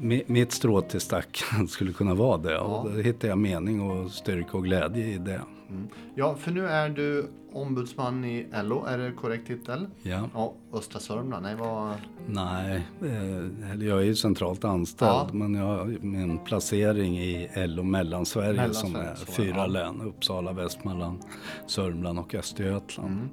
mi- 0.00 0.22
mitt 0.26 0.52
strå 0.52 0.80
till 0.82 1.00
stacken 1.00 1.68
skulle 1.68 1.92
kunna 1.92 2.14
vara 2.14 2.38
det. 2.38 2.58
Och 2.58 2.90
då 2.90 2.98
hittade 3.00 3.26
jag 3.28 3.38
mening 3.38 3.80
och 3.80 4.10
styrka 4.10 4.56
och 4.56 4.64
glädje 4.64 5.06
i 5.06 5.18
det. 5.18 5.40
Mm. 5.72 5.88
Ja, 6.14 6.34
för 6.34 6.50
nu 6.50 6.66
är 6.66 6.88
du 6.88 7.30
ombudsman 7.52 8.24
i 8.24 8.46
LO, 8.64 8.84
är 8.84 8.98
det 8.98 9.12
korrekt 9.12 9.46
titel? 9.46 9.86
Ja. 10.02 10.28
Ja, 10.34 10.54
Östra 10.72 11.00
Sörmland, 11.00 11.42
nej 11.42 11.54
vad... 11.54 11.94
Nej, 12.26 12.86
eh, 13.00 13.70
eller 13.72 13.86
jag 13.86 13.98
är 13.98 14.04
ju 14.04 14.14
centralt 14.14 14.64
anställd 14.64 15.10
Ja. 15.10 15.28
men 15.32 15.54
jag 15.54 15.64
har 15.64 15.84
min 16.00 16.38
placering 16.38 17.18
i 17.18 17.48
LO 17.56 17.82
Mellansverige 17.82 18.74
som 18.74 18.92
Mellansverige, 18.92 19.10
är 19.10 19.14
så, 19.14 19.32
fyra 19.32 19.56
ja. 19.56 19.66
län. 19.66 20.00
Uppsala, 20.00 20.52
Västmanland, 20.52 21.18
Sörmland 21.66 22.18
och 22.18 22.34
Östergötland. 22.34 23.12
Mm. 23.12 23.28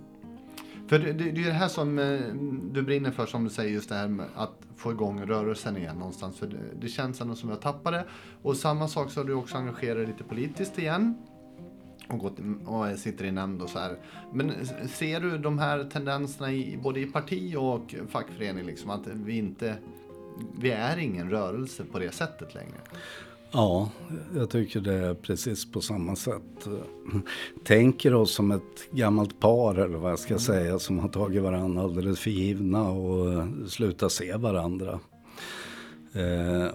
För 0.90 1.00
det, 1.00 1.14
det, 1.14 1.32
det 1.32 1.42
är 1.42 1.46
det 1.46 1.52
här 1.52 1.68
som 1.68 2.00
eh, 2.00 2.20
du 2.72 2.82
brinner 2.82 3.12
för, 3.12 3.26
som 3.26 3.44
du 3.44 3.50
säger, 3.50 3.72
just 3.72 3.90
det 3.90 3.96
här 3.96 4.08
med 4.08 4.26
att 4.36 4.54
få 4.76 4.92
igång 4.92 5.22
rörelsen 5.22 5.78
igen 5.78 5.98
någonstans. 5.98 6.38
För 6.38 6.48
det, 6.48 6.58
det 6.82 6.88
känns 6.88 7.22
ändå 7.22 7.36
som 7.36 7.50
jag 7.50 7.62
tappade. 7.62 8.06
Och 8.42 8.58
samma 8.58 8.88
sak 8.88 9.12
så 9.12 9.20
har 9.20 9.26
du 9.26 9.34
också 9.34 9.58
engagerat 9.58 9.98
dig 9.98 10.06
lite 10.06 10.24
politiskt 10.24 10.80
igen. 10.80 11.18
Och, 12.10 12.20
gått, 12.20 12.38
och 12.66 13.00
sitter 13.00 13.26
i 13.26 13.32
nämnd 13.32 13.62
och 13.62 13.70
så 13.70 13.80
här. 13.80 13.98
Men 14.34 14.54
ser 14.88 15.20
du 15.20 15.38
de 15.38 15.60
här 15.60 15.84
tendenserna 15.84 16.52
i, 16.52 16.80
både 16.84 17.00
i 17.00 17.06
parti 17.06 17.56
och 17.58 17.96
fackförening, 18.10 18.66
liksom, 18.66 18.90
att 18.90 19.08
vi 19.08 19.38
inte... 19.38 19.76
Vi 20.60 20.72
är 20.72 20.98
ingen 20.98 21.30
rörelse 21.30 21.84
på 21.92 22.00
det 22.00 22.12
sättet 22.12 22.56
längre. 22.56 22.78
Ja, 23.52 23.90
jag 24.36 24.50
tycker 24.50 24.80
det 24.80 24.94
är 24.94 25.14
precis 25.14 25.72
på 25.72 25.82
samma 25.82 26.16
sätt. 26.16 26.68
Tänker 27.64 28.14
oss 28.14 28.34
som 28.34 28.52
ett 28.52 28.92
gammalt 28.92 29.40
par 29.40 29.76
eller 29.76 29.98
vad 29.98 30.12
jag 30.12 30.20
ska 30.20 30.40
säga 30.40 30.80
som 30.80 31.00
har 31.00 31.10
tagit 31.10 31.44
varandra 31.44 31.84
alldeles 31.84 32.20
för 32.20 32.30
givna 32.30 32.90
och 32.90 33.48
slutat 33.68 34.12
se 34.12 34.36
varandra. 34.36 35.00
Eh, 36.14 36.68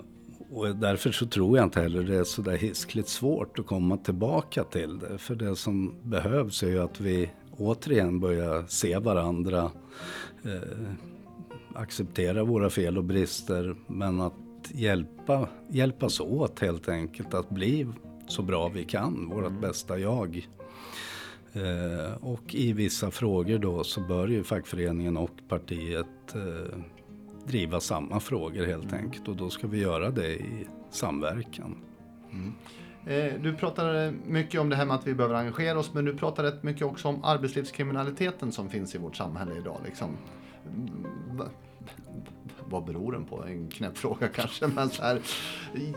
och 0.54 0.76
därför 0.76 1.12
så 1.12 1.26
tror 1.26 1.56
jag 1.56 1.66
inte 1.66 1.80
heller 1.80 2.02
det 2.02 2.16
är 2.16 2.24
så 2.24 2.42
där 2.42 2.56
hiskligt 2.56 3.08
svårt 3.08 3.58
att 3.58 3.66
komma 3.66 3.96
tillbaka 3.96 4.64
till 4.64 4.98
det. 4.98 5.18
För 5.18 5.34
det 5.34 5.56
som 5.56 5.94
behövs 6.02 6.62
är 6.62 6.68
ju 6.68 6.82
att 6.82 7.00
vi 7.00 7.30
återigen 7.56 8.20
börjar 8.20 8.64
se 8.68 8.98
varandra, 8.98 9.70
eh, 10.44 10.90
acceptera 11.74 12.44
våra 12.44 12.70
fel 12.70 12.98
och 12.98 13.04
brister 13.04 13.76
men 13.86 14.20
att 14.20 14.34
hjälpa, 14.72 15.48
hjälpas 15.68 16.20
åt 16.20 16.60
helt 16.60 16.88
enkelt 16.88 17.34
att 17.34 17.50
bli 17.50 17.86
så 18.28 18.42
bra 18.42 18.68
vi 18.68 18.84
kan, 18.84 19.28
vårt 19.28 19.60
bästa 19.60 19.98
jag. 19.98 20.48
Eh, 21.52 22.14
och 22.20 22.54
i 22.54 22.72
vissa 22.72 23.10
frågor 23.10 23.58
då 23.58 23.84
så 23.84 24.00
bör 24.00 24.28
ju 24.28 24.44
fackföreningen 24.44 25.16
och 25.16 25.30
partiet 25.48 26.34
eh, 26.34 26.78
driva 27.46 27.80
samma 27.80 28.20
frågor 28.20 28.66
helt 28.66 28.92
enkelt 28.92 29.28
och 29.28 29.36
då 29.36 29.50
ska 29.50 29.66
vi 29.66 29.78
göra 29.80 30.10
det 30.10 30.32
i 30.34 30.66
samverkan. 30.90 31.76
Eh, 33.06 33.32
Du 33.42 33.54
pratar 33.54 34.12
mycket 34.26 34.60
om 34.60 34.68
det 34.68 34.76
här 34.76 34.86
med 34.86 34.96
att 34.96 35.06
vi 35.06 35.14
behöver 35.14 35.34
engagera 35.34 35.78
oss, 35.78 35.90
men 35.94 36.04
du 36.04 36.14
pratar 36.16 36.42
rätt 36.42 36.62
mycket 36.62 36.82
också 36.82 37.08
om 37.08 37.24
arbetslivskriminaliteten 37.24 38.52
som 38.52 38.68
finns 38.70 38.94
i 38.94 38.98
vårt 38.98 39.16
samhälle 39.16 39.56
idag. 39.58 39.80
Liksom. 39.84 40.08
Mm, 40.74 40.88
va- 41.36 41.48
Vad 42.70 42.84
beror 42.84 43.12
den 43.12 43.24
på? 43.24 43.44
En 43.44 43.68
knäpp 43.68 43.98
fråga 43.98 44.28
kanske, 44.34 44.66
men 44.66 44.90
så 44.90 45.02
här, 45.02 45.20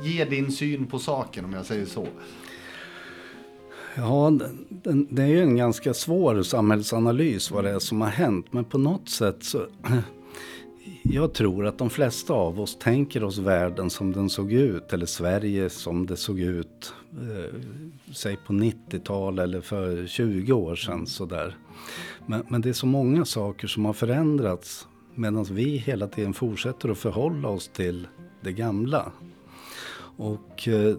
ge 0.04 0.26
din 0.26 0.52
syn 0.52 0.86
på 0.88 1.00
saken 1.00 1.46
om 1.46 1.54
jag 1.54 1.66
säger 1.66 1.86
så. 1.86 2.08
Ja, 3.96 4.32
det 5.10 5.22
är 5.24 5.28
ju 5.28 5.42
en 5.42 5.58
ganska 5.58 5.94
svår 5.94 6.44
samhällsanalys 6.44 7.52
vad 7.52 7.64
det 7.64 7.70
är 7.70 7.80
som 7.80 8.02
har 8.02 8.10
hänt. 8.10 8.54
Men 8.54 8.64
på 8.66 8.78
något 8.78 9.10
sätt 9.10 9.44
så... 9.44 9.66
Jag 11.04 11.34
tror 11.34 11.66
att 11.66 11.78
de 11.78 11.90
flesta 11.90 12.34
av 12.34 12.60
oss 12.60 12.78
tänker 12.80 13.24
oss 13.24 13.38
världen 13.38 13.90
som 13.90 14.12
den 14.12 14.30
såg 14.30 14.54
ut. 14.54 14.94
Eller 14.94 15.06
Sverige 15.06 15.70
som 15.70 16.06
det 16.06 16.18
såg 16.18 16.40
ut. 16.40 16.94
Eh, 17.12 17.56
säg 18.14 18.38
på 18.48 18.54
90-tal 18.54 19.40
eller 19.40 19.62
för 19.62 20.08
20 20.08 20.54
år 20.54 20.76
sedan 20.76 21.08
sådär. 21.08 21.58
Men, 22.26 22.44
men 22.50 22.62
det 22.62 22.70
är 22.70 22.74
så 22.74 22.86
många 22.86 23.26
saker 23.26 23.68
som 23.68 23.86
har 23.86 23.94
förändrats. 23.94 24.88
Medan 25.16 25.44
vi 25.44 25.78
hela 25.78 26.08
tiden 26.08 26.34
fortsätter 26.34 26.90
att 26.90 26.98
förhålla 26.98 27.48
oss 27.48 27.68
till 27.68 28.08
det 28.42 28.52
gamla. 28.52 29.12
Och 30.18 30.68
eh, 30.68 30.96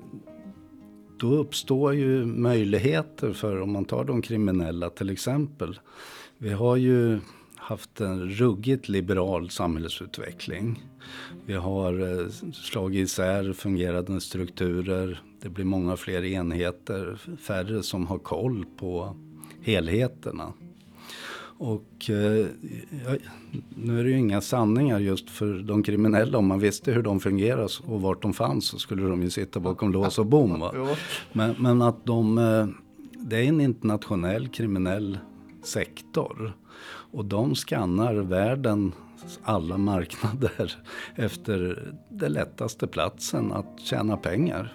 då 1.20 1.34
uppstår 1.34 1.94
ju 1.94 2.24
möjligheter 2.24 3.32
för, 3.32 3.60
om 3.60 3.72
man 3.72 3.84
tar 3.84 4.04
de 4.04 4.22
kriminella 4.22 4.90
till 4.90 5.10
exempel. 5.10 5.78
Vi 6.38 6.52
har 6.52 6.76
ju 6.76 7.20
haft 7.68 8.00
en 8.00 8.28
ruggigt 8.28 8.88
liberal 8.88 9.50
samhällsutveckling. 9.50 10.82
Vi 11.46 11.54
har 11.54 12.20
eh, 12.20 12.28
slagit 12.52 13.04
isär 13.04 13.52
fungerande 13.52 14.20
strukturer. 14.20 15.22
Det 15.42 15.48
blir 15.48 15.64
många 15.64 15.96
fler 15.96 16.24
enheter, 16.24 17.18
färre 17.40 17.82
som 17.82 18.06
har 18.06 18.18
koll 18.18 18.66
på 18.78 19.16
helheterna. 19.62 20.52
Och 21.60 22.10
eh, 22.10 22.46
nu 23.68 24.00
är 24.00 24.04
det 24.04 24.10
ju 24.10 24.18
inga 24.18 24.40
sanningar 24.40 24.98
just 24.98 25.30
för 25.30 25.58
de 25.58 25.82
kriminella. 25.82 26.38
Om 26.38 26.46
man 26.46 26.60
visste 26.60 26.92
hur 26.92 27.02
de 27.02 27.20
fungerar 27.20 27.70
och 27.84 28.02
vart 28.02 28.22
de 28.22 28.32
fanns 28.32 28.66
så 28.66 28.78
skulle 28.78 29.02
de 29.02 29.22
ju 29.22 29.30
sitta 29.30 29.60
bakom 29.60 29.92
lås 29.92 30.18
och 30.18 30.26
bom. 30.26 30.70
Men, 31.32 31.54
men 31.58 31.82
att 31.82 32.06
de, 32.06 32.38
eh, 32.38 32.66
det 33.18 33.36
är 33.36 33.48
en 33.48 33.60
internationell 33.60 34.48
kriminell 34.48 35.18
sektor. 35.68 36.56
Och 37.12 37.24
de 37.24 37.54
skannar 37.54 38.14
världens 38.14 38.94
alla 39.42 39.78
marknader 39.78 40.76
efter 41.14 41.92
den 42.08 42.32
lättaste 42.32 42.86
platsen 42.86 43.52
att 43.52 43.80
tjäna 43.80 44.16
pengar. 44.16 44.74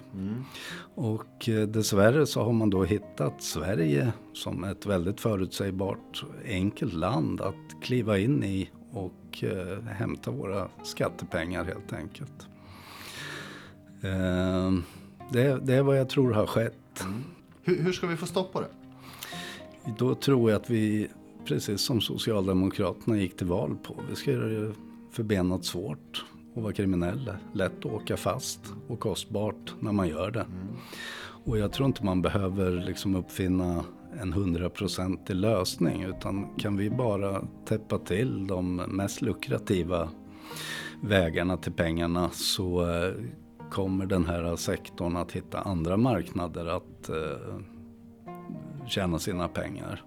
Och 0.94 1.48
eh, 1.48 1.68
dessvärre 1.68 2.26
så 2.26 2.42
har 2.42 2.52
man 2.52 2.70
då 2.70 2.84
hittat 2.84 3.42
Sverige 3.42 4.12
som 4.32 4.64
ett 4.64 4.86
väldigt 4.86 5.20
förutsägbart 5.20 6.24
enkelt 6.44 6.94
land 6.94 7.40
att 7.40 7.82
kliva 7.82 8.18
in 8.18 8.44
i 8.44 8.70
och 8.92 9.44
eh, 9.44 9.82
hämta 9.82 10.30
våra 10.30 10.68
skattepengar 10.82 11.64
helt 11.64 11.92
enkelt. 11.92 12.48
Eh, 14.02 14.72
det, 15.32 15.58
det 15.62 15.74
är 15.74 15.82
vad 15.82 15.98
jag 15.98 16.08
tror 16.08 16.32
har 16.32 16.46
skett. 16.46 17.06
Hur, 17.62 17.82
hur 17.82 17.92
ska 17.92 18.06
vi 18.06 18.16
få 18.16 18.26
stopp 18.26 18.52
på 18.52 18.60
det? 18.60 18.83
Då 19.86 20.14
tror 20.14 20.50
jag 20.50 20.60
att 20.60 20.70
vi, 20.70 21.08
precis 21.44 21.80
som 21.80 22.00
Socialdemokraterna 22.00 23.18
gick 23.18 23.36
till 23.36 23.46
val 23.46 23.76
på, 23.82 23.96
vi 24.10 24.16
ska 24.16 24.32
göra 24.32 24.48
det 24.48 24.72
förbenat 25.10 25.64
svårt 25.64 26.24
att 26.56 26.62
vara 26.62 26.72
kriminell. 26.72 27.30
Lätt 27.52 27.78
att 27.78 27.92
åka 27.92 28.16
fast 28.16 28.60
och 28.88 29.00
kostbart 29.00 29.74
när 29.80 29.92
man 29.92 30.08
gör 30.08 30.30
det. 30.30 30.46
Och 31.44 31.58
jag 31.58 31.72
tror 31.72 31.86
inte 31.86 32.04
man 32.04 32.22
behöver 32.22 32.70
liksom 32.70 33.14
uppfinna 33.14 33.84
en 34.20 34.32
hundraprocentig 34.32 35.34
lösning 35.34 36.02
utan 36.02 36.54
kan 36.58 36.76
vi 36.76 36.90
bara 36.90 37.44
täppa 37.64 37.98
till 37.98 38.46
de 38.46 38.76
mest 38.76 39.22
lukrativa 39.22 40.08
vägarna 41.00 41.56
till 41.56 41.72
pengarna 41.72 42.30
så 42.32 42.90
eh, 42.90 43.14
kommer 43.70 44.06
den 44.06 44.24
här 44.26 44.56
sektorn 44.56 45.16
att 45.16 45.32
hitta 45.32 45.60
andra 45.60 45.96
marknader 45.96 46.66
att 46.66 47.08
eh, 47.08 47.58
tjäna 48.86 49.18
sina 49.18 49.48
pengar. 49.48 50.02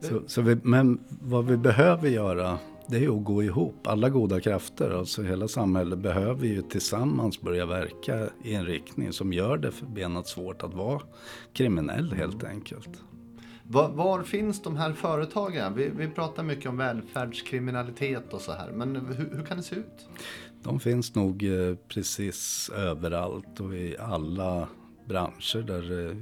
Så, 0.00 0.22
så 0.26 0.42
vi, 0.42 0.56
men 0.62 1.00
vad 1.08 1.46
vi 1.46 1.56
behöver 1.56 2.08
göra 2.08 2.58
det 2.90 3.04
är 3.04 3.16
att 3.18 3.24
gå 3.24 3.42
ihop. 3.42 3.86
Alla 3.86 4.08
goda 4.08 4.40
krafter, 4.40 4.90
alltså 4.90 5.22
hela 5.22 5.48
samhället 5.48 5.98
behöver 5.98 6.46
ju 6.46 6.62
tillsammans 6.62 7.40
börja 7.40 7.66
verka 7.66 8.28
i 8.44 8.54
en 8.54 8.66
riktning 8.66 9.12
som 9.12 9.32
gör 9.32 9.56
det 9.56 9.72
förbenat 9.72 10.28
svårt 10.28 10.62
att 10.62 10.74
vara 10.74 11.02
kriminell 11.52 12.12
helt 12.12 12.44
enkelt. 12.44 13.02
Var, 13.62 13.88
var 13.88 14.22
finns 14.22 14.62
de 14.62 14.76
här 14.76 14.92
företagen? 14.92 15.74
Vi, 15.74 15.90
vi 15.96 16.08
pratar 16.08 16.42
mycket 16.42 16.66
om 16.66 16.76
välfärdskriminalitet 16.76 18.32
och 18.32 18.40
så 18.40 18.52
här, 18.52 18.70
men 18.72 18.96
hur, 18.96 19.30
hur 19.36 19.44
kan 19.44 19.56
det 19.56 19.62
se 19.62 19.76
ut? 19.76 20.08
De 20.62 20.80
finns 20.80 21.14
nog 21.14 21.44
eh, 21.44 21.76
precis 21.88 22.70
överallt 22.76 23.60
och 23.60 23.74
i 23.74 23.96
alla 23.98 24.68
branscher 25.08 25.62
där 25.62 25.82
det 25.82 26.16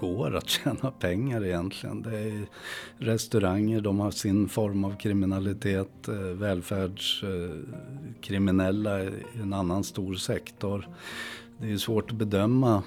går 0.00 0.36
att 0.36 0.48
tjäna 0.64 0.90
pengar 0.90 1.44
egentligen. 1.44 2.02
Det 2.02 2.18
är 2.18 2.46
restauranger, 2.98 3.80
de 3.80 4.00
har 4.00 4.10
sin 4.10 4.48
form 4.48 4.84
av 4.84 4.96
kriminalitet. 4.96 6.08
Eh, 6.08 6.14
välfärdskriminella 6.14 8.98
är 8.98 9.12
en 9.42 9.52
annan 9.52 9.84
stor 9.84 10.14
sektor. 10.14 10.88
Det 11.60 11.72
är 11.72 11.76
svårt 11.76 12.10
att 12.10 12.16
bedöma 12.16 12.82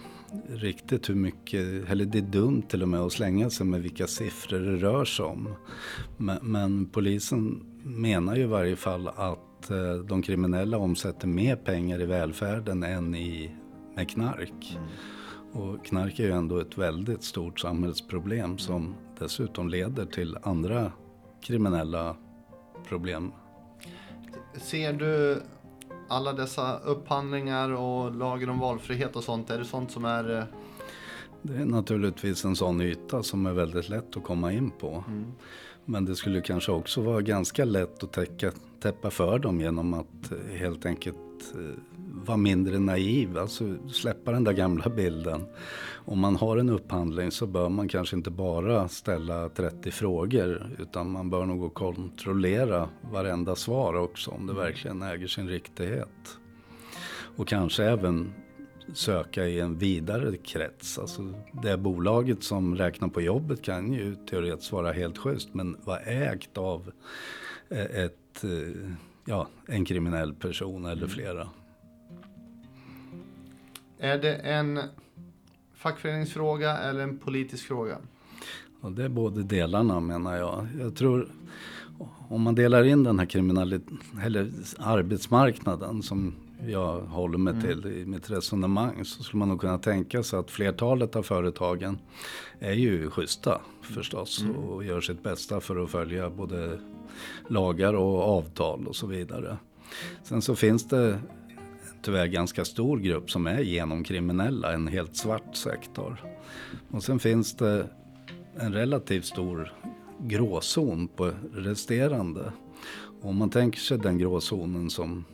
riktigt 0.49 1.09
hur 1.09 1.15
mycket, 1.15 1.89
eller 1.89 2.05
det 2.05 2.17
är 2.17 2.21
dumt 2.21 2.61
till 2.61 2.81
och 2.81 2.89
med 2.89 2.99
att 2.99 3.11
slänga 3.11 3.49
sig 3.49 3.65
med 3.65 3.81
vilka 3.81 4.07
siffror 4.07 4.59
det 4.59 4.75
rör 4.75 5.05
sig 5.05 5.25
om. 5.25 5.49
Men, 6.17 6.37
men 6.41 6.85
polisen 6.85 7.65
menar 7.83 8.35
ju 8.35 8.41
i 8.41 8.45
varje 8.45 8.75
fall 8.75 9.07
att 9.07 9.71
eh, 9.71 9.93
de 10.07 10.21
kriminella 10.21 10.77
omsätter 10.77 11.27
mer 11.27 11.55
pengar 11.55 12.01
i 12.01 12.05
välfärden 12.05 12.83
än 12.83 13.15
i, 13.15 13.51
med 13.95 14.09
knark. 14.09 14.77
Mm. 14.77 14.89
Och 15.53 15.85
knark 15.85 16.19
är 16.19 16.23
ju 16.23 16.31
ändå 16.31 16.59
ett 16.59 16.77
väldigt 16.77 17.23
stort 17.23 17.59
samhällsproblem 17.59 18.57
som 18.57 18.95
dessutom 19.19 19.69
leder 19.69 20.05
till 20.05 20.37
andra 20.43 20.91
kriminella 21.41 22.15
problem. 22.87 23.31
Ser 24.57 24.93
du 24.93 25.41
alla 26.07 26.33
dessa 26.33 26.79
upphandlingar 26.79 27.69
och 27.69 28.15
lagen 28.15 28.49
om 28.49 28.59
valfrihet 28.59 29.15
och 29.15 29.23
sånt, 29.23 29.49
är 29.49 29.57
det 29.59 29.65
sånt 29.65 29.91
som 29.91 30.05
är... 30.05 30.37
eh, 30.37 30.43
Det 31.41 31.55
är 31.55 31.65
naturligtvis 31.65 32.45
en 32.45 32.55
sån 32.55 32.81
yta 32.81 33.23
som 33.23 33.45
är 33.45 33.53
väldigt 33.53 33.89
lätt 33.89 34.17
att 34.17 34.23
komma 34.23 34.51
in 34.51 34.71
på. 34.71 35.03
Mm. 35.07 35.31
Men 35.85 36.05
det 36.05 36.15
skulle 36.15 36.41
kanske 36.41 36.71
också 36.71 37.01
vara 37.01 37.21
ganska 37.21 37.65
lätt 37.65 38.03
att 38.03 38.11
täcka, 38.11 38.51
täppa 38.79 39.09
för 39.09 39.39
dem 39.39 39.61
genom 39.61 39.93
att 39.93 40.31
helt 40.53 40.85
enkelt 40.85 41.53
eh, 41.55 41.88
vara 42.11 42.37
mindre 42.37 42.79
naiv, 42.79 43.37
alltså 43.37 43.63
släppa 43.91 44.31
den 44.31 44.43
där 44.43 44.53
gamla 44.53 44.89
bilden. 44.89 45.45
Om 46.05 46.19
man 46.19 46.35
har 46.35 46.57
en 46.57 46.69
upphandling 46.69 47.31
så 47.31 47.47
bör 47.47 47.69
man 47.69 47.87
kanske 47.87 48.15
inte 48.15 48.31
bara 48.31 48.87
ställa 48.87 49.49
30 49.49 49.91
frågor 49.91 50.75
utan 50.79 51.11
man 51.11 51.29
bör 51.29 51.45
nog 51.45 51.73
kontrollera 51.73 52.89
varenda 53.11 53.55
svar 53.55 53.93
också 53.93 54.31
om 54.31 54.47
det 54.47 54.53
verkligen 54.53 55.01
äger 55.01 55.27
sin 55.27 55.47
riktighet. 55.49 56.37
Och 57.37 57.47
kanske 57.47 57.83
även 57.83 58.33
söka 58.93 59.45
i 59.47 59.59
en 59.59 59.77
vidare 59.77 60.37
krets. 60.37 60.99
Alltså 60.99 61.33
det 61.63 61.77
bolaget 61.77 62.43
som 62.43 62.75
räknar 62.75 63.07
på 63.07 63.21
jobbet 63.21 63.61
kan 63.61 63.93
ju 63.93 64.15
teoretiskt 64.15 64.71
vara 64.71 64.91
helt 64.91 65.17
schysst 65.17 65.53
men 65.53 65.77
vara 65.83 65.99
ägt 65.99 66.57
av 66.57 66.91
eh, 67.69 67.79
ett, 68.03 68.43
eh, 68.43 68.91
ja, 69.25 69.47
en 69.67 69.85
kriminell 69.85 70.33
person 70.33 70.85
eller 70.85 70.97
Mm. 71.03 71.09
flera. 71.09 71.47
Är 73.99 74.17
det 74.17 74.35
en 74.35 74.79
fackföreningsfråga 75.75 76.77
eller 76.77 76.99
en 77.03 77.17
politisk 77.17 77.67
fråga? 77.67 77.97
Och 78.81 78.91
det 78.91 79.03
är 79.03 79.09
både 79.09 79.43
delarna 79.43 79.99
menar 79.99 80.37
jag. 80.37 80.67
Jag 80.79 80.95
tror 80.95 81.27
om 82.29 82.41
man 82.41 82.55
delar 82.55 82.83
in 82.83 83.03
den 83.03 83.19
här 83.19 83.37
eller 84.25 84.49
arbetsmarknaden 84.77 86.03
som 86.03 86.35
jag 86.67 87.01
håller 87.01 87.37
mig 87.37 87.53
Mm. 87.53 87.65
till 87.65 87.91
i 87.91 88.05
mitt 88.05 88.29
resonemang 88.31 89.05
så 89.05 89.23
skulle 89.23 89.39
man 89.39 89.49
nog 89.49 89.61
kunna 89.61 89.77
tänka 89.77 90.23
sig 90.23 90.39
att 90.39 90.51
flertalet 90.51 91.15
av 91.15 91.23
företagen 91.23 91.99
är 92.59 92.73
ju 92.73 93.09
schyssta 93.09 93.61
förstås 93.81 94.41
Mm. 94.41 94.55
och 94.55 94.83
gör 94.83 95.01
sitt 95.01 95.23
bästa 95.23 95.59
för 95.61 95.83
att 95.83 95.89
följa 95.89 96.29
både 96.29 96.79
lagar 97.47 97.93
och 97.93 98.37
avtal 98.37 98.87
och 98.87 98.95
så 98.95 99.07
vidare. 99.07 99.57
Sen 100.23 100.41
så 100.41 100.55
finns 100.55 100.87
det 100.87 101.19
tyvärr 102.01 102.27
ganska 102.27 102.65
stor 102.65 102.97
grupp 102.97 103.31
som 103.31 103.47
är 103.47 103.59
genomkriminella, 103.59 104.73
en 104.73 104.87
helt 104.87 105.15
svart 105.15 105.55
sektor. 105.55 106.23
Och 106.91 107.03
sen 107.03 107.19
finns 107.19 107.55
det 107.55 107.87
en 108.55 108.73
relativt 108.73 109.25
stor 109.25 109.73
gråzon 110.19 111.07
på 111.07 111.31
resterande. 111.53 112.51
Om 113.21 113.37
man 113.37 113.49
tänker 113.49 113.79
sig 113.79 113.97
den 113.97 114.17
gråzonen 114.17 114.89
som 114.89 115.25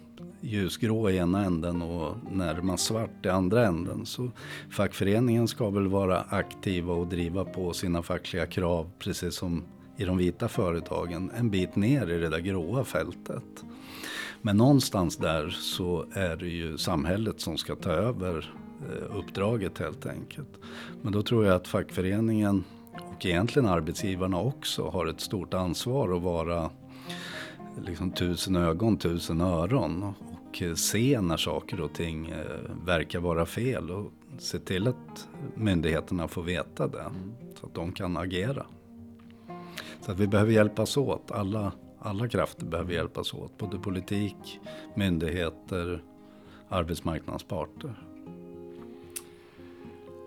ljusgrå 0.41 1.09
i 1.09 1.17
ena 1.17 1.45
änden 1.45 1.81
och 1.81 2.15
närmast 2.31 2.85
svart 2.85 3.25
i 3.25 3.29
andra 3.29 3.65
änden. 3.65 4.05
Så 4.05 4.31
fackföreningen 4.69 5.47
ska 5.47 5.69
väl 5.69 5.87
vara 5.87 6.21
aktiva 6.21 6.93
och 6.93 7.07
driva 7.07 7.45
på 7.45 7.73
sina 7.73 8.03
fackliga 8.03 8.45
krav 8.45 8.91
precis 8.99 9.35
som 9.35 9.63
i 9.97 10.05
de 10.05 10.17
vita 10.17 10.47
företagen 10.47 11.31
en 11.37 11.49
bit 11.49 11.75
ner 11.75 12.09
i 12.09 12.17
det 12.17 12.29
där 12.29 12.39
gråa 12.39 12.83
fältet. 12.83 13.65
Men 14.45 14.57
någonstans 14.57 15.17
där 15.17 15.49
så 15.49 16.05
är 16.13 16.35
det 16.35 16.47
ju 16.47 16.77
samhället 16.77 17.39
som 17.39 17.57
ska 17.57 17.75
ta 17.75 17.89
över 17.89 18.53
eh, 18.81 19.17
uppdraget 19.17 19.77
helt 19.77 20.05
enkelt. 20.05 20.49
Men 21.01 21.13
då 21.13 21.21
tror 21.21 21.45
jag 21.45 21.55
att 21.55 21.67
fackföreningen 21.67 22.63
och 23.15 23.25
egentligen 23.25 23.67
arbetsgivarna 23.67 24.39
också 24.39 24.89
har 24.89 25.05
ett 25.05 25.19
stort 25.19 25.53
ansvar 25.53 26.15
att 26.15 26.21
vara 26.21 26.69
liksom 27.85 28.11
tusen 28.11 28.55
ögon, 28.55 28.97
tusen 28.97 29.41
öron 29.41 30.03
och 30.03 30.61
eh, 30.61 30.73
se 30.73 31.21
när 31.21 31.37
saker 31.37 31.81
och 31.81 31.93
ting 31.93 32.29
eh, 32.29 32.85
verkar 32.85 33.19
vara 33.19 33.45
fel 33.45 33.91
och 33.91 34.11
se 34.37 34.59
till 34.59 34.87
att 34.87 35.27
myndigheterna 35.55 36.27
får 36.27 36.43
veta 36.43 36.87
det 36.87 37.05
så 37.59 37.65
att 37.65 37.73
de 37.73 37.91
kan 37.91 38.17
agera. 38.17 38.65
Så 40.01 40.11
att 40.11 40.19
vi 40.19 40.27
behöver 40.27 40.51
hjälpas 40.51 40.97
åt, 40.97 41.31
alla, 41.31 41.71
alla 42.05 42.27
krafter 42.27 42.65
behöver 42.65 42.93
hjälpas 42.93 43.33
åt, 43.33 43.57
både 43.57 43.77
politik, 43.77 44.59
myndigheter, 44.95 46.03
arbetsmarknadens 46.69 47.43
parter. 47.43 47.95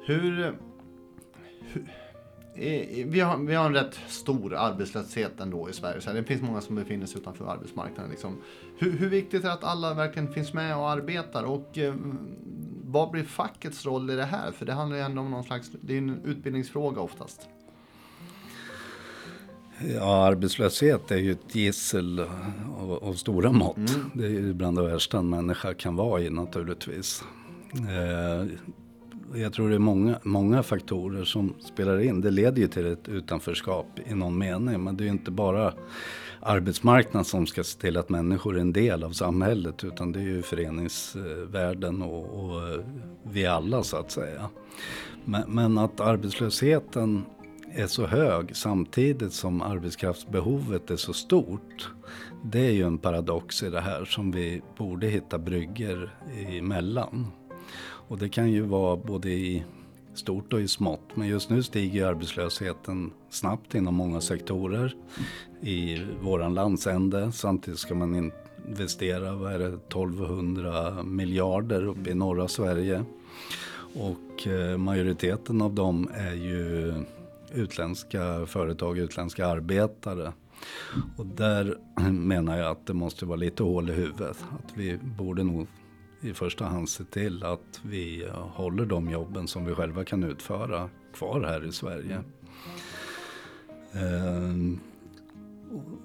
Hur... 0.07 0.59
hur 1.73 1.89
vi, 3.07 3.21
har, 3.21 3.39
vi 3.39 3.55
har 3.55 3.67
en 3.67 3.75
rätt 3.75 4.01
stor 4.07 4.55
arbetslöshet 4.55 5.41
ändå 5.41 5.71
i 5.71 5.73
Sverige. 5.73 6.01
Så 6.01 6.13
det 6.13 6.25
finns 6.25 6.43
många 6.43 6.61
som 6.61 6.77
befinner 6.77 7.07
sig 7.07 7.21
utanför 7.21 7.47
arbetsmarknaden. 7.47 8.11
Liksom. 8.11 8.37
Hur, 8.79 8.93
hur 8.93 9.09
viktigt 9.09 9.45
är 9.45 9.49
det 9.49 9.55
att 9.55 9.65
alla 9.65 9.95
verkligen 9.95 10.33
finns 10.33 10.53
med 10.53 10.77
och 10.77 10.91
arbetar? 10.91 11.45
Och 11.45 11.79
eh, 11.79 11.95
vad 12.85 13.11
blir 13.11 13.25
fackets 13.25 13.87
roll 13.87 14.11
i 14.11 14.15
det 14.17 14.25
här? 14.25 14.53
För 14.53 14.67
det 14.67 14.73
handlar 14.73 14.97
ju 14.97 15.03
ändå 15.03 15.23
om 15.23 15.31
någon 15.31 15.45
slags, 15.45 15.71
det 15.81 15.95
är 15.95 15.99
en 15.99 16.25
utbildningsfråga 16.25 17.01
oftast. 17.01 17.49
Ja, 19.87 20.27
arbetslöshet 20.27 21.11
är 21.11 21.17
ju 21.17 21.33
ett 21.33 21.55
gissel 21.55 22.21
av, 22.79 22.93
av 22.93 23.15
stora 23.15 23.53
mått. 23.53 23.77
Mm. 23.77 24.11
Det 24.15 24.25
är 24.25 24.31
ju 24.31 24.53
bland 24.55 24.77
det 24.77 24.83
värsta 24.83 25.19
en 25.19 25.31
människa 25.31 25.75
kan 25.75 25.97
vara 25.97 26.21
i 26.21 26.31
naturligtvis. 26.31 27.25
Eh, 27.73 28.47
jag 29.35 29.53
tror 29.53 29.69
det 29.69 29.75
är 29.75 29.79
många, 29.79 30.19
många 30.23 30.63
faktorer 30.63 31.25
som 31.25 31.55
spelar 31.61 32.01
in. 32.01 32.21
Det 32.21 32.31
leder 32.31 32.63
ju 32.63 32.69
till 32.69 32.87
ett 32.87 33.09
utanförskap 33.09 33.87
i 34.07 34.15
någon 34.15 34.39
mening. 34.39 34.85
Men 34.85 34.97
det 34.97 35.03
är 35.03 35.07
ju 35.07 35.13
inte 35.13 35.31
bara 35.31 35.73
arbetsmarknaden 36.41 37.25
som 37.25 37.47
ska 37.47 37.65
se 37.65 37.81
till 37.81 37.97
att 37.97 38.09
människor 38.09 38.57
är 38.57 38.61
en 38.61 38.73
del 38.73 39.05
av 39.05 39.11
samhället. 39.11 39.85
Utan 39.85 40.13
det 40.13 40.19
är 40.19 40.25
ju 40.25 40.43
föreningsvärlden 40.43 42.03
och, 42.03 42.45
och 42.45 42.63
vi 43.23 43.47
alla 43.47 43.83
så 43.83 43.97
att 43.97 44.11
säga. 44.11 44.49
Men, 45.25 45.43
men 45.49 45.79
att 45.79 46.01
arbetslösheten 46.01 47.25
är 47.73 47.87
så 47.87 48.07
hög 48.07 48.57
samtidigt 48.57 49.33
som 49.33 49.63
arbetskraftsbehovet 49.63 50.91
är 50.91 50.97
så 50.97 51.13
stort. 51.13 51.91
Det 52.45 52.67
är 52.67 52.71
ju 52.71 52.83
en 52.83 52.99
paradox 52.99 53.63
i 53.63 53.71
det 53.71 53.81
här 53.81 54.05
som 54.05 54.31
vi 54.31 54.63
borde 54.79 55.07
hitta 55.07 55.39
brygger 55.39 56.15
emellan. 56.49 57.27
Och 57.81 58.19
det 58.19 58.29
kan 58.29 58.51
ju 58.51 58.61
vara 58.61 58.97
både 58.97 59.31
i 59.31 59.65
stort 60.15 60.53
och 60.53 60.61
i 60.61 60.69
smått. 60.69 61.17
Men 61.17 61.29
just 61.29 61.51
nu 61.51 61.63
stiger 61.63 62.07
arbetslösheten 62.07 63.13
snabbt 63.31 63.75
inom 63.75 63.95
många 63.95 64.21
sektorer 64.21 64.95
i 65.61 66.03
våran 66.23 66.55
landsände. 66.55 67.33
Samtidigt 67.33 67.81
ska 67.81 67.95
man 67.95 68.33
investera, 68.69 69.35
vad 69.35 69.53
är 69.53 69.59
det, 69.59 69.67
1200 69.67 71.03
miljarder 71.03 71.85
uppe 71.85 72.11
i 72.11 72.15
norra 72.15 72.49
Sverige. 72.49 73.05
Och 73.95 74.47
eh, 74.47 74.77
majoriteten 74.77 75.63
av 75.63 75.75
dem 75.75 76.11
är 76.15 76.35
ju 76.35 76.95
utländska 77.55 78.47
företag, 78.47 78.99
utländska 78.99 79.47
arbetare. 79.47 80.33
Och 81.17 81.27
där 81.27 81.79
menar 82.13 82.59
jag 82.59 82.71
att 82.71 82.87
det 82.87 82.95
måste 82.95 83.27
vara 83.27 83.37
lite 83.37 83.63
hål 83.63 83.91
i 83.91 83.93
huvudet. 83.93 84.45
Att 84.59 84.73
vi 84.77 84.99
borde 85.19 85.43
nog 85.45 85.67
i 86.21 86.35
första 86.35 86.65
hand 86.65 86.89
se 86.89 87.05
till 87.05 87.45
att 87.45 87.81
vi 87.83 88.25
eh, 88.25 88.33
håller 88.35 88.87
de 88.87 89.11
jobben 89.11 89.49
som 89.49 89.65
vi 89.65 89.75
själva 89.75 90.05
kan 90.05 90.25
utföra 90.25 90.89
kvar 91.15 91.41
här 91.43 91.65
i 91.67 91.73
Sverige. 91.73 92.23
Ehm, 93.93 94.81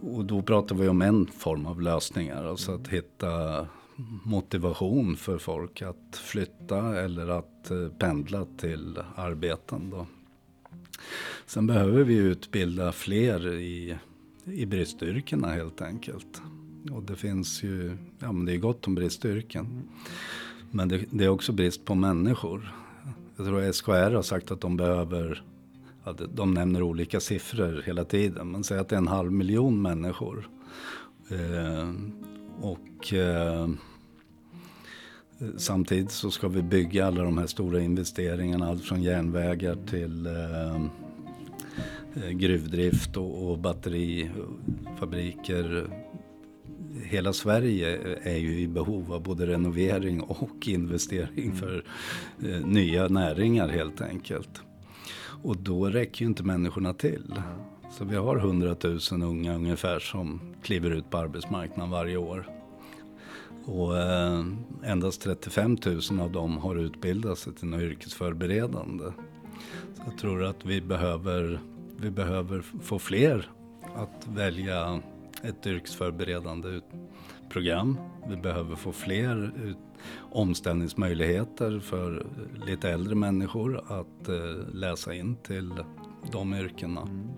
och- 0.02 0.26
då 0.26 0.42
pratar 0.42 0.76
vi 0.76 0.88
om 0.88 1.02
en 1.02 1.28
form 1.28 1.66
av 1.66 1.82
lösningar, 1.82 2.44
alltså 2.46 2.72
att 2.72 2.88
hitta 2.88 3.68
motivation 4.26 5.16
för 5.16 5.38
folk 5.38 5.82
att 5.82 6.16
flytta 6.18 7.02
eller 7.02 7.28
att 7.28 7.72
eh, 7.72 7.88
pendla 8.00 8.46
till 8.58 9.00
arbeten. 9.16 9.90
Då. 9.90 10.06
Sen 11.46 11.68
behöver 11.68 12.04
vi 12.04 12.16
utbilda 12.16 12.92
fler 12.92 13.54
i, 13.54 13.98
i 14.46 14.66
bristyrkena 14.66 15.48
helt 15.48 15.82
enkelt. 15.82 16.42
Och 16.92 17.04
det 17.04 17.16
finns 17.16 17.64
ju, 17.64 17.98
ja 18.20 18.32
men 18.32 18.46
det 18.46 18.54
är 18.54 18.58
gott 18.58 18.88
om 18.88 18.96
bristyrken. 18.96 19.84
Men 20.72 20.88
det, 20.90 21.06
det 21.12 21.24
är 21.26 21.30
också 21.30 21.52
brist 21.52 21.86
på 21.86 21.96
människor. 21.96 22.74
Jag 23.38 23.46
tror 23.46 23.72
SKR 23.72 24.14
har 24.16 24.22
sagt 24.22 24.52
att 24.52 24.62
de 24.62 24.78
behöver, 24.78 25.44
ja, 26.04 26.14
de- 26.14 26.36
de 26.36 26.54
nämner 26.54 26.82
olika 26.82 27.20
siffror 27.20 27.82
hela 27.86 28.04
tiden. 28.06 28.52
Men 28.52 28.64
säg 28.64 28.78
att 28.80 28.90
det 28.90 28.96
är 28.96 28.98
en 28.98 29.08
halv 29.08 29.32
miljon 29.32 29.82
människor. 29.82 30.50
Eh, 31.30 31.94
och 32.62 33.14
eh, 33.14 33.70
samtidigt 35.58 36.12
så 36.12 36.32
ska 36.32 36.48
vi 36.48 36.62
bygga 36.62 37.08
alla 37.08 37.24
de 37.24 37.38
här 37.38 37.48
stora 37.48 37.82
investeringarna. 37.82 38.68
Allt 38.68 38.84
från 38.84 39.04
järnvägar 39.04 39.78
till 39.90 40.26
eh, 40.26 40.76
eh, 42.16 42.30
gruvdrift 42.30 43.18
och, 43.18 43.52
och 43.52 43.60
batterifabriker. 43.60 45.88
Hela 47.04 47.34
Sverige 47.34 48.18
är 48.24 48.38
ju 48.38 48.60
i 48.60 48.68
behov 48.68 49.14
av 49.14 49.24
både 49.24 49.48
renovering 49.48 50.22
och 50.22 50.68
investering 50.68 51.56
för 51.56 51.84
eh, 52.44 52.66
nya 52.66 53.08
näringar 53.08 53.68
helt 53.68 54.02
enkelt. 54.02 54.62
Och 55.44 55.58
då 55.58 55.86
räcker 55.86 56.22
ju 56.22 56.28
inte 56.28 56.44
människorna 56.44 56.94
till. 56.94 57.34
Så 57.98 58.06
vi 58.06 58.16
har 58.16 58.38
100 58.38 58.76
000 58.84 59.00
unga 59.24 59.56
ungefär 59.56 60.00
som 60.00 60.42
kliver 60.64 60.92
ut 60.92 61.10
på 61.10 61.18
arbetsmarknaden 61.18 61.92
varje 61.92 62.18
år. 62.18 62.63
Och 63.66 63.98
eh, 63.98 64.46
endast 64.84 65.22
35 65.22 65.78
000 65.86 66.20
av 66.20 66.32
dem 66.32 66.58
har 66.58 66.76
utbildat 66.76 67.38
sig 67.38 67.54
till 67.54 67.68
något 67.68 67.82
yrkesförberedande. 67.82 69.06
Så 69.94 70.02
jag 70.06 70.18
tror 70.18 70.44
att 70.44 70.66
vi 70.66 70.82
behöver, 70.82 71.60
vi 71.98 72.12
behöver 72.12 72.62
få 72.62 73.00
fler 73.00 73.50
att 73.96 74.28
välja 74.28 75.02
ett 75.44 75.68
yrkesförberedande 75.68 76.80
program. 77.50 77.98
Vi 78.30 78.36
behöver 78.36 78.76
få 78.76 78.92
fler 78.92 79.52
omställningsmöjligheter 80.32 81.80
för 81.80 82.28
lite 82.68 82.90
äldre 82.90 83.16
människor 83.16 83.78
att 83.88 84.30
eh, 84.30 84.74
läsa 84.74 85.14
in 85.14 85.36
till 85.36 85.74
de 86.32 86.54
yrkena. 86.54 87.02
Mm. 87.02 87.30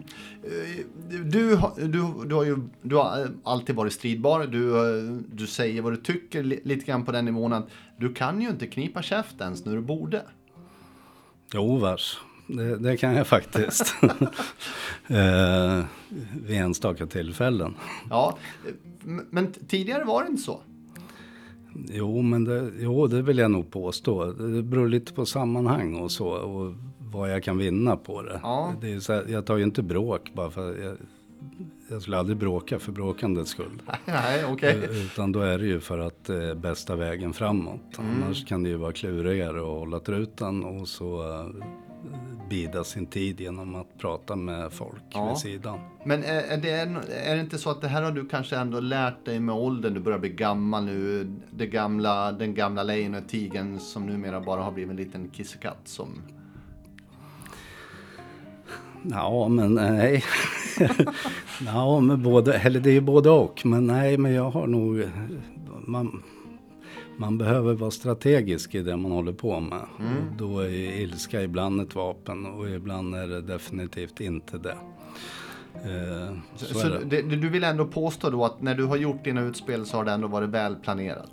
Eh, 0.43 0.85
du, 1.09 1.59
du, 1.77 2.25
du, 2.25 2.35
har 2.35 2.43
ju 2.43 2.57
du 2.81 2.95
har 2.95 3.27
alltid 3.43 3.75
varit 3.75 3.93
stridbar. 3.93 4.47
Du, 4.47 5.23
du 5.35 5.47
säger 5.47 5.81
vad 5.81 5.93
du 5.93 5.97
tycker 5.97 6.43
lite 6.43 6.85
grann 6.85 7.05
på 7.05 7.11
den 7.11 7.25
nivån 7.25 7.53
att 7.53 7.67
du 7.97 8.13
kan 8.13 8.41
ju 8.41 8.49
inte 8.49 8.67
knipa 8.67 9.01
käft 9.01 9.41
ens 9.41 9.65
när 9.65 9.75
du 9.75 9.81
borde. 9.81 10.21
Jo, 11.53 11.77
vars. 11.77 12.19
Det, 12.47 12.77
det, 12.77 12.97
kan 12.97 13.15
jag 13.15 13.27
faktiskt. 13.27 13.95
eh, 15.07 15.83
vid 16.45 16.57
enstaka 16.57 17.07
tillfällen. 17.07 17.75
Ja, 18.09 18.37
men 19.29 19.53
tidigare 19.67 20.03
var 20.03 20.23
det 20.23 20.29
inte 20.29 20.43
så. 20.43 20.61
Jo, 21.89 22.21
men 22.21 22.43
det, 22.43 22.71
jo, 22.79 23.07
det 23.07 23.21
vill 23.21 23.37
jag 23.37 23.51
nog 23.51 23.71
påstå. 23.71 24.25
Det 24.31 24.63
beror 24.63 24.87
lite 24.87 25.13
på 25.13 25.25
sammanhang 25.25 25.95
och 25.95 26.11
så. 26.11 26.27
Och 26.27 26.73
vad 27.11 27.31
jag 27.31 27.43
kan 27.43 27.57
vinna 27.57 27.97
på 27.97 28.21
det. 28.21 28.39
Ja. 28.43 28.73
det 28.81 28.93
är 28.93 28.99
så 28.99 29.13
här, 29.13 29.25
jag 29.27 29.45
tar 29.45 29.57
ju 29.57 29.63
inte 29.63 29.83
bråk 29.83 30.31
bara 30.33 30.49
för 30.49 30.83
jag, 30.83 30.97
jag 31.89 32.01
skulle 32.01 32.17
aldrig 32.17 32.37
bråka 32.37 32.79
för 32.79 32.91
bråkandets 32.91 33.51
skull. 33.51 33.81
Nej, 34.05 34.45
okay. 34.45 34.83
Eh, 34.83 35.05
utan 35.05 35.31
då 35.31 35.39
är 35.39 35.57
det 35.57 35.65
ju 35.65 35.79
för 35.79 35.99
att 35.99 36.25
det 36.25 36.43
är 36.43 36.55
bästa 36.55 36.95
vägen 36.95 37.33
framåt. 37.33 37.97
Mm. 37.99 38.23
Annars 38.23 38.45
kan 38.45 38.63
det 38.63 38.69
ju 38.69 38.75
vara 38.75 38.93
klurigare 38.93 39.59
att 39.59 39.65
hålla 39.65 39.99
truten 39.99 40.63
och 40.63 40.87
så 40.87 41.23
uh, 41.23 41.65
bida 42.49 42.83
sin 42.83 43.05
tid 43.05 43.41
genom 43.41 43.75
att 43.75 43.97
prata 43.97 44.35
med 44.35 44.73
folk 44.73 45.01
ja. 45.09 45.29
vid 45.29 45.37
sidan. 45.37 45.79
Men 46.05 46.23
är, 46.23 46.41
är, 46.41 46.57
det, 46.57 46.71
är 47.11 47.35
det 47.35 47.41
inte 47.41 47.57
så 47.57 47.69
att 47.69 47.81
det 47.81 47.87
här 47.87 48.01
har 48.01 48.11
du 48.11 48.27
kanske 48.27 48.55
ändå 48.55 48.79
lärt 48.79 49.25
dig 49.25 49.39
med 49.39 49.55
åldern? 49.55 49.93
Du 49.93 49.99
börjar 49.99 50.19
bli 50.19 50.29
gammal 50.29 50.85
nu. 50.85 51.27
Det 51.51 51.67
gamla, 51.67 52.31
den 52.31 52.53
gamla 52.53 52.83
lejonet, 52.83 53.29
tigern 53.29 53.79
som 53.79 54.05
numera 54.05 54.41
bara 54.41 54.61
har 54.61 54.71
blivit 54.71 54.91
en 54.91 54.97
liten 54.97 55.29
kissekatt 55.29 55.81
som 55.83 56.21
Ja, 59.03 59.47
men 59.47 59.73
nej. 59.73 60.23
ja, 61.65 61.99
men 61.99 62.23
både, 62.23 62.53
eller 62.53 62.79
det 62.79 62.89
är 62.89 62.93
ju 62.93 63.01
både 63.01 63.29
och. 63.29 63.65
Men 63.65 63.87
nej, 63.87 64.17
men 64.17 64.33
jag 64.33 64.49
har 64.49 64.67
nog... 64.67 65.03
Man, 65.85 66.23
man 67.17 67.37
behöver 67.37 67.73
vara 67.73 67.91
strategisk 67.91 68.75
i 68.75 68.81
det 68.81 68.97
man 68.97 69.11
håller 69.11 69.33
på 69.33 69.59
med. 69.59 69.85
Mm. 69.99 70.13
Och 70.17 70.37
då 70.37 70.59
är 70.59 71.01
ilska 71.01 71.41
ibland 71.41 71.81
ett 71.81 71.95
vapen 71.95 72.45
och 72.45 72.69
ibland 72.69 73.15
är 73.15 73.27
det 73.27 73.41
definitivt 73.41 74.19
inte 74.19 74.57
det. 74.57 74.77
Eh, 75.73 76.37
så, 76.55 76.65
så 76.65 76.87
det. 76.87 77.21
Det, 77.21 77.21
du 77.21 77.49
vill 77.49 77.63
ändå 77.63 77.85
påstå 77.85 78.29
då 78.29 78.45
att 78.45 78.61
när 78.61 78.75
du 78.75 78.85
har 78.85 78.97
gjort 78.97 79.23
dina 79.23 79.41
utspel 79.41 79.85
så 79.85 79.97
har 79.97 80.05
det 80.05 80.11
ändå 80.11 80.27
varit 80.27 80.49
väl 80.49 80.75
planerat? 80.75 81.31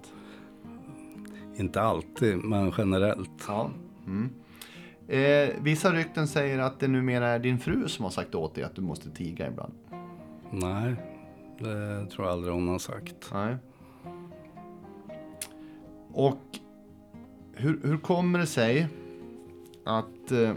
Inte 1.57 1.81
alltid, 1.81 2.37
men 2.37 2.73
generellt. 2.79 3.45
Ja. 3.49 3.71
Mm. 4.07 4.31
Eh, 5.09 5.49
vissa 5.61 5.93
rykten 5.93 6.29
säger 6.29 6.59
att 6.59 6.81
det 6.81 6.89
numera 6.89 7.29
är 7.29 7.39
din 7.39 7.59
fru 7.59 7.89
som 7.89 8.05
har 8.05 8.13
sagt 8.13 8.35
åt 8.35 8.55
dig 8.55 8.65
att 8.65 8.75
du 8.75 8.83
måste 8.83 9.11
tiga 9.11 9.49
ibland. 9.49 9.73
Nej, 10.51 10.95
det 11.59 12.07
tror 12.07 12.27
jag 12.27 12.33
aldrig 12.33 12.55
hon 12.55 12.69
har 12.69 12.79
sagt. 12.79 13.31
Nej. 13.33 13.57
Och 16.13 16.43
hur, 17.53 17.81
hur 17.85 17.99
kommer 17.99 18.39
det 18.39 18.47
sig 18.47 18.89
att 19.85 20.33
eh, 20.33 20.53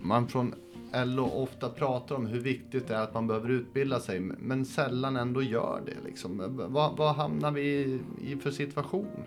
man 0.00 0.28
från 0.28 0.54
LO 0.92 1.24
ofta 1.24 1.68
pratar 1.68 2.14
om 2.14 2.26
hur 2.26 2.40
viktigt 2.40 2.88
det 2.88 2.94
är 2.94 3.02
att 3.02 3.14
man 3.14 3.26
behöver 3.26 3.48
utbilda 3.48 4.00
sig, 4.00 4.20
men 4.20 4.64
sällan 4.64 5.16
ändå 5.16 5.42
gör 5.42 5.82
det. 5.86 6.08
Liksom. 6.08 6.42
Vad, 6.68 6.96
vad 6.96 7.14
hamnar 7.14 7.50
vi 7.50 7.62
i, 7.62 8.00
i 8.20 8.36
för 8.36 8.50
situation? 8.50 9.24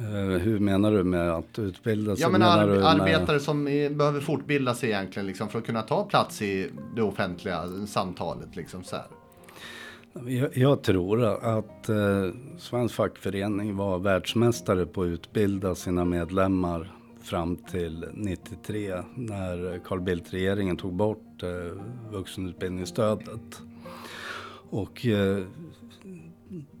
Uh, 0.00 0.38
hur 0.38 0.58
menar 0.58 0.92
du 0.92 1.04
med 1.04 1.30
att 1.30 1.58
utbilda 1.58 2.16
sig? 2.16 2.22
Ja, 2.22 2.28
men 2.28 2.42
ar 2.42 2.66
med... 2.66 2.84
arbetare 2.84 3.40
som 3.40 3.64
behöver 3.64 4.20
fortbilda 4.20 4.74
sig 4.74 4.90
egentligen 4.90 5.26
liksom, 5.26 5.48
för 5.48 5.58
att 5.58 5.66
kunna 5.66 5.82
ta 5.82 6.04
plats 6.04 6.42
i 6.42 6.70
det 6.96 7.02
offentliga 7.02 7.68
samtalet. 7.86 8.56
Liksom, 8.56 8.84
så 8.84 8.96
här. 8.96 9.06
Jag, 10.26 10.56
jag 10.56 10.82
tror 10.82 11.24
att 11.24 11.88
eh, 11.88 11.96
Svensk 12.58 12.94
fackförening 12.94 13.76
var 13.76 13.98
världsmästare 13.98 14.86
på 14.86 15.02
att 15.02 15.06
utbilda 15.06 15.74
sina 15.74 16.04
medlemmar 16.04 16.92
fram 17.22 17.56
till 17.56 18.04
93 18.12 18.94
när 19.14 19.80
Carl 19.84 20.00
Bildt-regeringen 20.00 20.76
tog 20.76 20.94
bort 20.94 21.42
eh, 21.42 21.80
vuxenutbildningsstödet. 22.12 23.62
Och 24.70 25.06
eh, 25.06 25.44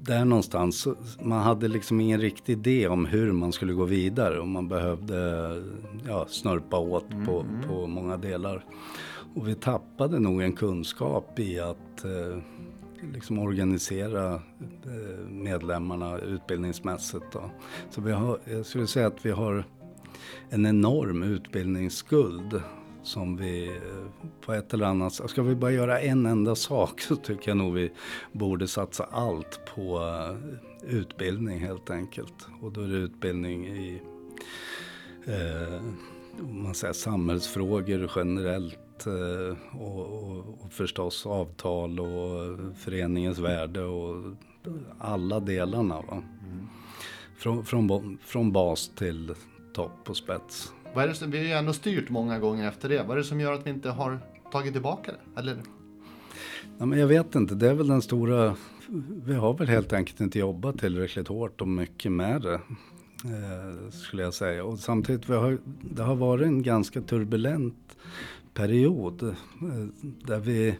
där 0.06 0.24
någonstans, 0.24 0.88
man 1.22 1.42
hade 1.42 1.68
liksom 1.68 2.00
ingen 2.00 2.20
riktig 2.20 2.52
idé 2.52 2.88
om 2.88 3.06
hur 3.06 3.32
man 3.32 3.52
skulle 3.52 3.72
gå 3.72 3.84
vidare 3.84 4.40
och 4.40 4.48
man 4.48 4.68
behövde 4.68 5.50
ja, 6.08 6.26
snörpa 6.28 6.78
åt 6.78 7.10
på, 7.26 7.40
mm. 7.40 7.68
på 7.68 7.86
många 7.86 8.16
delar. 8.16 8.64
Och 9.34 9.48
vi 9.48 9.54
tappade 9.54 10.18
nog 10.18 10.42
en 10.42 10.52
kunskap 10.52 11.38
i 11.38 11.60
att 11.60 12.04
eh, 12.04 12.38
liksom 13.12 13.38
organisera 13.38 14.34
eh, 14.34 15.28
medlemmarna 15.28 16.18
utbildningsmässigt. 16.18 17.24
Då. 17.32 17.50
Så 17.90 18.00
vi 18.00 18.12
har, 18.12 18.38
jag 18.44 18.66
skulle 18.66 18.86
säga 18.86 19.06
att 19.06 19.26
vi 19.26 19.30
har 19.30 19.64
en 20.50 20.66
enorm 20.66 21.22
utbildningsskuld 21.22 22.62
som 23.04 23.36
vi 23.36 23.66
eh, 23.66 24.26
på 24.40 24.52
ett 24.52 24.74
eller 24.74 24.86
annat 24.86 25.12
sätt, 25.12 25.30
ska 25.30 25.42
vi 25.42 25.54
bara 25.54 25.70
göra 25.70 26.00
en 26.00 26.26
enda 26.26 26.54
sak 26.54 27.00
så 27.00 27.16
tycker 27.16 27.50
jag 27.50 27.56
nog 27.56 27.74
vi 27.74 27.92
borde 28.32 28.68
satsa 28.68 29.04
allt 29.04 29.60
på 29.74 29.98
eh, 29.98 30.36
utbildning 30.90 31.60
helt 31.60 31.90
enkelt. 31.90 32.46
Och 32.60 32.72
då 32.72 32.80
är 32.80 32.88
det 32.88 32.96
utbildning 32.96 33.66
i 33.66 34.02
eh, 35.26 35.82
man 36.42 36.74
säger, 36.74 36.94
samhällsfrågor 36.94 38.10
generellt 38.16 39.06
eh, 39.06 39.80
och, 39.80 40.00
och, 40.00 40.38
och 40.38 40.72
förstås 40.72 41.26
avtal 41.26 42.00
och 42.00 42.58
föreningens 42.76 43.38
värde 43.38 43.82
och 43.82 44.22
alla 44.98 45.40
delarna. 45.40 45.94
Va? 45.94 46.22
Mm. 46.46 46.66
Från, 47.38 47.64
från, 47.64 48.18
från 48.24 48.52
bas 48.52 48.90
till 48.96 49.34
topp 49.74 50.10
och 50.10 50.16
spets. 50.16 50.72
Vad 50.94 51.04
är 51.04 51.08
det 51.08 51.14
som, 51.14 51.30
vi 51.30 51.38
har 51.38 51.44
ju 51.44 51.50
ändå 51.50 51.72
styrt 51.72 52.10
många 52.10 52.38
gånger 52.38 52.68
efter 52.68 52.88
det. 52.88 53.02
Vad 53.02 53.10
är 53.10 53.16
det 53.16 53.24
som 53.24 53.40
gör 53.40 53.52
att 53.52 53.66
vi 53.66 53.70
inte 53.70 53.90
har 53.90 54.18
tagit 54.52 54.72
tillbaka 54.72 55.12
det? 55.12 55.40
Eller? 55.40 55.62
Ja, 56.78 56.86
men 56.86 56.98
jag 56.98 57.06
vet 57.06 57.34
inte, 57.34 57.54
det 57.54 57.68
är 57.68 57.74
väl 57.74 57.88
den 57.88 58.02
stora... 58.02 58.56
Vi 59.24 59.34
har 59.34 59.54
väl 59.54 59.68
helt 59.68 59.92
enkelt 59.92 60.20
inte 60.20 60.38
jobbat 60.38 60.78
tillräckligt 60.78 61.28
hårt 61.28 61.60
och 61.60 61.68
mycket 61.68 62.12
med 62.12 62.42
det. 62.42 62.54
Eh, 63.24 63.90
skulle 63.90 64.22
jag 64.22 64.34
säga. 64.34 64.64
Och 64.64 64.78
samtidigt, 64.78 65.28
vi 65.28 65.34
har, 65.34 65.58
det 65.82 66.02
har 66.02 66.14
varit 66.14 66.46
en 66.46 66.62
ganska 66.62 67.00
turbulent 67.00 67.96
period. 68.54 69.22
Eh, 69.22 69.34
där 70.26 70.38
vi, 70.38 70.74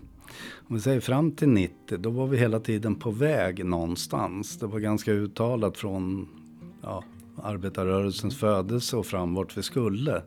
om 0.69 0.77
vi 0.77 0.83
säger 0.83 1.01
fram 1.01 1.31
till 1.31 1.49
90, 1.49 1.99
då 1.99 2.11
var 2.11 2.27
vi 2.27 2.37
hela 2.37 2.61
tiden 2.61 2.95
på 2.95 3.11
väg 3.11 3.65
någonstans. 3.65 4.59
Det 4.59 4.67
var 4.67 4.79
ganska 4.79 5.12
uttalat 5.12 5.77
från 5.77 6.29
ja, 6.83 7.05
arbetarrörelsens 7.43 8.37
födelse 8.37 8.97
och 8.97 9.07
fram 9.07 9.35
vart 9.35 9.57
vi 9.57 9.62
skulle. 9.62 10.22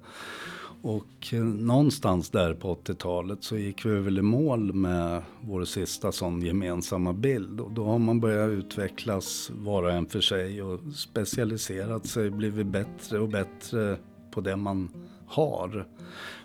Och 0.81 1.33
eh, 1.33 1.43
någonstans 1.43 2.29
där 2.29 2.53
på 2.53 2.75
80-talet 2.75 3.43
så 3.43 3.57
gick 3.57 3.85
vi 3.85 3.99
väl 3.99 4.17
i 4.17 4.21
mål 4.21 4.73
med 4.73 5.21
vår 5.41 5.65
sista 5.65 6.11
sån 6.11 6.41
gemensamma 6.41 7.13
bild. 7.13 7.61
Och 7.61 7.71
då 7.71 7.85
har 7.85 7.99
man 7.99 8.19
börjat 8.19 8.49
utvecklas 8.49 9.51
var 9.53 9.83
och 9.83 9.91
en 9.91 10.05
för 10.05 10.21
sig 10.21 10.61
och 10.61 10.79
specialiserat 10.95 12.07
sig, 12.07 12.29
blivit 12.29 12.67
bättre 12.67 13.19
och 13.19 13.29
bättre 13.29 13.97
på 14.31 14.41
det 14.41 14.55
man 14.55 14.89
har. 15.27 15.87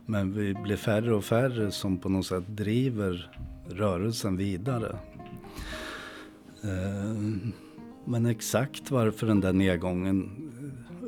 Men 0.07 0.33
vi 0.33 0.55
blir 0.55 0.77
färre 0.77 1.15
och 1.15 1.25
färre 1.25 1.71
som 1.71 1.99
på 1.99 2.09
något 2.09 2.27
sätt 2.27 2.45
driver 2.47 3.31
rörelsen 3.69 4.37
vidare. 4.37 4.97
Eh, 6.63 7.15
men 8.05 8.27
exakt 8.27 8.91
varför 8.91 9.27
den 9.27 9.41
där 9.41 9.53
nedgången 9.53 10.52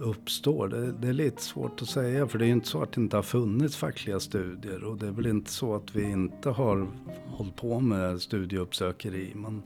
uppstår. 0.05 0.69
Det, 0.69 0.93
det, 0.93 1.09
är 1.09 1.13
lite 1.13 1.43
svårt 1.43 1.83
att 1.83 1.89
säga 1.89 2.29
för 2.29 2.39
det 2.39 2.45
är 2.45 2.47
ju 2.47 2.53
inte 2.53 2.69
så 2.69 2.83
att 2.83 2.93
det 2.93 3.01
inte 3.01 3.17
har 3.17 3.23
funnits 3.23 3.77
fackliga 3.77 4.21
studier 4.21 4.85
och 4.85 4.99
det 4.99 5.07
är 5.07 5.11
väl 5.11 5.27
inte 5.27 5.51
så 5.51 5.75
att 5.75 5.97
vi 5.97 6.03
inte 6.03 6.51
har 6.51 6.89
hållit 7.27 7.57
på 7.57 7.81
med 7.81 8.21
studieuppsökeri. 8.21 9.33
Men 9.35 9.63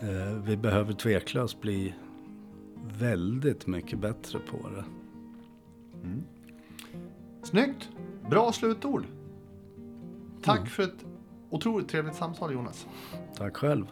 eh, 0.00 0.42
vi 0.44 0.56
behöver 0.56 0.92
tveklöst 0.92 1.60
bli 1.60 1.94
väldigt 2.98 3.66
mycket 3.66 3.98
bättre 3.98 4.38
på 4.38 4.68
det. 4.68 4.84
Mm. 6.02 6.22
Snyggt! 7.42 7.88
Bra 8.30 8.52
slutord! 8.52 9.04
Tack 10.42 10.58
mm. 10.58 10.70
för 10.70 10.82
ett 10.82 11.04
otroligt 11.50 11.88
trevligt 11.88 12.16
samtal 12.16 12.52
Jonas. 12.52 12.86
Tack 13.36 13.56
själv. 13.56 13.86